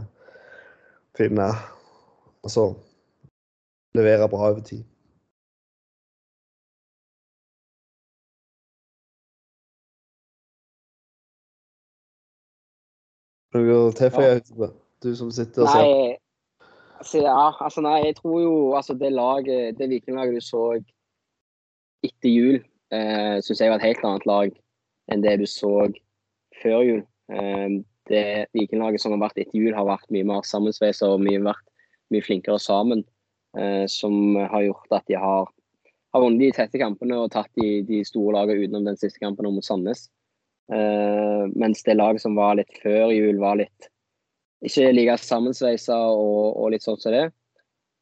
finne 1.18 1.53
Altså 2.44 2.75
levere 3.97 4.27
bra 4.29 4.51
over 4.51 4.61
tid. 4.61 4.83
Noe 13.55 13.92
til 13.94 14.11
for 14.11 14.23
ja. 14.27 14.68
du 15.03 15.14
som 15.16 15.31
sitter 15.31 15.62
og 15.62 15.70
ser? 15.70 15.87
Nei, 15.87 16.16
altså, 16.99 17.18
ja, 17.23 17.64
altså, 17.64 17.85
nei, 17.87 18.01
jeg 18.09 18.16
tror 18.18 18.40
jo 18.42 18.55
altså, 18.75 18.97
det 18.99 19.12
laget, 19.12 19.79
det 19.79 19.88
vikinglaget 19.88 20.35
du 20.35 20.44
så 20.44 20.64
etter 22.07 22.31
jul, 22.31 22.61
eh, 22.95 23.40
syns 23.45 23.62
jeg 23.62 23.73
var 23.73 23.81
et 23.81 23.88
helt 23.88 24.05
annet 24.07 24.29
lag 24.29 24.55
enn 25.12 25.25
det 25.25 25.38
du 25.40 25.47
så 25.51 25.73
før 26.62 26.85
jul. 26.87 27.03
Eh, 27.33 27.81
det 28.11 28.25
vikinglaget 28.57 29.01
som 29.01 29.14
har 29.14 29.23
vært 29.27 29.40
etter 29.40 29.59
jul, 29.59 29.75
har 29.77 29.88
vært 29.88 30.11
mye 30.12 30.27
mer 30.29 30.45
sammensveisa 30.45 31.09
og 31.14 31.25
mye, 31.25 31.40
vært 31.45 31.64
mye 32.12 32.25
flinkere 32.25 32.61
sammen. 32.61 33.05
Eh, 33.57 33.85
som 33.87 34.35
har 34.35 34.64
gjort 34.67 34.97
at 34.97 35.07
de 35.07 35.14
har, 35.21 35.47
har 36.12 36.23
vunnet 36.23 36.43
de 36.43 36.51
tette 36.57 36.81
kampene 36.81 37.21
og 37.23 37.31
tatt 37.31 37.51
de, 37.61 37.85
de 37.87 38.01
store 38.07 38.35
lagene 38.35 38.67
utenom 38.67 38.88
den 38.88 38.99
siste 38.99 39.23
kampen 39.23 39.47
mot 39.55 39.64
Sandnes. 39.64 40.09
Eh, 40.73 41.45
mens 41.55 41.85
det 41.87 41.95
laget 41.95 42.25
som 42.25 42.35
var 42.38 42.57
litt 42.59 42.73
før 42.83 43.12
jul, 43.14 43.38
var 43.38 43.61
litt 43.61 43.90
ikke 44.64 44.90
like 44.95 45.19
sammensveisa 45.21 45.97
og, 46.09 46.57
og, 46.57 46.71
litt 46.73 46.85
sånn 46.85 46.99
som 47.01 47.14
det. 47.14 47.29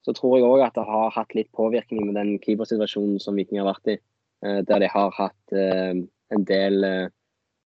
Så 0.03 0.15
tror 0.17 0.37
jeg 0.37 0.47
òg 0.49 0.65
at 0.67 0.77
det 0.79 0.85
har 0.89 1.13
hatt 1.15 1.35
litt 1.39 1.51
påvirkning 1.55 2.09
med 2.09 2.17
den 2.19 2.37
keepersituasjonen 2.43 3.21
som 3.23 3.39
Viking 3.39 3.61
har 3.63 3.71
vært 3.71 3.95
i. 3.95 3.99
Uh, 4.43 4.61
der 4.67 4.83
de 4.83 4.91
har 4.91 5.13
hatt 5.15 5.55
uh, 5.55 5.95
en 6.35 6.47
del 6.49 6.87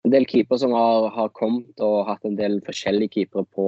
en 0.00 0.12
del 0.14 0.24
keepere 0.24 0.60
som 0.62 0.72
har, 0.72 1.10
har, 1.12 1.32
kommet 1.36 1.82
og 1.84 2.06
hatt 2.08 2.22
en 2.24 2.38
del 2.38 2.60
forskjellige 2.64 3.12
keepere 3.18 3.44
på, 3.52 3.66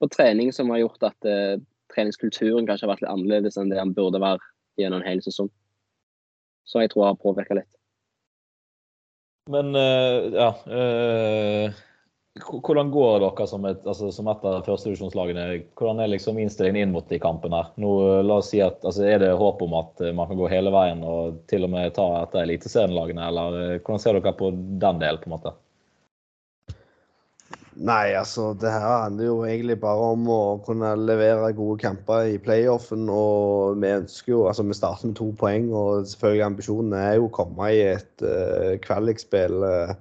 på 0.00 0.08
trening, 0.14 0.48
som 0.54 0.70
har 0.72 0.80
gjort 0.80 1.10
at 1.10 1.28
treningskulturen 1.92 2.64
kanskje 2.68 2.86
har 2.86 2.94
vært 2.94 3.02
litt 3.04 3.12
annerledes 3.12 3.58
enn 3.60 3.68
det 3.72 3.80
han 3.80 3.92
burde 3.96 4.20
være 4.22 4.40
gjennom 4.80 5.02
en 5.02 5.08
hel 5.10 5.20
sesong. 5.24 5.50
Så 6.68 6.80
jeg 6.80 6.92
tror 6.92 7.04
det 7.04 7.10
har 7.10 7.20
påvirka 7.20 7.58
litt. 7.58 7.70
Men 9.48 9.72
uh, 9.76 10.28
ja 10.36 10.50
uh, 10.68 11.84
Hvordan 12.38 12.90
går 12.94 13.20
dere 13.22 13.46
som 13.50 13.64
et, 13.68 13.80
altså, 13.86 14.10
som 14.14 14.28
et 14.30 14.44
av 14.46 14.64
førstedivisjonslagene? 14.66 15.46
Hvordan 15.78 16.02
er 16.04 16.12
liksom 16.12 16.38
innstillingen 16.40 16.88
inn 16.88 16.94
mot 16.94 17.08
de 17.10 17.20
kampene? 17.22 17.64
Nå, 17.80 17.92
la 18.24 18.40
oss 18.40 18.52
si 18.52 18.62
at, 18.64 18.80
altså, 18.84 19.04
Er 19.08 19.22
det 19.22 19.30
håp 19.40 19.62
om 19.64 19.76
at 19.78 20.02
man 20.14 20.30
kan 20.30 20.40
gå 20.40 20.50
hele 20.52 20.72
veien 20.74 21.04
og 21.06 21.40
til 21.50 21.66
og 21.66 21.72
med 21.74 21.94
ta 21.98 22.08
etter 22.22 22.44
eliteserielagene, 22.44 23.30
eller 23.30 23.62
hvordan 23.78 24.04
ser 24.04 24.20
dere 24.20 24.36
på 24.38 24.52
den 24.54 25.02
delen? 25.02 25.22
på 25.22 25.30
en 25.30 25.36
måte? 25.38 25.54
Nei, 27.78 28.10
altså 28.18 28.48
det 28.58 28.72
her 28.74 29.04
handler 29.04 29.28
jo 29.28 29.34
egentlig 29.46 29.76
bare 29.78 30.06
om 30.16 30.24
å 30.34 30.40
kunne 30.66 30.96
levere 30.98 31.52
gode 31.54 31.78
kamper 31.84 32.32
i 32.32 32.40
playoffen. 32.42 33.06
Og 33.12 33.78
vi 33.78 33.92
ønsker 34.00 34.32
jo 34.32 34.40
Altså 34.50 34.64
vi 34.66 34.74
starter 34.74 35.10
med 35.10 35.18
to 35.20 35.28
poeng, 35.38 35.68
og 35.70 36.08
selvfølgelig 36.10 36.46
ambisjonen 36.48 36.96
er 36.98 37.12
jo 37.20 37.28
å 37.28 37.34
komme 37.38 37.70
i 37.70 37.84
et 37.92 38.24
uh, 38.24 38.74
kvalikspill 38.82 39.62
uh, 39.62 39.94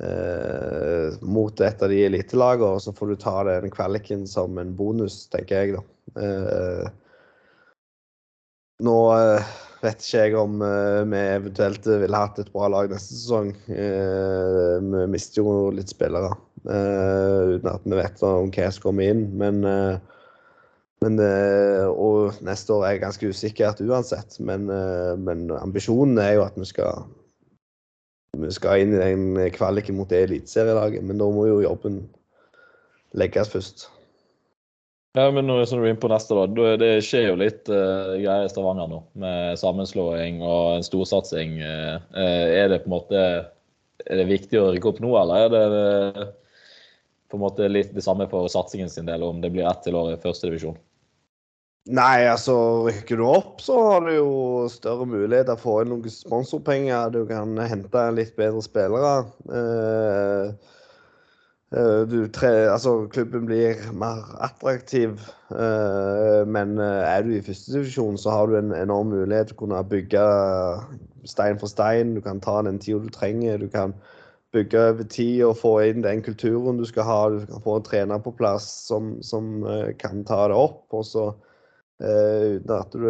eh, 0.00 1.20
mot 1.20 1.60
et 1.60 1.84
av 1.84 1.92
de 1.92 2.00
elitelagene, 2.06 2.78
og 2.78 2.82
så 2.84 2.94
får 2.96 3.12
du 3.12 3.20
ta 3.20 3.36
den 3.50 3.72
kvaliken 3.74 4.26
som 4.30 4.58
en 4.62 4.74
bonus, 4.78 5.26
tenker 5.32 5.66
jeg, 5.66 5.76
da. 5.76 5.84
Eh, 6.22 6.90
nå 8.82 8.94
eh, 9.14 9.50
vet 9.82 10.02
ikke 10.02 10.22
jeg 10.24 10.38
om 10.38 10.62
eh, 10.66 11.02
vi 11.10 11.20
eventuelt 11.36 11.86
ville 11.86 12.22
hatt 12.24 12.40
et 12.42 12.50
bra 12.54 12.70
lag 12.72 12.90
neste 12.90 13.14
sesong. 13.14 13.52
Eh, 13.70 14.78
vi 14.82 15.04
mister 15.12 15.42
jo 15.42 15.70
litt 15.74 15.92
spillere 15.92 16.32
uten 16.62 17.66
at 17.66 17.86
vi 17.86 17.96
vet 17.98 18.20
om 18.22 18.50
hva 18.54 18.66
som 18.70 18.84
kommer 18.84 19.10
inn. 19.10 19.24
Men, 19.34 19.64
men 21.02 21.16
Og 21.90 22.36
neste 22.46 22.70
år 22.76 22.84
er 22.86 22.92
jeg 22.94 23.00
ganske 23.02 23.30
usikkert 23.34 23.82
uansett. 23.82 24.36
Men, 24.38 24.70
men 25.26 25.48
ambisjonen 25.56 26.20
er 26.22 26.36
jo 26.36 26.44
at 26.44 26.54
vi 26.54 26.68
skal 26.70 27.02
vi 28.44 28.52
skal 28.54 28.82
inn 28.82 28.94
i 28.96 29.00
den 29.00 29.50
kvaliken 29.54 29.98
mot 29.98 30.10
det 30.10 30.24
eliteserielaget. 30.26 31.04
Men 31.06 31.20
da 31.20 31.28
må 31.32 31.46
jo 31.48 31.62
jobben 31.64 32.02
legges 33.18 33.52
først. 33.52 33.88
Ja, 35.12 35.26
men 35.28 35.44
når 35.44 35.66
du 35.68 35.74
er 35.76 35.90
inne 35.90 36.00
på 36.00 36.08
neste, 36.08 36.32
da. 36.32 36.68
Det 36.80 36.92
skjer 37.04 37.26
jo 37.26 37.40
litt 37.40 37.68
uh, 37.68 38.14
greier 38.16 38.46
i 38.46 38.52
Stavanger 38.52 38.88
nå, 38.88 39.02
med 39.20 39.58
sammenslåing 39.60 40.40
og 40.40 40.78
en 40.78 40.86
storsatsing. 40.86 41.58
Uh, 41.60 41.98
er 42.16 42.72
det 42.72 42.80
på 42.84 42.88
en 42.88 42.94
måte 42.94 43.24
er 44.02 44.18
det 44.18 44.30
viktig 44.30 44.56
å 44.58 44.70
rykke 44.72 44.88
opp 44.88 45.02
nå, 45.04 45.10
eller 45.20 45.44
er 45.44 45.52
det 45.52 45.82
uh, 46.16 46.30
på 47.28 47.36
en 47.36 47.44
måte 47.44 47.68
litt 47.68 47.92
det 47.92 48.04
samme 48.04 48.24
for 48.32 48.48
satsingen 48.52 48.88
sin 48.92 49.08
del, 49.08 49.24
om 49.24 49.44
det 49.44 49.52
blir 49.52 49.68
ett 49.68 49.84
til 49.84 50.00
år 50.00 50.14
i 50.14 50.20
førstedivisjon? 50.22 50.80
Nei, 51.90 52.28
altså 52.30 52.54
rykker 52.86 53.18
du 53.18 53.24
opp, 53.26 53.56
så 53.60 53.74
har 53.88 54.04
du 54.06 54.12
jo 54.14 54.34
større 54.70 55.02
muligheter 55.02 55.58
for 55.58 55.80
å 55.80 55.80
få 55.80 55.82
inn 55.82 55.90
noen 55.90 56.14
sponsorpenger. 56.14 57.10
Du 57.10 57.24
kan 57.26 57.58
hente 57.58 58.04
litt 58.14 58.36
bedre 58.38 58.62
spillere. 58.62 59.24
Eh, 59.50 60.52
eh, 61.74 62.04
du 62.06 62.30
tre, 62.30 62.52
altså, 62.70 62.94
klubben 63.10 63.50
blir 63.50 63.82
mer 63.98 64.22
attraktiv. 64.38 65.18
uh, 65.50 66.46
men 66.46 66.78
eh, 66.78 67.02
er 67.02 67.26
du 67.26 67.34
i 67.34 67.42
førstedivisjon, 67.42 68.14
så 68.16 68.30
har 68.30 68.46
du 68.46 68.60
en 68.60 68.72
enorm 68.78 69.10
mulighet 69.10 69.50
til 69.50 69.58
å 69.58 69.62
kunne 69.66 69.84
bygge 69.90 70.26
stein 71.26 71.58
for 71.58 71.66
stein. 71.66 72.14
Du 72.14 72.22
kan 72.22 72.38
ta 72.40 72.60
den 72.62 72.78
tida 72.78 73.02
du 73.02 73.10
trenger. 73.10 73.58
Du 73.58 73.66
kan 73.66 73.98
bygge 74.54 74.88
over 74.92 75.02
tid 75.02 75.42
og 75.50 75.58
få 75.58 75.80
inn 75.90 76.06
den 76.06 76.22
kulturen 76.22 76.78
du 76.78 76.86
skal 76.86 77.10
ha. 77.10 77.22
Du 77.28 77.42
kan 77.50 77.66
få 77.66 77.80
en 77.80 77.90
trener 77.90 78.22
på 78.22 78.38
plass 78.38 78.70
som, 78.86 79.16
som 79.18 79.64
uh, 79.66 79.90
kan 79.98 80.22
ta 80.22 80.46
det 80.46 80.54
opp. 80.54 80.86
og 80.94 81.10
så 81.10 81.32
Eh, 82.02 82.46
uten 82.58 82.74
at 82.76 82.94
du 82.96 83.08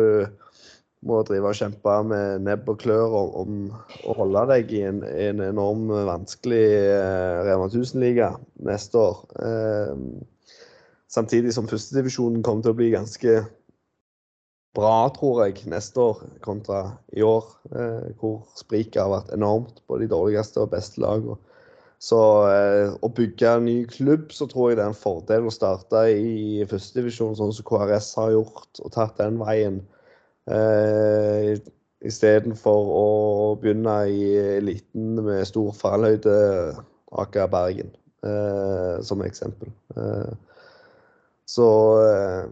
må 1.03 1.23
drive 1.27 1.51
og 1.51 1.59
kjempe 1.59 1.95
med 2.07 2.45
nebb 2.47 2.69
og 2.71 2.79
klør 2.83 3.17
om, 3.43 3.65
å 4.07 4.15
holde 4.21 4.45
deg 4.53 4.71
i 4.77 4.85
en, 4.87 5.01
en 5.03 5.43
enorm 5.49 5.89
vanskelig 6.09 6.63
eh, 6.77 7.41
Rema 7.49 7.67
1000-liga 7.71 8.35
neste 8.69 9.01
år. 9.01 9.25
Eh, 9.43 10.61
samtidig 11.11 11.55
som 11.57 11.69
førstedivisjonen 11.71 12.45
kommer 12.47 12.67
til 12.67 12.75
å 12.75 12.79
bli 12.79 12.93
ganske 12.95 13.41
bra, 14.77 15.09
tror 15.13 15.43
jeg, 15.45 15.67
neste 15.69 16.01
år 16.01 16.23
kontra 16.45 16.85
i 17.13 17.25
år, 17.27 17.49
eh, 17.75 18.13
hvor 18.21 18.47
spriket 18.57 19.03
har 19.03 19.11
vært 19.13 19.35
enormt 19.35 19.83
på 19.89 19.99
de 20.01 20.09
dårligste 20.13 20.63
og 20.63 20.73
beste 20.77 21.03
lagene. 21.03 21.37
Så 22.03 22.19
eh, 22.51 22.95
å 22.99 23.11
bygge 23.15 23.51
en 23.57 23.69
ny 23.69 23.77
klubb, 23.87 24.33
så 24.35 24.49
tror 24.51 24.73
jeg 24.73 24.81
det 24.81 24.87
er 24.87 24.91
en 24.91 24.99
fordel 24.99 25.47
å 25.47 25.55
starte 25.55 26.01
i 26.11 26.65
førstedivisjon, 26.67 27.37
sånn 27.39 27.55
som 27.55 27.67
KRS 27.69 28.09
har 28.19 28.33
gjort, 28.35 28.71
og 28.83 28.91
tatt 28.97 29.21
den 29.23 29.39
veien. 29.43 29.79
Eh, 30.51 31.55
Istedenfor 32.03 32.89
å 32.99 33.07
begynne 33.63 33.95
i 34.11 34.25
eliten 34.57 35.21
med 35.23 35.47
stor 35.47 35.71
fallhøyde, 35.79 36.35
Aker 37.23 37.47
Bergen, 37.53 37.93
eh, 38.27 38.99
som 39.07 39.23
eksempel. 39.23 39.71
Eh, 39.95 40.33
så 41.47 41.69
eh, 42.03 42.51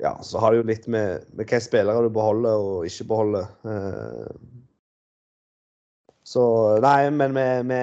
ja, 0.00 0.14
så 0.24 0.40
har 0.40 0.52
det 0.52 0.62
jo 0.62 0.68
litt 0.70 0.88
med, 0.88 1.26
med 1.34 1.42
hvilke 1.42 1.60
spillere 1.60 2.06
du 2.06 2.14
beholder 2.16 2.64
og 2.64 2.88
ikke 2.88 3.08
beholder. 3.12 3.52
Eh, 3.68 4.55
så 6.26 6.42
nei, 6.82 7.06
men 7.14 7.36
vi, 7.36 7.42
vi, 7.70 7.76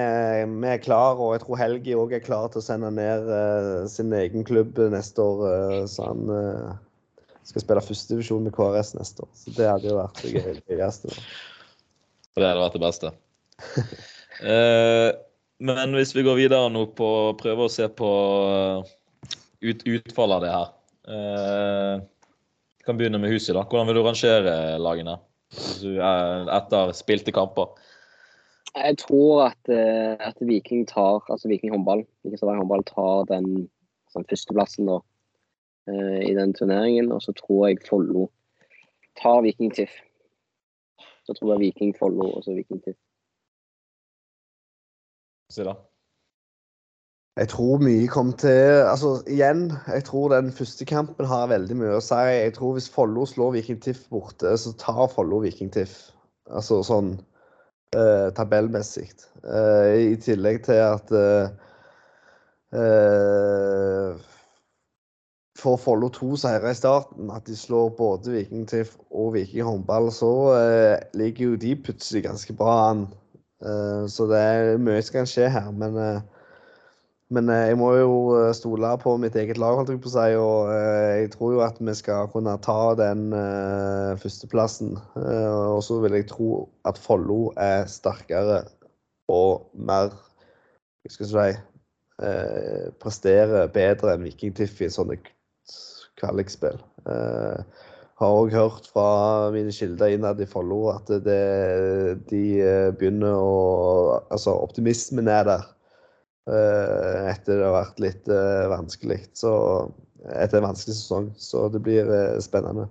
vi 0.59 0.67
er 0.67 0.81
klar, 0.83 1.15
og 1.15 1.31
jeg 1.31 1.45
tror 1.45 1.59
Helgi 1.61 1.93
òg 1.95 2.11
er 2.17 2.23
klar 2.25 2.49
til 2.51 2.59
å 2.59 2.65
sende 2.65 2.89
ned 2.91 3.29
uh, 3.31 3.85
sin 3.87 4.11
egen 4.17 4.43
klubb 4.43 4.81
neste 4.91 5.23
år. 5.23 5.43
Uh, 5.47 5.83
så 5.87 6.09
han 6.09 6.27
uh, 6.27 6.73
skal 7.47 7.63
spille 7.63 7.83
førstedivisjon 7.85 8.43
med 8.43 8.51
KRS 8.57 8.91
neste 8.97 9.23
år. 9.23 9.29
Så 9.39 9.53
det 9.55 9.69
hadde 9.69 9.87
jo 9.87 9.95
vært 9.95 10.19
det 10.25 10.33
gøyeste. 10.67 11.15
Det 12.35 12.43
hadde 12.43 12.65
vært 12.65 12.75
det 12.75 12.81
beste. 12.83 13.13
Men 15.63 15.95
hvis 15.95 16.11
vi 16.11 16.25
går 16.27 16.41
videre 16.41 16.67
nå 16.73 16.83
på 16.97 17.07
å 17.29 17.37
prøve 17.39 17.69
å 17.69 17.71
se 17.71 17.87
på 17.95 18.09
ut, 19.63 19.85
utfallet 19.87 20.35
av 20.35 20.43
det 20.43 20.51
her. 20.51 20.67
Vi 22.03 22.89
kan 22.89 22.99
begynne 22.99 23.21
med 23.23 23.31
huset. 23.31 23.53
da. 23.55 23.63
Hvordan 23.63 23.87
vil 23.87 24.01
du 24.01 24.03
rangere 24.03 24.57
lagene 24.83 25.15
er 25.53 26.51
etter 26.57 26.91
spilte 26.97 27.31
kamper? 27.31 27.71
Jeg 28.75 28.97
tror 28.97 29.45
at, 29.45 29.69
eh, 29.69 30.17
at 30.19 30.37
Viking 30.41 30.87
tar, 30.87 31.31
altså 31.31 31.47
Viking 31.47 31.73
håndball, 31.73 32.05
Viking 32.23 32.37
Stavanger 32.37 32.63
håndball 32.63 32.83
tar 32.89 33.27
den 33.29 33.69
sånn, 34.09 34.25
førsteplassen 34.25 34.89
da, 34.89 34.97
eh, 35.91 36.21
i 36.29 36.33
den 36.33 36.55
turneringen. 36.57 37.11
Og 37.13 37.21
så 37.21 37.35
tror 37.37 37.67
jeg 37.67 37.83
Follo 37.85 38.29
tar 39.19 39.43
Viking 39.45 39.73
TIFF. 39.73 39.93
Så 41.23 41.37
tror 41.37 41.53
jeg 41.53 41.67
Viking 41.67 41.93
Follo 41.97 42.31
og 42.31 42.43
så 42.43 42.55
Viking 42.57 42.81
TIFF. 42.81 42.97
Si 45.53 45.63
da. 45.63 45.75
Jeg 47.37 47.49
tror 47.49 47.81
mye 47.81 48.07
kom 48.13 48.29
til 48.37 48.83
Altså 48.85 49.15
igjen, 49.25 49.71
jeg 49.89 50.03
tror 50.05 50.29
den 50.29 50.51
første 50.53 50.85
kampen 50.85 51.25
har 51.25 51.49
veldig 51.49 51.77
mye 51.77 51.95
å 51.97 52.01
si. 52.01 52.17
Jeg 52.29 52.53
tror 52.57 52.75
hvis 52.75 52.89
Follo 52.93 53.25
slår 53.29 53.55
Viking 53.55 53.79
Tiff 53.81 54.03
borte, 54.09 54.53
så 54.57 54.73
tar 54.77 55.07
Follo 55.13 55.41
Viking 55.41 55.71
Tiff. 55.73 56.11
Altså 56.49 56.81
sånn 56.85 57.15
eh, 57.95 58.29
tabellmessig. 58.37 59.09
Eh, 59.43 60.13
I 60.13 60.19
tillegg 60.21 60.63
til 60.67 60.81
at 60.83 61.13
eh, 61.17 61.49
eh, 62.79 64.29
Får 65.63 65.77
Follo 65.79 66.09
to 66.11 66.33
seire 66.39 66.73
i 66.73 66.75
starten, 66.75 67.29
at 67.31 67.45
de 67.47 67.55
slår 67.55 67.93
både 67.95 68.33
Viking 68.33 68.65
Tiff 68.67 68.97
og 69.11 69.35
Viking 69.35 69.63
håndball, 69.67 70.09
så 70.11 70.31
eh, 70.57 70.95
ligger 71.15 71.53
jo 71.53 71.59
de 71.61 71.75
plutselig 71.85 72.23
ganske 72.25 72.55
bra 72.57 72.73
an. 72.89 73.05
Eh, 73.63 74.03
så 74.11 74.27
det 74.31 74.41
er 74.41 74.81
mye 74.81 75.03
som 75.05 75.19
kan 75.21 75.29
skje 75.29 75.51
her. 75.53 75.69
Men 75.71 75.99
men 77.33 77.49
eh, 77.49 77.69
jeg 77.71 77.77
må 77.81 77.89
jo 77.97 78.13
eh, 78.37 78.51
stole 78.53 78.91
på 79.01 79.15
mitt 79.21 79.35
eget 79.39 79.57
lag, 79.61 79.77
holdt 79.77 79.89
jeg 79.93 80.01
på 80.03 80.11
å 80.11 80.13
si. 80.13 80.35
Og 80.37 80.71
eh, 80.73 81.23
jeg 81.23 81.31
tror 81.33 81.53
jo 81.55 81.63
at 81.65 81.79
vi 81.81 81.95
skal 81.97 82.29
kunne 82.33 82.55
ta 82.65 82.93
den 82.99 83.25
førsteplassen. 84.21 84.95
Og 85.17 85.81
så 85.85 85.99
vil 86.03 86.19
jeg 86.19 86.29
tro 86.31 86.49
at 86.89 86.99
Follo 87.01 87.47
er 87.59 87.87
sterkere 87.91 88.63
og 89.31 89.69
mer 89.73 90.11
jeg 91.03 91.15
skal 91.15 91.29
si 91.31 91.51
Presterer 93.01 93.71
bedre 93.73 94.13
enn 94.13 94.27
Viking 94.27 94.53
Tiff 94.55 94.77
i 94.85 94.87
sånne 94.91 95.17
kvalikspill. 96.21 96.77
Har 98.21 98.35
òg 98.37 98.53
hørt 98.53 98.85
fra 98.93 99.49
mine 99.51 99.73
kilder 99.75 100.13
innad 100.13 100.39
i 100.39 100.47
Follo 100.47 100.85
at 100.93 101.09
det, 101.25 101.41
de 102.29 102.43
begynner 102.99 103.33
å 103.33 103.57
Altså, 104.29 104.53
optimismen 104.53 105.27
er 105.27 105.49
der. 105.49 105.65
Eh, 106.49 107.19
etter 107.31 107.59
det 107.59 107.67
har 107.67 107.75
vært 107.77 108.01
litt 108.03 108.27
eh, 108.31 108.65
vanskelig. 108.71 109.19
Så 109.37 109.53
etter 110.23 110.59
en 110.59 110.67
vanskelig 110.69 110.97
sesong. 110.97 111.31
Så 111.39 111.67
det 111.73 111.83
blir 111.85 112.09
eh, 112.09 112.39
spennende. 112.43 112.89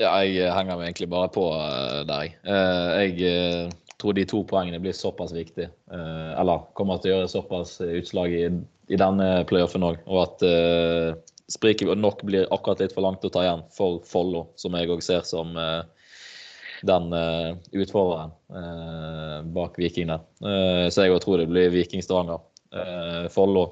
Ja, 0.00 0.14
jeg 0.24 0.48
henger 0.56 0.78
meg 0.78 0.88
egentlig 0.88 1.10
bare 1.12 1.28
på 1.28 1.44
der, 2.08 2.22
jeg. 2.24 3.18
Jeg 3.20 3.72
tror 4.00 4.14
de 4.16 4.22
to 4.24 4.38
poengene 4.48 4.80
blir 4.80 4.96
såpass 4.96 5.34
viktige. 5.36 5.68
eller 5.92 6.62
kommer 6.72 7.02
til 7.02 7.12
å 7.12 7.18
gjøre 7.18 7.28
såpass 7.28 7.74
utslag 7.84 8.32
i, 8.32 8.46
i 8.88 8.96
denne 8.96 9.44
playoffen 9.50 9.84
òg. 9.84 10.00
Og 10.08 10.22
at 10.22 10.46
uh, 10.48 11.12
spriket 11.50 11.98
nok 11.98 12.22
blir 12.26 12.48
akkurat 12.54 12.80
litt 12.82 12.94
for 12.94 13.04
langt 13.04 13.24
å 13.26 13.32
ta 13.32 13.42
igjen 13.44 13.64
for 13.74 14.00
Follo, 14.06 14.46
som 14.60 14.76
jeg 14.78 14.90
òg 14.92 15.02
ser 15.04 15.26
som 15.26 15.56
eh, 15.58 15.82
den 16.86 17.12
uh, 17.12 17.56
utfordreren 17.76 18.32
uh, 18.52 19.40
bak 19.54 19.78
Viking 19.78 20.10
der. 20.10 20.22
Eh, 20.44 20.86
så 20.92 21.06
jeg 21.06 21.20
tror 21.24 21.40
det 21.40 21.48
blir 21.50 21.72
Viking 21.74 22.04
Stavanger. 22.04 22.46
Follo, 23.34 23.64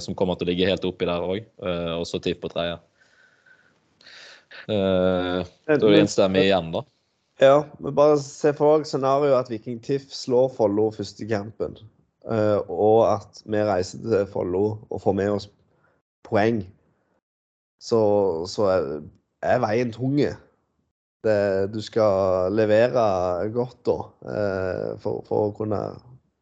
som 0.00 0.14
kommer 0.16 0.38
til 0.40 0.46
å 0.46 0.48
ligge 0.48 0.64
helt 0.64 0.86
oppi 0.88 1.04
der 1.04 1.20
òg. 1.20 1.42
Og 1.98 2.06
så 2.08 2.16
TIF 2.16 2.38
på 2.40 2.48
tredje. 2.48 2.78
Da 4.70 5.42
er 5.68 5.82
det 5.82 5.98
enstemmig 5.98 6.46
igjen, 6.46 6.70
da. 6.72 6.80
Ja, 7.44 7.58
men 7.76 7.92
bare 7.98 8.16
se 8.24 8.54
for 8.56 8.80
deg 8.80 8.88
scenarioet 8.88 9.36
at 9.36 9.52
Viking 9.52 9.82
Tiff 9.84 10.08
slår 10.16 10.48
Follo 10.56 10.86
første 10.96 11.28
kampen. 11.28 11.76
og 12.72 13.02
at 13.10 13.42
vi 13.44 13.60
reiser 13.68 14.00
til 14.00 14.24
Follo 14.32 14.64
og 14.88 15.04
får 15.04 15.18
med 15.20 15.34
oss 15.34 15.50
poeng. 16.24 16.62
Så, 17.84 18.00
så 18.48 18.70
er, 18.72 18.88
er 19.44 19.60
veien 19.60 19.92
tung. 19.92 20.16
Det, 21.22 21.70
du 21.70 21.78
skal 21.84 22.50
levere 22.58 23.02
godt 23.54 23.78
da, 23.86 23.94
eh, 24.32 24.88
for, 25.02 25.20
for 25.28 25.48
å 25.50 25.52
kunne 25.54 25.78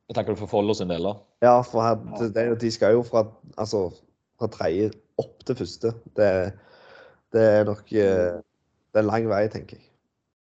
Jeg 0.08 0.16
Tenker 0.16 0.32
du 0.34 0.40
for 0.40 0.48
Follo 0.50 0.72
sin 0.74 0.88
del, 0.90 1.04
da? 1.04 1.12
Ja, 1.44 1.54
for 1.66 1.84
her, 1.84 1.98
det, 2.34 2.46
de 2.62 2.70
skal 2.72 2.96
jo 2.96 3.02
fra, 3.06 3.26
altså, 3.60 3.90
fra 4.40 4.48
tredje 4.50 4.90
opp 5.20 5.44
til 5.46 5.58
første. 5.60 5.92
Det, 6.16 6.30
det 7.36 7.44
er 7.60 7.68
nok 7.68 7.92
eh, 7.92 8.40
Det 8.40 8.98
er 8.98 9.04
en 9.04 9.10
lang 9.12 9.28
vei, 9.30 9.44
tenker 9.52 9.76
jeg. 9.78 9.86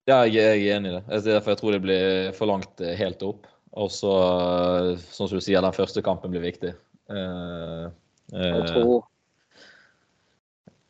Ja, 0.08 0.22
jeg, 0.28 0.58
jeg 0.60 0.72
er 0.72 0.78
enig 0.80 0.90
i 0.90 0.96
det. 0.98 1.04
Jeg- 1.14 1.26
Derfor 1.30 1.54
jeg 1.54 1.60
tror 1.62 1.72
det 1.76 1.82
blir 1.84 2.32
for 2.36 2.50
langt 2.50 2.80
eh, 2.84 2.96
helt 2.98 3.22
opp. 3.24 3.46
Og 3.76 3.88
så, 3.92 4.10
eh, 4.16 5.04
sånn 5.14 5.28
som 5.30 5.38
du 5.38 5.44
sier, 5.44 5.60
den 5.64 5.76
første 5.76 6.02
kampen 6.04 6.32
blir 6.34 6.44
viktig. 6.44 6.74
Eh, 7.12 7.86
Jeg 8.34 8.50
eh, 8.64 8.68
tror, 8.72 9.04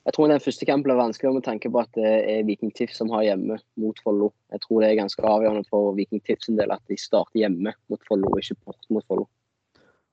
jeg 0.05 0.15
tror 0.15 0.29
den 0.29 0.43
første 0.45 0.67
kampen 0.69 0.87
blir 0.89 1.01
vanskeligere 1.01 1.39
med 1.39 1.47
tanke 1.47 1.71
på 1.73 1.81
at 1.81 1.91
det 1.97 2.13
er 2.33 2.47
Viking 2.49 2.73
TIFF 2.77 2.93
som 2.97 3.13
har 3.15 3.25
hjemme 3.25 3.59
mot 3.81 4.01
Follo. 4.05 4.33
Jeg 4.53 4.65
tror 4.65 4.83
det 4.83 4.91
er 4.91 5.01
ganske 5.01 5.25
avgjørende 5.25 5.65
for 5.71 5.95
Viking 5.97 6.21
TIFF 6.25 6.45
sin 6.45 6.59
del 6.61 6.75
at 6.75 6.83
de 6.93 6.99
starter 7.01 7.41
hjemme 7.41 7.73
mot 7.93 8.09
Follo, 8.09 8.29
og 8.33 8.43
ikke 8.43 8.59
bort 8.67 8.91
mot 8.93 9.07
Follo. 9.09 9.29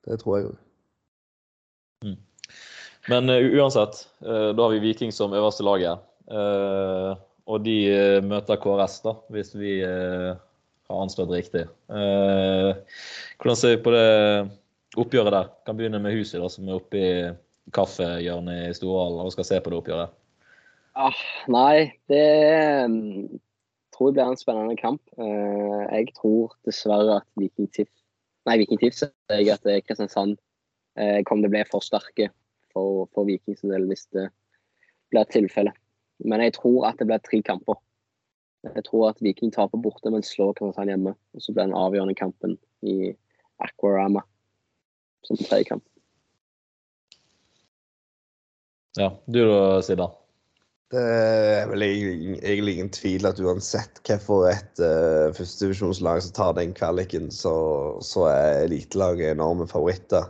Det 0.08 0.20
tror 0.22 0.38
jeg 0.38 0.52
òg. 0.52 0.60
Men 3.10 3.34
uh, 3.34 3.42
uansett, 3.58 4.06
uh, 4.24 4.52
da 4.54 4.64
har 4.64 4.76
vi 4.76 4.84
Viking 4.86 5.12
som 5.14 5.34
øverste 5.34 5.66
laget. 5.66 6.02
Uh, 6.32 7.18
og 7.50 7.66
de 7.66 7.76
møter 8.24 8.60
KRS, 8.62 9.00
da, 9.04 9.16
hvis 9.34 9.56
vi 9.58 9.80
har 10.92 11.04
anslått 11.04 11.32
riktig. 11.34 11.66
Eh, 11.92 12.72
hvordan 13.40 13.58
ser 13.58 13.76
vi 13.76 13.84
på 13.86 13.94
det 13.96 14.10
oppgjøret 15.00 15.36
der? 15.36 15.50
Kan 15.66 15.80
begynne 15.80 16.02
med 16.04 16.16
Huset, 16.18 16.42
da, 16.42 16.50
som 16.52 16.68
er 16.70 16.78
oppe 16.78 17.00
i 17.00 17.12
kaffehjørnet 17.76 18.70
i 18.70 18.76
Storhallen 18.76 19.24
og 19.26 19.34
skal 19.36 19.48
se 19.48 19.62
på 19.62 19.72
det 19.72 19.80
oppgjøret. 19.82 20.18
Ah, 21.00 21.24
nei, 21.48 21.94
det 22.12 22.26
mm, 22.92 23.40
tror 23.96 24.10
jeg 24.10 24.18
blir 24.18 24.28
en 24.28 24.40
spennende 24.40 24.78
kamp. 24.80 25.02
Eh, 25.18 25.84
jeg 25.94 26.12
tror 26.18 26.56
dessverre 26.68 27.22
at 27.22 27.28
Viking 27.40 27.70
TIFF 27.72 27.92
Nei, 28.50 28.58
Viking 28.58 28.80
TIFF 28.82 28.96
sier 28.98 29.38
jeg 29.38 29.52
at 29.54 29.68
eh, 29.70 29.84
Kristiansand 29.86 30.40
eh, 30.98 31.20
kommer 31.28 31.46
til 31.46 31.52
å 31.52 31.54
bli 31.54 31.62
for 31.70 31.86
sterke 31.86 32.32
for, 32.74 33.06
for 33.14 33.30
Viking 33.30 33.58
sin 33.60 33.70
del 33.74 33.86
hvis 33.90 34.08
det 34.16 34.32
blir 35.14 35.28
tilfellet. 35.30 35.78
Men 36.26 36.42
jeg 36.42 36.56
tror 36.58 36.88
at 36.90 36.98
det 36.98 37.08
blir 37.10 37.22
tre 37.22 37.42
kamper. 37.46 37.78
Jeg 38.66 38.86
tror 38.88 39.12
at 39.12 39.22
Viking 39.22 39.54
taper 39.54 39.82
borte, 39.82 40.10
men 40.14 40.26
slår 40.26 40.56
Kristiansand 40.58 40.94
hjemme. 40.94 41.14
Og 41.36 41.46
så 41.46 41.54
blir 41.54 41.68
den 41.68 41.78
avgjørende 41.78 42.18
kampen 42.18 42.58
i 42.82 43.14
Aquarama 43.62 44.26
som 45.28 45.38
tredje 45.38 45.70
kamp. 45.70 45.86
Ja, 49.00 49.12
du 49.26 49.40
da, 49.48 49.82
Sida? 49.86 50.10
Det 50.92 51.02
er 51.02 51.70
vel 51.72 51.86
egentlig 51.86 52.74
ingen 52.76 52.90
tvil 52.92 53.28
at 53.30 53.40
uansett 53.40 54.02
hvilket 54.04 54.82
uh, 54.84 55.32
førstedivisjonslag 55.38 56.20
som 56.26 56.34
tar 56.36 56.58
den 56.58 56.74
kvaliken, 56.76 57.30
så, 57.32 57.54
så 58.04 58.26
er 58.28 58.66
elitelaget 58.66 59.32
enorme 59.32 59.70
favoritter. 59.72 60.28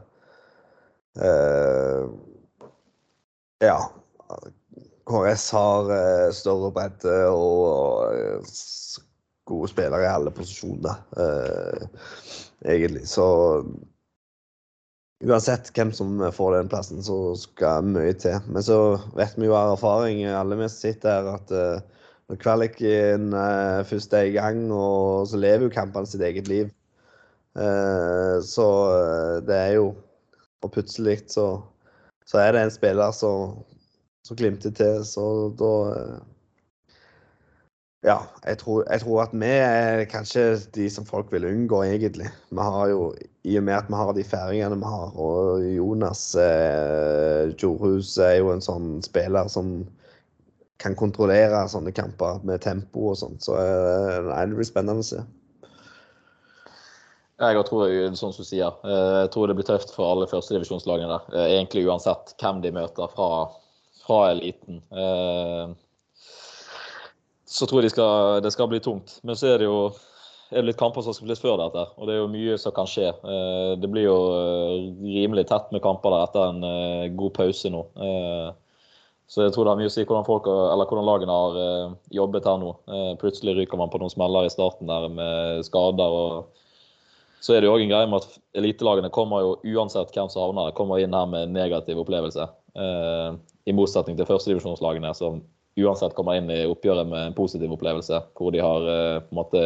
Uh, 1.17 2.13
ja. 3.65 3.80
KS 5.10 5.47
har 5.58 5.89
uh, 5.89 6.30
større 6.34 6.69
bredde 6.76 7.15
og, 7.34 7.63
og 7.65 8.13
eh, 8.13 8.54
gode 9.50 9.71
spillere 9.74 10.06
i 10.06 10.12
alle 10.13 10.32
posisjoner, 10.32 11.02
uh, 11.17 11.89
egentlig. 12.62 13.08
Så 13.10 13.26
uansett 15.27 15.71
hvem 15.75 15.91
som 15.93 16.19
får 16.34 16.55
den 16.55 16.69
plassen, 16.71 17.01
så 17.03 17.36
skal 17.39 17.88
mye 17.88 18.13
til. 18.17 18.38
Men 18.49 18.65
så 18.65 18.77
vet 19.17 19.38
vi 19.38 19.49
jo 19.49 19.57
av 19.57 19.75
erfaring, 19.75 20.23
alle 20.25 20.57
vi 20.60 20.69
som 20.69 20.77
sitter 20.88 21.12
her, 21.13 21.29
at 21.36 21.53
eh, 21.55 22.05
når 22.31 22.39
kvaliken 22.41 23.34
eh, 23.38 23.81
først 23.89 24.15
er 24.17 24.29
i 24.29 24.36
gang, 24.38 24.63
og 24.73 25.27
så 25.29 25.41
lever 25.41 25.67
jo 25.67 25.75
kampene 25.75 26.10
sitt 26.10 26.23
eget 26.25 26.49
liv. 26.51 26.71
Eh, 27.60 28.38
så 28.47 28.67
det 29.47 29.57
er 29.57 29.75
jo 29.81 29.91
Og 30.62 30.69
plutselig 30.69 31.23
så, 31.34 31.57
så 32.29 32.38
er 32.38 32.51
det 32.53 32.60
en 32.62 32.71
spiller 32.71 33.12
som, 33.17 33.55
glimter 34.38 34.69
til, 34.77 34.99
så 35.01 35.23
da 35.57 35.71
ja, 38.01 38.17
jeg 38.47 38.57
tror, 38.57 38.83
jeg 38.89 39.03
tror 39.03 39.19
at 39.21 39.33
vi 39.37 39.49
er 39.61 40.03
kanskje 40.09 40.43
de 40.73 40.87
som 40.89 41.05
folk 41.05 41.29
vil 41.33 41.45
unngå, 41.45 41.83
egentlig. 41.85 42.29
Vi 42.49 42.63
har 42.65 42.87
jo, 42.89 43.11
I 43.45 43.57
og 43.59 43.65
med 43.67 43.77
at 43.77 43.89
vi 43.91 43.99
har 43.99 44.13
de 44.17 44.23
færingene 44.25 44.79
vi 44.81 44.93
har, 44.93 45.11
og 45.21 45.65
Jonas 45.65 46.23
eh, 46.35 47.51
Jorhus 47.61 48.15
er 48.17 48.39
jo 48.39 48.49
en 48.55 48.63
sånn 48.65 48.95
spiller 49.05 49.51
som 49.53 49.83
kan 50.81 50.97
kontrollere 50.97 51.61
sånne 51.69 51.93
kamper 51.93 52.41
med 52.47 52.63
tempo 52.65 53.11
og 53.11 53.19
sånt. 53.21 53.45
Så 53.45 53.53
eh, 53.61 54.17
nei, 54.31 54.47
det 54.49 54.57
blir 54.57 54.69
spennende 54.71 55.05
å 55.05 55.09
se. 55.11 55.21
Jeg 57.41 57.61
tror 57.65 57.87
jeg, 57.89 58.09
sånn 58.17 58.33
som 58.33 58.45
du 58.45 58.49
sier, 58.49 58.81
eh, 58.85 59.19
jeg 59.23 59.31
tror 59.33 59.49
det 59.49 59.57
blir 59.57 59.69
tøft 59.69 59.93
for 59.93 60.09
alle 60.09 60.29
førstedivisjonslagene 60.29 61.13
der. 61.13 61.29
eh, 61.37 61.53
Egentlig 61.55 61.85
uansett 61.85 62.33
hvem 62.41 62.65
de 62.65 62.73
møter 62.73 63.13
fra, 63.13 63.29
fra 64.01 64.19
eliten. 64.33 64.81
Eh, 64.89 65.73
Så 67.51 67.67
tror 67.67 67.81
jeg 67.81 67.89
de 67.89 67.95
skal, 67.95 68.39
det 68.45 68.53
skal 68.55 68.69
bli 68.71 68.79
tungt. 68.79 69.17
Men 69.27 69.35
så 69.35 69.51
er 69.51 69.61
det 69.61 69.67
jo 69.67 69.91
er 70.51 70.59
det 70.59 70.67
litt 70.67 70.79
kamper 70.79 71.03
som 71.03 71.15
skal 71.15 71.23
spilles 71.23 71.41
før 71.41 71.59
dette. 71.61 71.83
Og 71.95 72.07
det 72.07 72.15
er 72.15 72.19
jo 72.19 72.31
mye 72.31 72.57
som 72.59 72.73
kan 72.75 72.89
skje. 72.89 73.07
Eh, 73.07 73.73
Det 73.79 73.89
blir 73.91 74.09
jo 74.09 74.17
eh, 74.35 74.89
rimelig 75.15 75.47
tett 75.47 75.71
med 75.71 75.83
kamper 75.83 76.11
der 76.11 76.25
etter 76.27 76.49
en 76.49 76.65
eh, 76.67 77.11
god 77.15 77.33
pause 77.37 77.71
nå. 77.71 77.85
Så 79.31 79.45
jeg 79.45 79.53
tror 79.55 79.63
det 79.63 79.71
har 79.71 79.79
mye 79.79 79.87
å 79.87 79.93
si 79.93 80.03
hvordan, 80.03 80.27
folk, 80.27 80.43
hvordan 80.43 81.07
lagene 81.07 81.35
har 81.35 81.93
jobbet 82.11 82.47
her 82.49 82.57
nå. 82.59 82.71
Plutselig 83.21 83.53
ryker 83.55 83.79
man 83.79 83.87
på 83.87 84.01
noen 84.01 84.11
smeller 84.11 84.43
i 84.43 84.51
starten 84.51 84.91
der 84.91 85.05
med 85.07 85.61
skader. 85.63 86.11
og 86.11 87.39
så 87.39 87.55
er 87.55 87.61
det 87.61 87.69
jo 87.69 87.77
òg 87.77 87.85
en 87.85 87.93
greie 87.93 88.09
med 88.11 88.25
at 88.25 88.35
elitelagene 88.59 89.13
kommer 89.15 89.45
jo 89.45 89.53
uansett 89.71 90.11
hvem 90.11 90.27
som 90.27 90.43
havner 90.43 90.75
kommer 90.75 90.99
inn 90.99 91.15
her 91.15 91.31
med 91.31 91.55
negativ 91.55 92.03
opplevelse. 92.03 92.43
I 92.75 93.77
motsetning 93.77 94.19
til 94.19 94.27
førstedivisjonslagene 94.27 95.15
som 95.15 95.39
uansett 95.75 96.15
kommer 96.15 96.36
inn 96.36 96.49
i 96.51 96.65
oppgjøret 96.67 97.07
med 97.07 97.27
en 97.27 97.36
positiv 97.38 97.71
opplevelse, 97.75 98.21
hvor 98.38 98.51
de 98.53 98.60
har 98.63 98.88
eh, 98.91 99.19
på 99.23 99.31
en 99.31 99.39
måte 99.39 99.62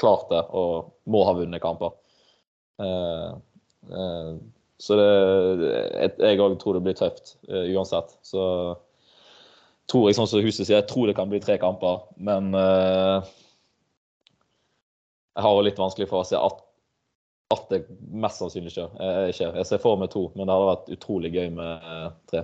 klart 0.00 0.28
det 0.32 0.42
og 0.56 0.90
må 1.10 1.24
ha 1.28 1.32
vunnet 1.38 1.62
kamper. 1.62 1.94
Eh, 2.82 3.30
eh, 4.00 4.32
så 4.84 4.98
det, 4.98 5.06
jeg 6.18 6.40
òg 6.42 6.58
tror 6.60 6.76
det 6.76 6.84
blir 6.84 6.98
tøft 6.98 7.36
uansett. 7.46 8.10
Så 8.26 8.42
tror 9.88 10.08
jeg, 10.08 10.16
sånn 10.18 10.28
som 10.28 10.42
Huset 10.44 10.66
sier, 10.66 10.80
jeg 10.80 10.88
tror 10.90 11.06
det 11.08 11.16
kan 11.16 11.30
bli 11.30 11.40
tre 11.40 11.56
kamper, 11.62 12.02
men 12.18 12.50
jeg 12.50 13.22
har 15.46 15.54
jo 15.54 15.62
litt 15.64 15.78
vanskelig 15.78 16.08
for 16.10 16.18
å 16.20 16.26
se 16.26 16.36
at, 16.36 16.58
at 17.54 17.64
det 17.70 17.86
mest 18.10 18.42
sannsynlig 18.42 18.74
skjer. 18.74 18.90
Jeg, 19.30 19.38
jeg 19.46 19.66
ser 19.70 19.80
for 19.80 19.94
meg 20.00 20.10
to, 20.12 20.26
men 20.34 20.44
det 20.50 20.56
hadde 20.56 20.72
vært 20.72 20.92
utrolig 20.98 21.30
gøy 21.38 21.48
med 21.54 21.72
tre. 22.32 22.40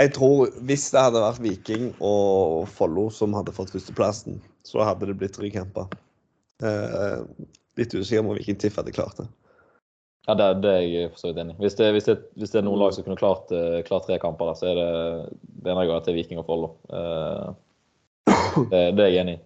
Jeg 0.00 0.12
tror 0.16 0.48
hvis 0.64 0.86
det 0.94 1.02
hadde 1.02 1.20
vært 1.20 1.42
Viking 1.44 1.90
og 2.00 2.64
Follo 2.72 3.08
som 3.12 3.34
hadde 3.36 3.52
fått 3.52 3.72
førsteplassen, 3.74 4.38
så 4.64 4.80
hadde 4.86 5.10
det 5.10 5.18
blitt 5.20 5.36
tre. 5.36 5.50
Eh, 6.60 7.18
litt 7.80 7.94
usikker 7.96 8.22
om 8.24 8.32
Viking 8.36 8.58
Tiff 8.60 8.76
hadde 8.80 8.94
klart 8.96 9.20
det. 9.20 9.26
Ja, 10.28 10.34
det, 10.36 10.46
det 10.62 10.70
er 10.76 10.82
jeg 10.84 11.10
for 11.12 11.18
så 11.22 11.30
vidt 11.30 11.40
enig 11.42 11.54
i. 11.56 11.60
Hvis, 11.64 11.76
det- 11.78 11.92
hvis, 11.96 12.08
hvis 12.38 12.52
det 12.52 12.60
er 12.60 12.66
noen 12.66 12.78
lag 12.82 12.92
som 12.94 13.04
kunne 13.04 13.18
klart, 13.20 13.50
eh, 13.56 13.80
klart 13.88 14.06
tre 14.06 14.18
kamper, 14.22 14.52
så 14.56 14.68
er 14.70 14.80
det 14.80 15.72
ene 15.72 15.84
jeg 15.86 15.94
at 15.96 16.04
det 16.08 16.12
er 16.14 16.18
Viking 16.20 16.42
og 16.42 16.46
Follo. 16.48 16.72
Eh, 16.92 17.46
det, 18.70 18.82
det 18.96 19.04
er 19.06 19.10
jeg 19.14 19.22
enig 19.24 19.36
i. 19.38 19.44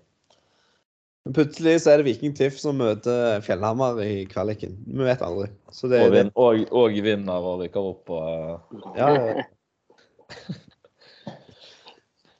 Plutselig 1.34 1.78
så 1.80 1.94
er 1.94 2.02
det 2.02 2.04
Viking 2.10 2.34
Tiff 2.36 2.58
som 2.60 2.76
møter 2.76 3.38
Fjellhammer 3.46 3.96
i 4.04 4.26
kvaliken. 4.28 4.74
Vi 4.84 5.06
vet 5.06 5.22
aldri. 5.24 5.46
Så 5.72 5.88
det, 5.88 6.02
Og, 6.04 6.12
vin, 6.12 6.30
og, 6.36 6.66
og 6.76 6.98
vinner 7.06 7.46
og 7.48 7.62
rykker 7.62 7.86
opp. 7.94 8.12
Og, 8.12 8.26
eh, 8.28 8.98
ja, 9.00 9.08
ja. 9.14 9.46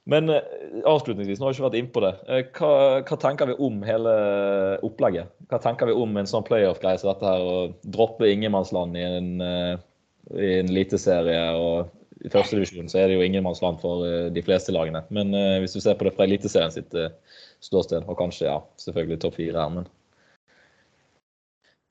Men 0.05 0.29
eh, 0.29 0.41
avslutningsvis, 0.85 1.39
nå 1.41 1.47
har 1.47 1.53
vi 1.53 1.57
ikke 1.57 1.65
vært 1.65 1.79
innpå 1.79 2.01
det. 2.03 2.13
Eh, 2.29 2.43
Hva, 2.53 2.71
hva 3.01 3.17
tenker 3.21 3.49
vi 3.49 3.57
om 3.67 3.79
hele 3.87 4.13
opplegget? 4.85 5.33
Hva 5.49 5.59
tenker 5.63 5.89
vi 5.89 5.97
om 5.97 6.13
en 6.21 6.29
sånn 6.29 6.45
playoff-greie 6.45 7.01
som 7.01 7.09
dette 7.09 7.25
her, 7.25 7.41
å 7.41 7.91
droppe 7.95 8.29
ingenmannsland 8.29 8.97
i 8.99 9.05
en, 9.07 9.31
eh, 9.41 9.73
i 10.37 10.51
en 10.59 10.69
eliteserie? 10.69 11.41
Og 11.57 12.25
i 12.25 12.31
førstedivisjon 12.33 12.89
så 12.91 13.01
er 13.01 13.09
det 13.09 13.17
jo 13.17 13.25
ingenmannsland 13.25 13.81
for 13.81 14.05
de 14.33 14.45
fleste 14.45 14.73
lagene. 14.73 15.03
Men 15.13 15.33
hvis 15.61 15.75
du 15.75 15.81
ser 15.83 15.97
på 15.99 16.07
det 16.07 16.15
fra 16.15 16.25
Eliteserien 16.25 16.73
sitt 16.73 16.95
ståsted, 17.61 18.07
og 18.09 18.17
kanskje 18.17 18.47
ja, 18.47 18.55
selvfølgelig 18.81 19.19
topp 19.21 19.35
fire 19.37 19.61
her, 19.61 19.73
men 19.75 19.85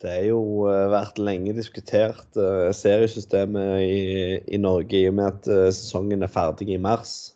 Det 0.03 0.11
er 0.11 0.25
jo 0.29 0.67
eh, 0.69 0.89
vært 0.93 1.21
lenge 1.23 1.55
diskutert 1.57 2.39
eh, 2.41 2.71
seriesystemet 2.75 3.85
i, 3.85 3.99
i 4.57 4.59
Norge 4.61 4.99
i 4.99 5.07
og 5.09 5.15
med 5.21 5.29
at 5.31 5.51
eh, 5.51 5.69
sesongen 5.75 6.27
er 6.27 6.33
ferdig 6.33 6.73
i 6.75 6.81
mars, 6.81 7.35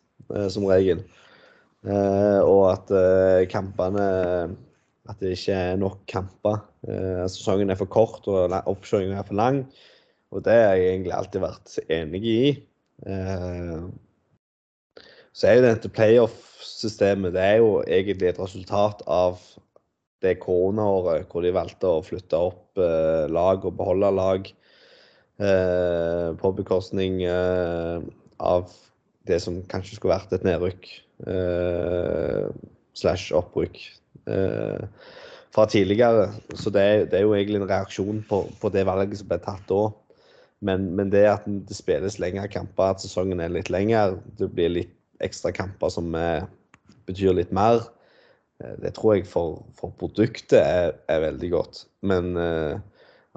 som 0.53 0.67
regel. 0.69 0.99
Og 1.89 2.65
at 2.69 2.91
kampene 3.49 4.03
At 5.09 5.21
det 5.23 5.31
ikke 5.39 5.55
er 5.55 5.79
nok 5.81 6.03
kamper. 6.11 6.59
Sesongen 7.31 7.71
er 7.73 7.79
for 7.81 7.89
kort 7.89 8.27
og 8.29 8.53
oppkjøringen 8.69 9.17
er 9.17 9.25
for 9.25 9.39
lang. 9.39 9.63
Og 10.35 10.43
det 10.45 10.53
har 10.53 10.75
jeg 10.77 10.91
egentlig 10.91 11.15
alltid 11.17 11.41
vært 11.47 11.79
enig 11.89 12.21
i. 12.29 12.43
Så 15.33 15.49
er 15.49 15.57
jo 15.57 15.65
dette 15.65 15.95
playoff-systemet 15.97 17.33
det 17.39 17.47
er 17.47 17.57
jo 17.63 17.71
egentlig 17.87 18.35
et 18.35 18.43
resultat 18.43 19.01
av 19.07 19.41
det 20.25 20.39
koronaåret 20.43 21.29
hvor 21.31 21.45
de 21.45 21.55
valgte 21.55 21.91
å 21.91 22.05
flytte 22.05 22.41
opp 22.49 22.81
eh, 22.83 23.27
lag 23.31 23.65
og 23.67 23.77
beholde 23.79 24.11
lag 24.15 24.49
eh, 24.51 26.29
på 26.41 26.53
bekostning 26.59 27.23
eh, 27.27 28.03
av 28.39 28.73
det 29.29 29.39
som 29.45 29.61
kanskje 29.71 29.99
skulle 29.99 30.17
vært 30.17 30.35
et 30.35 30.47
nedrykk 30.47 30.91
eh, 31.29 32.49
slash 32.99 33.31
opprykk 33.37 33.81
eh, 34.33 34.85
fra 35.55 35.67
tidligere. 35.71 36.29
Så 36.55 36.73
det 36.75 37.11
det 37.13 37.21
er, 37.21 37.27
jo 37.27 37.35
egentlig 37.37 37.63
en 37.63 37.71
reaksjon 37.71 38.23
på, 38.29 38.45
på 38.61 38.73
det 38.75 38.87
valget 38.89 39.21
som 39.21 39.31
ble 39.31 39.41
tatt 39.45 39.65
da. 39.71 39.89
Men, 40.61 40.89
men, 40.99 41.11
det 41.13 41.23
at 41.31 41.45
det 41.47 41.77
spilles 41.77 42.19
lengre 42.19 42.49
kamper, 42.51 42.91
at 42.91 43.03
sesongen 43.03 43.41
er 43.41 43.53
litt 43.55 43.71
lengre, 43.71 44.19
det 44.41 44.51
blir 44.51 44.73
litt 44.75 44.95
ekstra 45.23 45.53
kamper 45.55 45.93
som 45.93 46.11
er, 46.19 46.49
betyr 47.07 47.37
litt 47.39 47.53
mer, 47.55 47.85
eh, 47.85 47.98
det 48.59 48.95
tror 48.97 49.15
jeg 49.15 49.29
for, 49.31 49.61
for 49.79 49.95
produktet 50.01 50.59
er, 50.59 50.97
er, 51.07 51.23
veldig 51.29 51.51
godt. 51.53 51.85
Men 52.07 52.33
eh, 52.41 52.79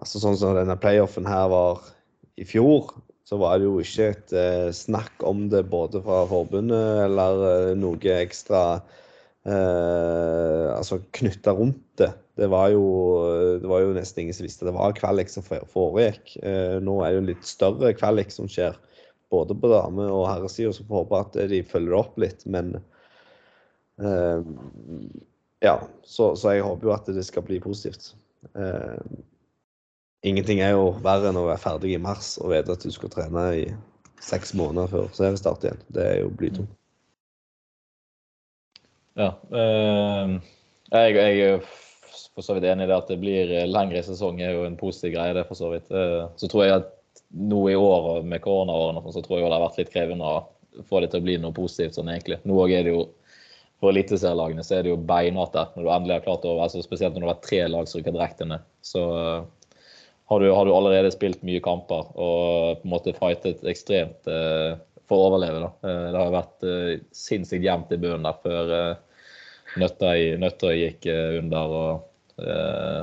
altså 0.01 0.22
sånn 0.22 0.38
som 0.39 0.57
denne 0.57 0.78
playoffen 0.82 1.30
her 1.30 1.49
var 1.53 1.84
i 2.41 2.47
fjor, 2.47 2.89
så 3.28 3.38
var 3.39 3.59
det 3.59 3.67
jo 3.67 3.78
ikke 3.84 4.09
et 4.11 4.34
eh, 4.36 4.72
snakk 4.76 5.24
om 5.28 5.45
det 5.51 5.67
både 5.72 6.01
fra 6.03 6.24
forbundet 6.30 7.05
eller 7.05 7.45
eh, 7.51 7.69
noe 7.80 8.17
ekstra 8.17 8.63
eh, 9.45 10.67
altså 10.74 10.99
knytta 11.15 11.53
rundt 11.55 11.86
det. 12.01 12.11
Det 12.41 12.47
var, 12.49 12.72
jo, 12.74 12.86
det 13.61 13.69
var, 13.69 13.84
jo, 13.84 13.91
nesten 13.93 14.24
ingen 14.24 14.34
som 14.34 14.47
visste 14.47 14.65
det 14.65 14.74
var 14.74 14.95
kvalik 14.97 15.30
som 15.30 15.45
foregikk. 15.45 16.34
Eh, 16.41 16.80
nå 16.82 16.97
er 17.03 17.11
det 17.11 17.19
jo 17.19 17.28
litt 17.28 17.45
større 17.45 17.91
kvalik 17.93 18.34
som 18.34 18.49
skjer, 18.49 18.80
både 19.32 19.53
på 19.53 19.69
dame- 19.69 20.09
og 20.09 20.26
herresida, 20.32 20.72
så 20.74 20.88
får 20.88 21.03
håpe 21.03 21.19
at 21.22 21.38
de 21.51 21.61
følger 21.67 21.99
opp 21.99 22.17
litt. 22.19 22.41
Men 22.49 22.74
eh, 22.80 22.88
ja, 25.62 25.76
så, 26.04 26.36
så, 26.36 26.54
jeg 26.56 26.66
håper 26.66 26.88
jo 26.88 26.94
at 26.96 27.10
det 27.14 27.26
skal 27.28 27.46
bli 27.46 27.60
positivt. 27.62 28.14
Eh, 28.58 28.98
ingenting 30.26 30.62
er 30.64 30.74
jo 30.74 30.92
verre 31.04 31.30
enn 31.30 31.38
å 31.38 31.48
være 31.50 31.62
ferdig 31.62 31.96
i 31.96 32.02
mars 32.02 32.34
og 32.42 32.54
vite 32.54 32.74
at 32.74 32.86
du 32.86 32.94
skal 32.94 33.12
trene 33.14 33.44
i 33.60 33.66
seks 34.22 34.56
måneder 34.58 34.89
før 34.89 35.12
seriestart 35.18 35.68
igjen. 35.68 35.84
Det 35.94 36.08
er 36.08 36.18
jo 36.24 36.32
blytungt. 36.39 36.74
Ja. 39.20 39.36
Øh, 39.52 40.38
jeg, 40.92 41.16
jeg, 41.20 41.46
er 41.46 41.70
for 42.32 42.46
så 42.46 42.56
vidt 42.56 42.66
enig 42.72 42.88
i 42.88 42.89
det 42.89 42.98
at 42.98 43.12
det 43.12 43.20
blir 43.22 43.54
lengre 43.70 44.02
sesong 44.08 44.39
er 44.42 44.56
jo 44.56 44.66
en 44.66 44.80
positiv 44.80 45.18
greie, 45.18 45.36
det 45.36 45.46
for 45.50 45.60
så 45.60 45.72
vidt. 45.74 45.92
Så 46.39 46.50
tror 46.50 46.66
jeg 46.66 46.80
at 46.80 46.92
nå 47.32 47.62
i 47.70 47.78
år 47.78 48.24
med 48.28 48.42
koronaårene 48.44 49.14
så 49.14 49.24
tror 49.24 49.39
jeg 49.39 49.48
det 49.48 49.56
har 49.56 49.66
vært 49.66 49.80
litt 49.82 49.94
krevende 49.94 50.28
å 50.28 50.84
få 50.88 51.02
det 51.04 51.12
til 51.12 51.22
å 51.22 51.26
bli 51.26 51.38
noe 51.42 51.56
positivt 51.56 51.98
sånn 51.98 52.12
egentlig. 52.12 52.39
Nå 52.48 52.58
er 52.68 52.88
det 52.88 52.96
jo 52.96 53.06
for 53.82 53.89
eliteserielagene 53.89 54.63
så 54.65 54.77
er 54.77 54.86
det 54.86 54.93
jo 54.93 54.99
beinhardt 55.09 55.57
når 55.57 55.82
du 55.82 55.89
endelig 55.89 56.19
har 56.19 56.27
klart 56.27 56.45
å 56.45 56.53
altså 56.61 56.84
Spesielt 56.86 57.15
når 57.15 57.23
det 57.23 57.27
har 57.27 57.34
vært 57.34 57.47
tre 57.47 57.61
lag 57.73 57.89
som 57.89 57.99
rykker 57.99 58.13
direkte 58.13 58.47
ned. 58.47 58.65
Så 58.86 59.01
har 60.32 60.39
du, 60.39 60.51
har 60.55 60.65
du, 60.65 60.71
allerede 60.71 61.11
spilt 61.11 61.41
mye 61.43 61.59
kamper 61.59 62.11
og 62.13 62.77
på 62.79 62.88
en 62.88 62.93
måte 62.93 63.11
fightet 63.17 63.65
ekstremt 63.67 64.29
eh, 64.32 64.77
for 65.09 65.17
å 65.17 65.25
overleve. 65.32 65.59
Da. 65.59 65.71
Eh, 65.89 66.05
det 66.13 66.21
har 66.21 66.36
vært 66.38 66.67
eh, 66.67 66.91
sinnssykt 67.11 67.65
jevnt 67.65 67.91
i 67.91 67.99
bunnen 67.99 68.23
der 68.23 68.38
før 68.45 68.71
eh, 68.77 69.25
Nøtterøy, 69.82 70.38
Nøtterøy 70.39 70.77
gikk 70.77 71.09
eh, 71.11 71.36
under. 71.41 71.75
og 71.82 72.45
eh, 72.45 73.01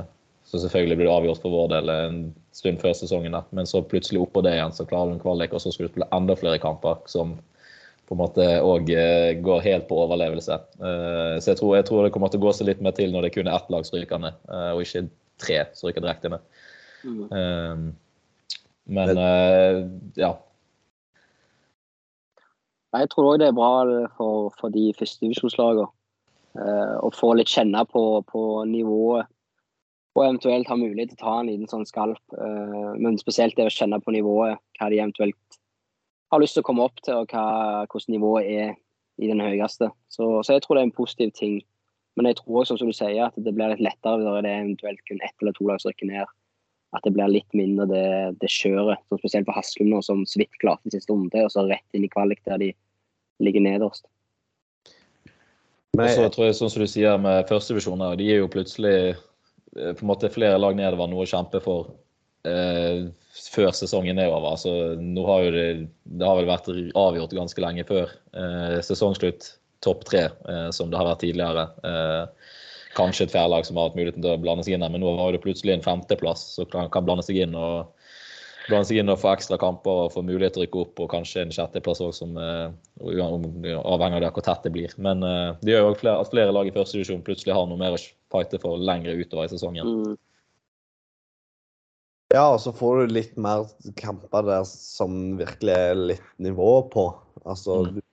Så 0.49 0.63
selvfølgelig 0.63 0.97
blir 0.97 1.09
det 1.09 1.13
avgjort 1.19 1.43
for 1.43 1.53
vår 1.53 1.69
del 1.75 1.93
en 1.93 2.19
stund 2.55 2.81
før 2.81 2.97
sesongen. 2.97 3.37
Der. 3.37 3.45
Men 3.53 3.69
så 3.69 3.83
plutselig 3.85 4.23
oppå 4.23 4.41
det 4.45 4.55
igjen, 4.57 4.73
så 4.73 4.87
klarer 4.89 5.11
du 5.11 5.19
en 5.19 5.23
kvalik, 5.27 5.53
og 5.53 5.61
så 5.61 5.75
skulle 5.75 5.91
du 5.91 5.97
spille 5.99 6.09
enda 6.15 6.37
flere 6.39 6.61
kamper. 6.63 7.03
som 7.05 7.37
på 8.09 8.15
en 8.15 8.21
måte 8.23 8.45
òg 8.65 8.89
går 9.45 9.59
helt 9.61 9.85
på 9.89 9.99
overlevelse. 10.01 10.55
Så 10.81 11.51
jeg 11.51 11.59
tror, 11.59 11.75
jeg 11.77 11.85
tror, 11.85 12.03
det 12.03 12.13
kommer 12.15 12.31
til 12.33 12.41
å 12.41 12.47
gå 12.47 12.53
seg 12.57 12.71
litt 12.71 12.81
mer 12.81 12.95
til 12.97 13.13
når 13.13 13.27
det 13.27 13.33
kun 13.35 13.45
er 13.45 13.53
ett 13.53 13.69
lag 13.69 13.85
som 13.85 13.99
ryker 13.99 14.21
ned, 14.23 14.39
og 14.49 14.81
ikke 14.81 15.03
tre 15.37 15.59
som 15.77 15.91
ryker 15.91 16.01
direkte 16.01 16.31
ned. 16.33 16.47
Mm. 17.05 17.91
Men 18.97 19.21
ja. 20.17 20.31
Jeg 22.97 23.11
tror 23.13 23.35
òg 23.35 23.43
det 23.43 23.51
er 23.51 23.57
bra 23.59 23.71
for, 24.17 24.49
for 24.57 24.73
de 24.73 24.87
førstedivisjonslagene 24.97 25.85
å 27.05 27.11
få 27.13 27.35
litt 27.37 27.51
kjenne 27.51 27.85
på, 27.93 28.03
på, 28.25 28.41
nivået. 28.65 29.29
Og 30.17 30.25
eventuelt 30.25 30.67
ha 30.67 30.75
mulighet 30.75 31.13
til 31.13 31.19
å 31.19 31.21
ta 31.21 31.35
en 31.39 31.51
liten 31.51 31.69
sånn 31.69 31.85
skalp. 31.87 32.37
Men 32.97 33.19
spesielt 33.21 33.55
det 33.59 33.69
å 33.69 33.73
kjenne 33.73 34.01
på 34.01 34.17
nivået, 34.17 34.57
hva 34.79 34.89
de 34.89 34.97
eventuelt 34.97 35.58
har 36.31 36.41
lyst 36.41 36.57
til 36.57 36.63
å 36.63 36.67
komme 36.67 36.85
opp 36.85 37.01
til, 37.03 37.21
og 37.21 37.33
hva, 37.33 37.85
hvordan 37.89 38.15
nivået 38.15 38.49
er 38.49 38.73
i 39.19 39.29
den 39.29 39.41
høyeste. 39.43 39.89
Så, 40.13 40.27
så, 40.43 40.55
jeg 40.55 40.63
tror 40.63 40.77
det 40.77 40.83
er 40.83 40.89
en 40.89 40.95
positiv 40.95 41.31
ting. 41.35 41.59
Men 42.17 42.29
jeg 42.29 42.39
tror 42.39 42.61
også, 42.61 42.77
som 42.79 42.89
du 42.89 42.95
sier, 42.95 43.29
at 43.29 43.37
det 43.37 43.53
blir 43.55 43.73
litt 43.73 43.83
lettere 43.83 44.21
når 44.21 44.43
det 44.43 44.51
er 44.51 44.63
eventuelt 44.65 45.01
kun 45.07 45.23
ett 45.23 45.43
eller 45.43 45.55
to 45.55 45.67
lag 45.67 45.81
som 45.81 45.91
rykker 45.91 46.09
ned 46.11 46.29
at 46.97 47.05
det 47.05 47.13
blir 47.13 47.29
litt 47.29 47.57
mindre 47.57 47.85
det, 47.89 48.05
det 48.41 48.49
kjøret. 48.49 49.01
Spesielt 49.19 49.47
for 49.47 49.57
Haslum, 49.57 49.91
nå, 49.91 50.01
som 50.05 50.23
så 50.25 50.41
vidt 50.41 50.57
klarte 50.61 50.93
siste 50.93 51.13
runde, 51.13 51.43
og 51.45 51.51
så 51.53 51.67
rett 51.69 51.97
inn 51.97 52.07
i 52.07 52.11
kvalik 52.11 52.41
der 52.49 52.61
de 52.61 52.71
ligger 53.43 53.63
nederst. 53.65 54.07
Men 55.97 56.09
så 56.13 56.27
tror 56.33 56.47
jeg, 56.47 56.57
sånn 56.57 56.71
som 56.71 56.83
du 56.83 56.89
sier 56.89 57.17
med 57.21 57.47
førstedivisjoner, 57.49 58.17
de 58.19 58.29
er 58.33 58.41
jo 58.41 58.51
plutselig 58.51 58.95
eh, 59.11 59.93
på 59.93 60.05
en 60.05 60.09
måte 60.09 60.31
flere 60.33 60.59
lag 60.61 60.77
nedover 60.77 61.09
noe 61.11 61.25
å 61.25 61.29
kjempe 61.29 61.61
for 61.63 61.93
før 62.43 63.71
sesongen 63.75 64.19
er 64.21 64.31
over. 64.31 64.53
Altså, 64.53 64.71
nå 64.99 65.25
har 65.27 65.43
jo 65.43 65.51
det, 65.55 65.65
det 66.19 66.27
har 66.27 66.37
vel 66.39 66.49
vært 66.49 66.69
avgjort 66.97 67.35
ganske 67.35 67.63
lenge 67.63 67.85
før 67.87 68.11
eh, 68.37 68.79
sesongslutt 68.85 69.53
topp 69.85 70.05
tre, 70.09 70.25
eh, 70.49 70.69
som 70.75 70.91
det 70.91 70.99
har 70.99 71.07
vært 71.07 71.23
tidligere. 71.23 71.67
Eh, 71.87 72.57
kanskje 72.97 73.27
et 73.27 73.35
fjerdelag 73.35 73.67
som 73.67 73.77
har 73.77 73.89
hatt 73.89 73.99
muligheten 73.99 74.23
til 74.25 74.33
å 74.33 74.41
blande 74.41 74.65
seg 74.65 74.75
inn 74.75 74.83
her, 74.83 74.91
men 74.91 75.03
nå 75.03 75.13
har 75.19 75.33
det 75.33 75.43
plutselig 75.43 75.77
en 75.77 75.85
femteplass 75.85 76.45
som 76.57 76.67
kan, 76.71 76.89
kan 76.91 77.05
blande 77.07 77.25
seg 77.25 77.39
inn 77.45 77.55
og 77.57 77.93
blande 78.69 78.89
seg 78.89 78.99
inn 79.01 79.09
og 79.09 79.19
få 79.21 79.31
ekstra 79.33 79.57
kamper 79.61 80.05
og 80.05 80.13
få 80.13 80.23
mulighet 80.25 80.55
til 80.55 80.63
å 80.63 80.65
rykke 80.65 80.81
opp, 80.83 81.03
og 81.05 81.11
kanskje 81.13 81.45
en 81.45 81.53
sjetteplass 81.53 82.01
òg, 82.05 82.11
som 82.13 82.35
uh, 82.37 82.69
avhenger 82.99 84.25
av 84.27 84.35
hvor 84.35 84.45
tett 84.45 84.65
det 84.67 84.73
blir. 84.75 84.93
Men 85.01 85.25
uh, 85.25 85.55
det 85.63 85.73
gjør 85.73 85.87
jo 85.87 85.93
at 86.13 86.33
flere 86.33 86.53
lag 86.53 86.69
i 86.69 86.73
første 86.75 86.99
divisjon 86.99 87.23
plutselig 87.25 87.55
har 87.55 87.65
noe 87.69 87.81
mer 87.81 87.97
å 87.97 88.01
fighte 88.29 88.61
for 88.61 88.77
lengre 88.77 89.15
utover 89.17 89.47
i 89.47 89.53
sesongen. 89.55 89.89
Mm. 89.89 90.17
Ja, 92.29 92.45
og 92.53 92.59
så 92.61 92.73
får 92.75 92.99
du 92.99 93.15
litt 93.15 93.37
mer 93.41 93.65
kamper 93.97 94.45
der 94.45 94.67
som 94.69 95.39
virkelig 95.39 95.73
er 95.73 96.03
litt 96.13 96.29
nivå 96.37 96.73
på. 96.93 97.09
Altså, 97.45 97.81
mm 97.89 98.03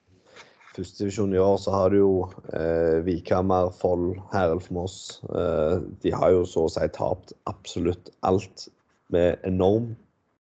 førstedivisjon 0.76 1.34
i 1.34 1.40
år 1.40 1.56
så 1.60 1.72
har 1.74 1.92
du 1.92 1.98
jo 2.00 2.12
eh, 2.56 3.00
Vikhammer, 3.06 3.70
Foll, 3.80 4.10
Herelfmoss. 4.32 5.22
Eh, 5.30 5.78
de 6.02 6.12
har 6.12 6.34
jo 6.34 6.44
så 6.48 6.66
å 6.66 6.72
si 6.72 6.88
tapt 6.96 7.34
absolutt 7.50 8.10
alt 8.26 8.68
med 9.14 9.40
enormt 9.48 9.96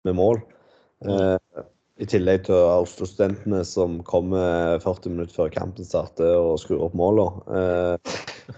med 0.08 0.18
mål. 0.20 0.42
Eh, 1.08 1.64
I 2.04 2.08
tillegg 2.10 2.46
til 2.48 2.58
Oslo-studentene 2.58 3.64
som 3.68 4.00
kommer 4.08 4.80
40 4.84 5.14
minutter 5.14 5.36
før 5.36 5.54
kampen 5.54 5.88
starter 5.88 6.36
og 6.40 6.60
skrur 6.64 6.88
opp 6.88 6.98
målene. 6.98 7.44
Eh, 7.60 8.56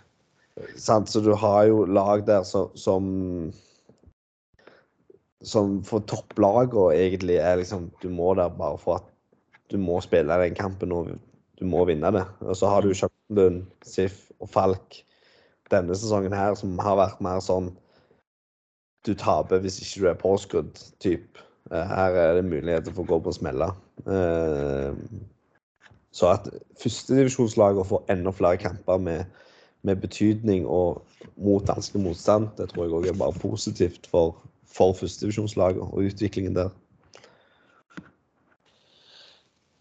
så 0.85 1.01
du 1.21 1.33
har 1.33 1.65
jo 1.69 1.85
lag 1.85 2.25
der 2.29 2.45
som, 2.47 2.71
som 2.77 3.05
som 5.45 5.79
for 5.85 6.03
topplagene 6.09 6.95
egentlig 6.97 7.37
er 7.37 7.59
liksom 7.61 7.91
Du 8.01 8.09
må 8.09 8.33
der 8.37 8.49
bare 8.49 8.79
for 8.81 8.99
at 8.99 9.11
du 9.71 9.77
må 9.81 9.99
spille 10.01 10.41
den 10.41 10.57
kampen 10.57 10.93
og 10.93 11.13
du 11.59 11.65
må 11.65 11.85
vinne 11.85 12.11
det. 12.13 12.25
Og 12.41 12.57
så 12.57 12.69
har 12.69 12.81
du 12.81 12.93
Charlottenlund, 12.93 13.65
Sif 13.85 14.27
og 14.39 14.49
Falk 14.49 14.99
denne 15.71 15.95
sesongen 15.97 16.35
her 16.35 16.53
som 16.59 16.77
har 16.81 16.99
vært 16.99 17.21
mer 17.25 17.41
sånn 17.41 17.71
du 19.05 19.13
taper 19.17 19.61
hvis 19.61 19.79
ikke 19.81 20.01
du 20.01 20.07
er 20.09 20.21
påskrudd, 20.21 20.81
typ. 21.03 21.39
Eh, 21.71 21.87
her 21.89 22.17
er 22.17 22.37
det 22.37 22.47
muligheter 22.49 22.93
for 22.93 23.05
å 23.05 23.09
gå 23.13 23.21
på 23.25 23.33
å 23.33 23.37
smelle. 23.39 23.69
så 26.15 26.29
at 26.31 26.49
førstedivisjonslagene 26.79 27.85
får 27.89 28.05
enda 28.13 28.31
flere 28.31 28.59
kamper 28.61 28.97
med, 29.01 29.25
med, 29.83 30.01
betydning 30.01 30.65
og 30.65 31.01
mot 31.35 31.65
danske 31.67 31.99
motstand, 31.99 32.49
det 32.57 32.69
tror 32.71 32.85
jeg 32.85 32.93
òg 32.95 33.07
er 33.09 33.17
bare 33.19 33.39
positivt 33.41 34.07
for, 34.07 34.35
for 34.75 34.95
førstedivisjonslaget 34.97 35.83
og 35.85 36.09
utviklingen 36.09 36.55
der. 36.57 36.73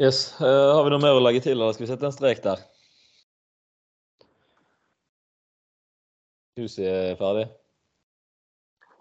Yes. 0.00 0.34
Uh, 0.40 0.74
har 0.74 0.84
vi 0.84 0.90
noe 0.90 1.02
mer 1.02 1.14
å 1.14 1.22
legge 1.22 1.44
til, 1.44 1.54
eller 1.54 1.74
skal 1.74 1.86
vi 1.86 1.90
sette 1.92 2.08
en 2.08 2.14
strek 2.14 2.40
der? 2.42 2.62
Huset 6.58 6.86
er 6.86 7.18
ferdig? 7.18 7.44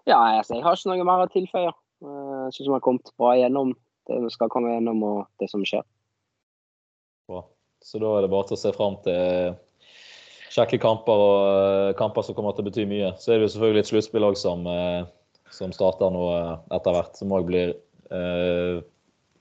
Ja, 0.06 0.18
altså, 0.18 0.54
jeg 0.54 0.62
har 0.66 0.78
ikke 0.78 0.92
noe 0.92 1.08
mer 1.08 1.24
å 1.24 1.32
tilføye. 1.32 1.72
Uh, 2.04 2.46
jeg 2.46 2.54
syns 2.58 2.68
vi 2.68 2.76
har 2.76 2.84
kommet 2.84 3.10
bra 3.18 3.34
gjennom 3.38 3.74
det 4.06 4.20
vi 4.20 4.30
skal 4.30 4.50
komme 4.52 4.74
gjennom, 4.74 5.02
og 5.02 5.20
det 5.40 5.48
som 5.50 5.64
skjer. 5.66 5.82
Bra. 7.30 7.42
Så 7.82 7.98
da 8.02 8.10
er 8.14 8.24
det 8.24 8.32
bare 8.32 8.46
til 8.50 8.58
å 8.58 8.60
se 8.60 8.72
fram 8.76 8.98
til 9.04 9.54
kjekke 10.54 10.78
kamper 10.82 11.26
og 11.26 11.36
uh, 11.42 11.90
kamper 11.98 12.26
som 12.26 12.38
kommer 12.38 12.54
til 12.54 12.62
å 12.62 12.70
bety 12.70 12.86
mye. 12.86 13.14
Så 13.18 13.32
er 13.32 13.40
det 13.40 13.48
jo 13.48 13.54
selvfølgelig 13.56 13.82
et 13.82 13.90
sluttspill 13.90 14.28
òg 14.30 14.38
som, 14.38 14.68
som, 15.52 15.72
starter 15.74 16.12
nå 16.14 16.24
etter 16.74 16.94
hvert, 16.96 17.16
som 17.18 17.32
òg 17.36 17.48
blir 17.48 17.74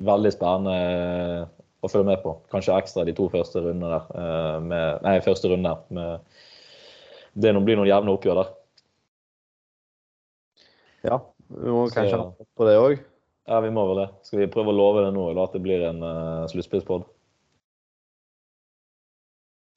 veldig 0.04 0.32
spennende 0.34 0.74
eh, 0.74 1.45
å 1.84 1.91
følge 1.91 2.10
med 2.12 2.22
på. 2.24 2.36
Kanskje 2.51 2.76
ekstra 2.78 3.06
de 3.08 3.16
to 3.18 3.30
første 3.32 3.62
rundene 3.62 3.91
der. 3.93 4.10
Eh, 4.20 4.58
med, 4.66 5.06
nei, 5.06 5.16
første 5.26 5.51
runde 5.51 5.76
med 5.93 6.36
det 7.34 7.54
blir 7.66 7.80
noen 7.80 7.89
jevne 7.89 8.14
oppgjør 8.14 8.43
der. 8.43 8.51
Ja, 11.04 11.18
vi 11.49 11.74
må 11.74 11.88
kanskje 11.91 12.20
ha 12.20 12.28
på 12.30 12.68
det 12.68 12.78
òg. 12.80 13.01
Ja, 13.49 13.58
vi 13.66 13.74
må 13.76 13.84
vel 13.89 14.04
det. 14.04 14.12
Skal 14.24 14.43
vi 14.43 14.51
prøve 14.54 14.72
å 14.72 14.78
love 14.78 15.01
det 15.04 15.10
nå, 15.16 15.26
eller 15.32 15.49
at 15.49 15.56
det 15.58 15.64
blir 15.66 15.82
en 15.89 15.99
uh, 15.99 16.45
sluttspillspod? 16.47 17.04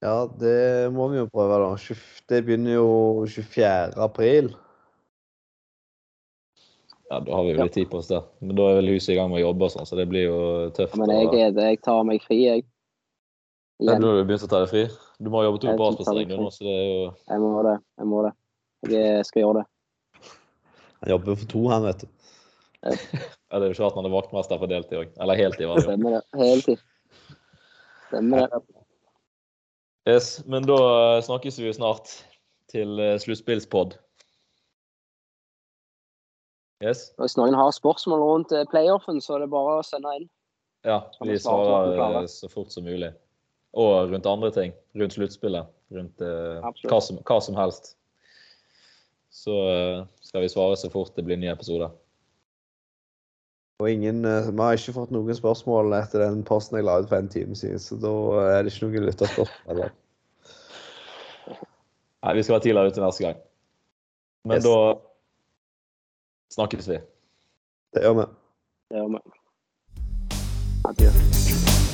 Ja, 0.05 0.29
det 0.39 0.93
må 0.95 1.09
vi 1.11 1.19
jo 1.19 1.27
prøve, 1.33 1.57
da. 1.65 1.97
Det 2.31 2.43
begynner 2.47 2.77
jo 2.77 2.91
24. 3.27 3.97
april. 4.05 4.53
Ja, 7.11 7.21
Da 7.21 7.35
har 7.37 7.45
vi 7.47 7.53
jo 7.53 7.63
litt 7.63 7.77
tid 7.77 7.91
på 7.91 8.01
oss 8.01 8.09
der. 8.11 8.25
Men 8.43 8.57
da 8.59 8.71
er 8.71 8.81
vel 8.81 8.91
huset 8.97 9.13
i 9.15 9.19
gang 9.19 9.31
med 9.31 9.41
å 9.41 9.45
jobbe, 9.49 9.69
og 9.69 9.75
sånn, 9.77 9.87
så 9.87 9.99
det 9.99 10.09
blir 10.11 10.27
jo 10.27 10.39
tøft. 10.75 10.97
Men 10.99 11.13
jeg, 11.15 11.29
er 11.39 11.55
det, 11.55 11.69
jeg 11.71 11.83
tar 11.87 12.03
meg 12.09 12.25
fri, 12.25 12.41
jeg. 12.43 12.65
Ja, 13.77 13.93
Igjen. 13.93 14.03
Nå 14.03 14.11
har 14.11 14.19
du 14.19 14.29
begynt 14.31 14.47
å 14.47 14.51
ta 14.51 14.63
deg 14.65 14.73
fri. 14.73 14.83
Du 15.21 15.31
må 15.33 15.45
jobbe 15.45 15.61
to 15.61 15.69
Jeg 15.69 15.79
på 15.79 15.87
skal 15.87 15.97
ta 15.97 16.03
avspasering 16.03 16.31
meg 16.33 16.41
nå, 16.41 16.51
så 16.53 16.65
det 16.65 16.75
er 16.75 16.85
jo 16.87 17.01
Jeg 17.13 17.43
må 17.43 17.51
det. 17.67 17.75
Jeg 18.01 18.09
må 18.11 18.23
det. 18.27 18.33
Jeg 18.93 19.27
skal 19.29 19.43
gjøre 19.43 19.63
det. 19.63 20.31
Han 20.97 21.13
jobber 21.13 21.39
for 21.43 21.51
to, 21.53 21.63
han, 21.73 21.85
vet 21.87 22.03
du. 22.03 22.09
ja, 22.87 22.97
Det 22.97 23.61
er 23.61 23.67
jo 23.67 23.75
ikke 23.75 23.85
rart 23.85 23.99
det 23.99 24.09
er 24.11 24.15
vaktmester 24.17 24.63
på 24.63 24.71
deltid 24.71 25.01
òg. 25.03 25.13
Eller 25.21 25.41
heltid, 25.43 25.67
var 25.69 25.79
det 25.79 25.85
jo. 25.85 25.91
Stemmer 25.91 26.17
det. 26.17 26.23
Heltid. 26.41 26.85
Stemmer 28.09 28.49
det. 28.55 28.63
Yes, 30.07 30.31
men 30.47 30.67
da 30.69 30.81
eh, 31.17 31.23
snakkes 31.27 31.59
vi 31.59 31.67
jo 31.67 31.77
snart 31.77 32.13
til 32.71 33.01
uh, 33.01 33.17
sluttspillspod. 33.23 33.97
Yes. 36.85 37.11
Hvis 37.17 37.37
noen 37.39 37.57
har 37.57 37.71
spørsmål 37.73 38.21
rundt 38.21 38.53
eh, 38.53 38.67
playoffen, 38.69 39.21
så 39.25 39.37
er 39.37 39.45
det 39.45 39.53
bare 39.53 39.79
å 39.79 39.85
sende 39.87 40.13
inn. 40.19 40.27
Ja, 40.87 41.01
vi 41.25 41.39
svarer 41.41 42.21
eh, 42.23 42.27
så 42.31 42.51
fort 42.53 42.75
som 42.75 42.85
mulig. 42.87 43.13
Og 43.77 44.13
rundt 44.13 44.29
andre 44.29 44.51
ting. 44.53 44.75
Rundt 44.97 45.17
sluttspillet. 45.17 45.71
Rundt 45.97 46.21
eh, 46.25 46.67
hva, 46.87 47.01
som, 47.01 47.21
hva 47.25 47.39
som 47.43 47.57
helst. 47.59 47.95
Så 49.33 49.57
eh, 49.71 50.03
skal 50.25 50.45
vi 50.45 50.53
svare 50.53 50.77
så 50.81 50.91
fort 50.93 51.17
det 51.17 51.25
blir 51.27 51.41
nye 51.41 51.55
episoder. 51.57 51.95
Og 53.81 53.91
ingen, 53.93 54.23
Vi 54.25 54.57
har 54.57 54.77
ikke 54.79 54.95
fått 54.97 55.11
noen 55.13 55.37
spørsmål 55.37 55.93
etter 55.99 56.23
den 56.25 56.45
posten 56.49 56.79
jeg 56.79 56.87
la 56.87 56.95
ut 57.01 57.11
for 57.11 57.21
en 57.21 57.29
time 57.29 57.57
siden, 57.59 57.81
så 57.83 57.99
da 58.01 58.13
er 58.55 58.65
det 58.65 58.73
ikke 58.73 58.87
noen 58.87 59.05
lytterspørsmål. 59.11 59.83
Nei, 62.25 62.33
vi 62.39 62.45
skal 62.47 62.57
være 62.57 62.65
tidligere 62.65 62.95
ute 62.95 63.05
neste 63.05 63.27
gang. 63.27 63.43
Men 64.49 64.57
Yes. 64.57 64.65
da 64.65 64.79
snakkes 66.57 66.89
vi. 66.89 67.01
Det 67.95 68.03
gjør 68.05 68.15
vi. 68.21 68.27
Det 68.91 69.03
gjør 69.03 69.09
vi. 69.13 69.21
Adjø. 70.89 71.86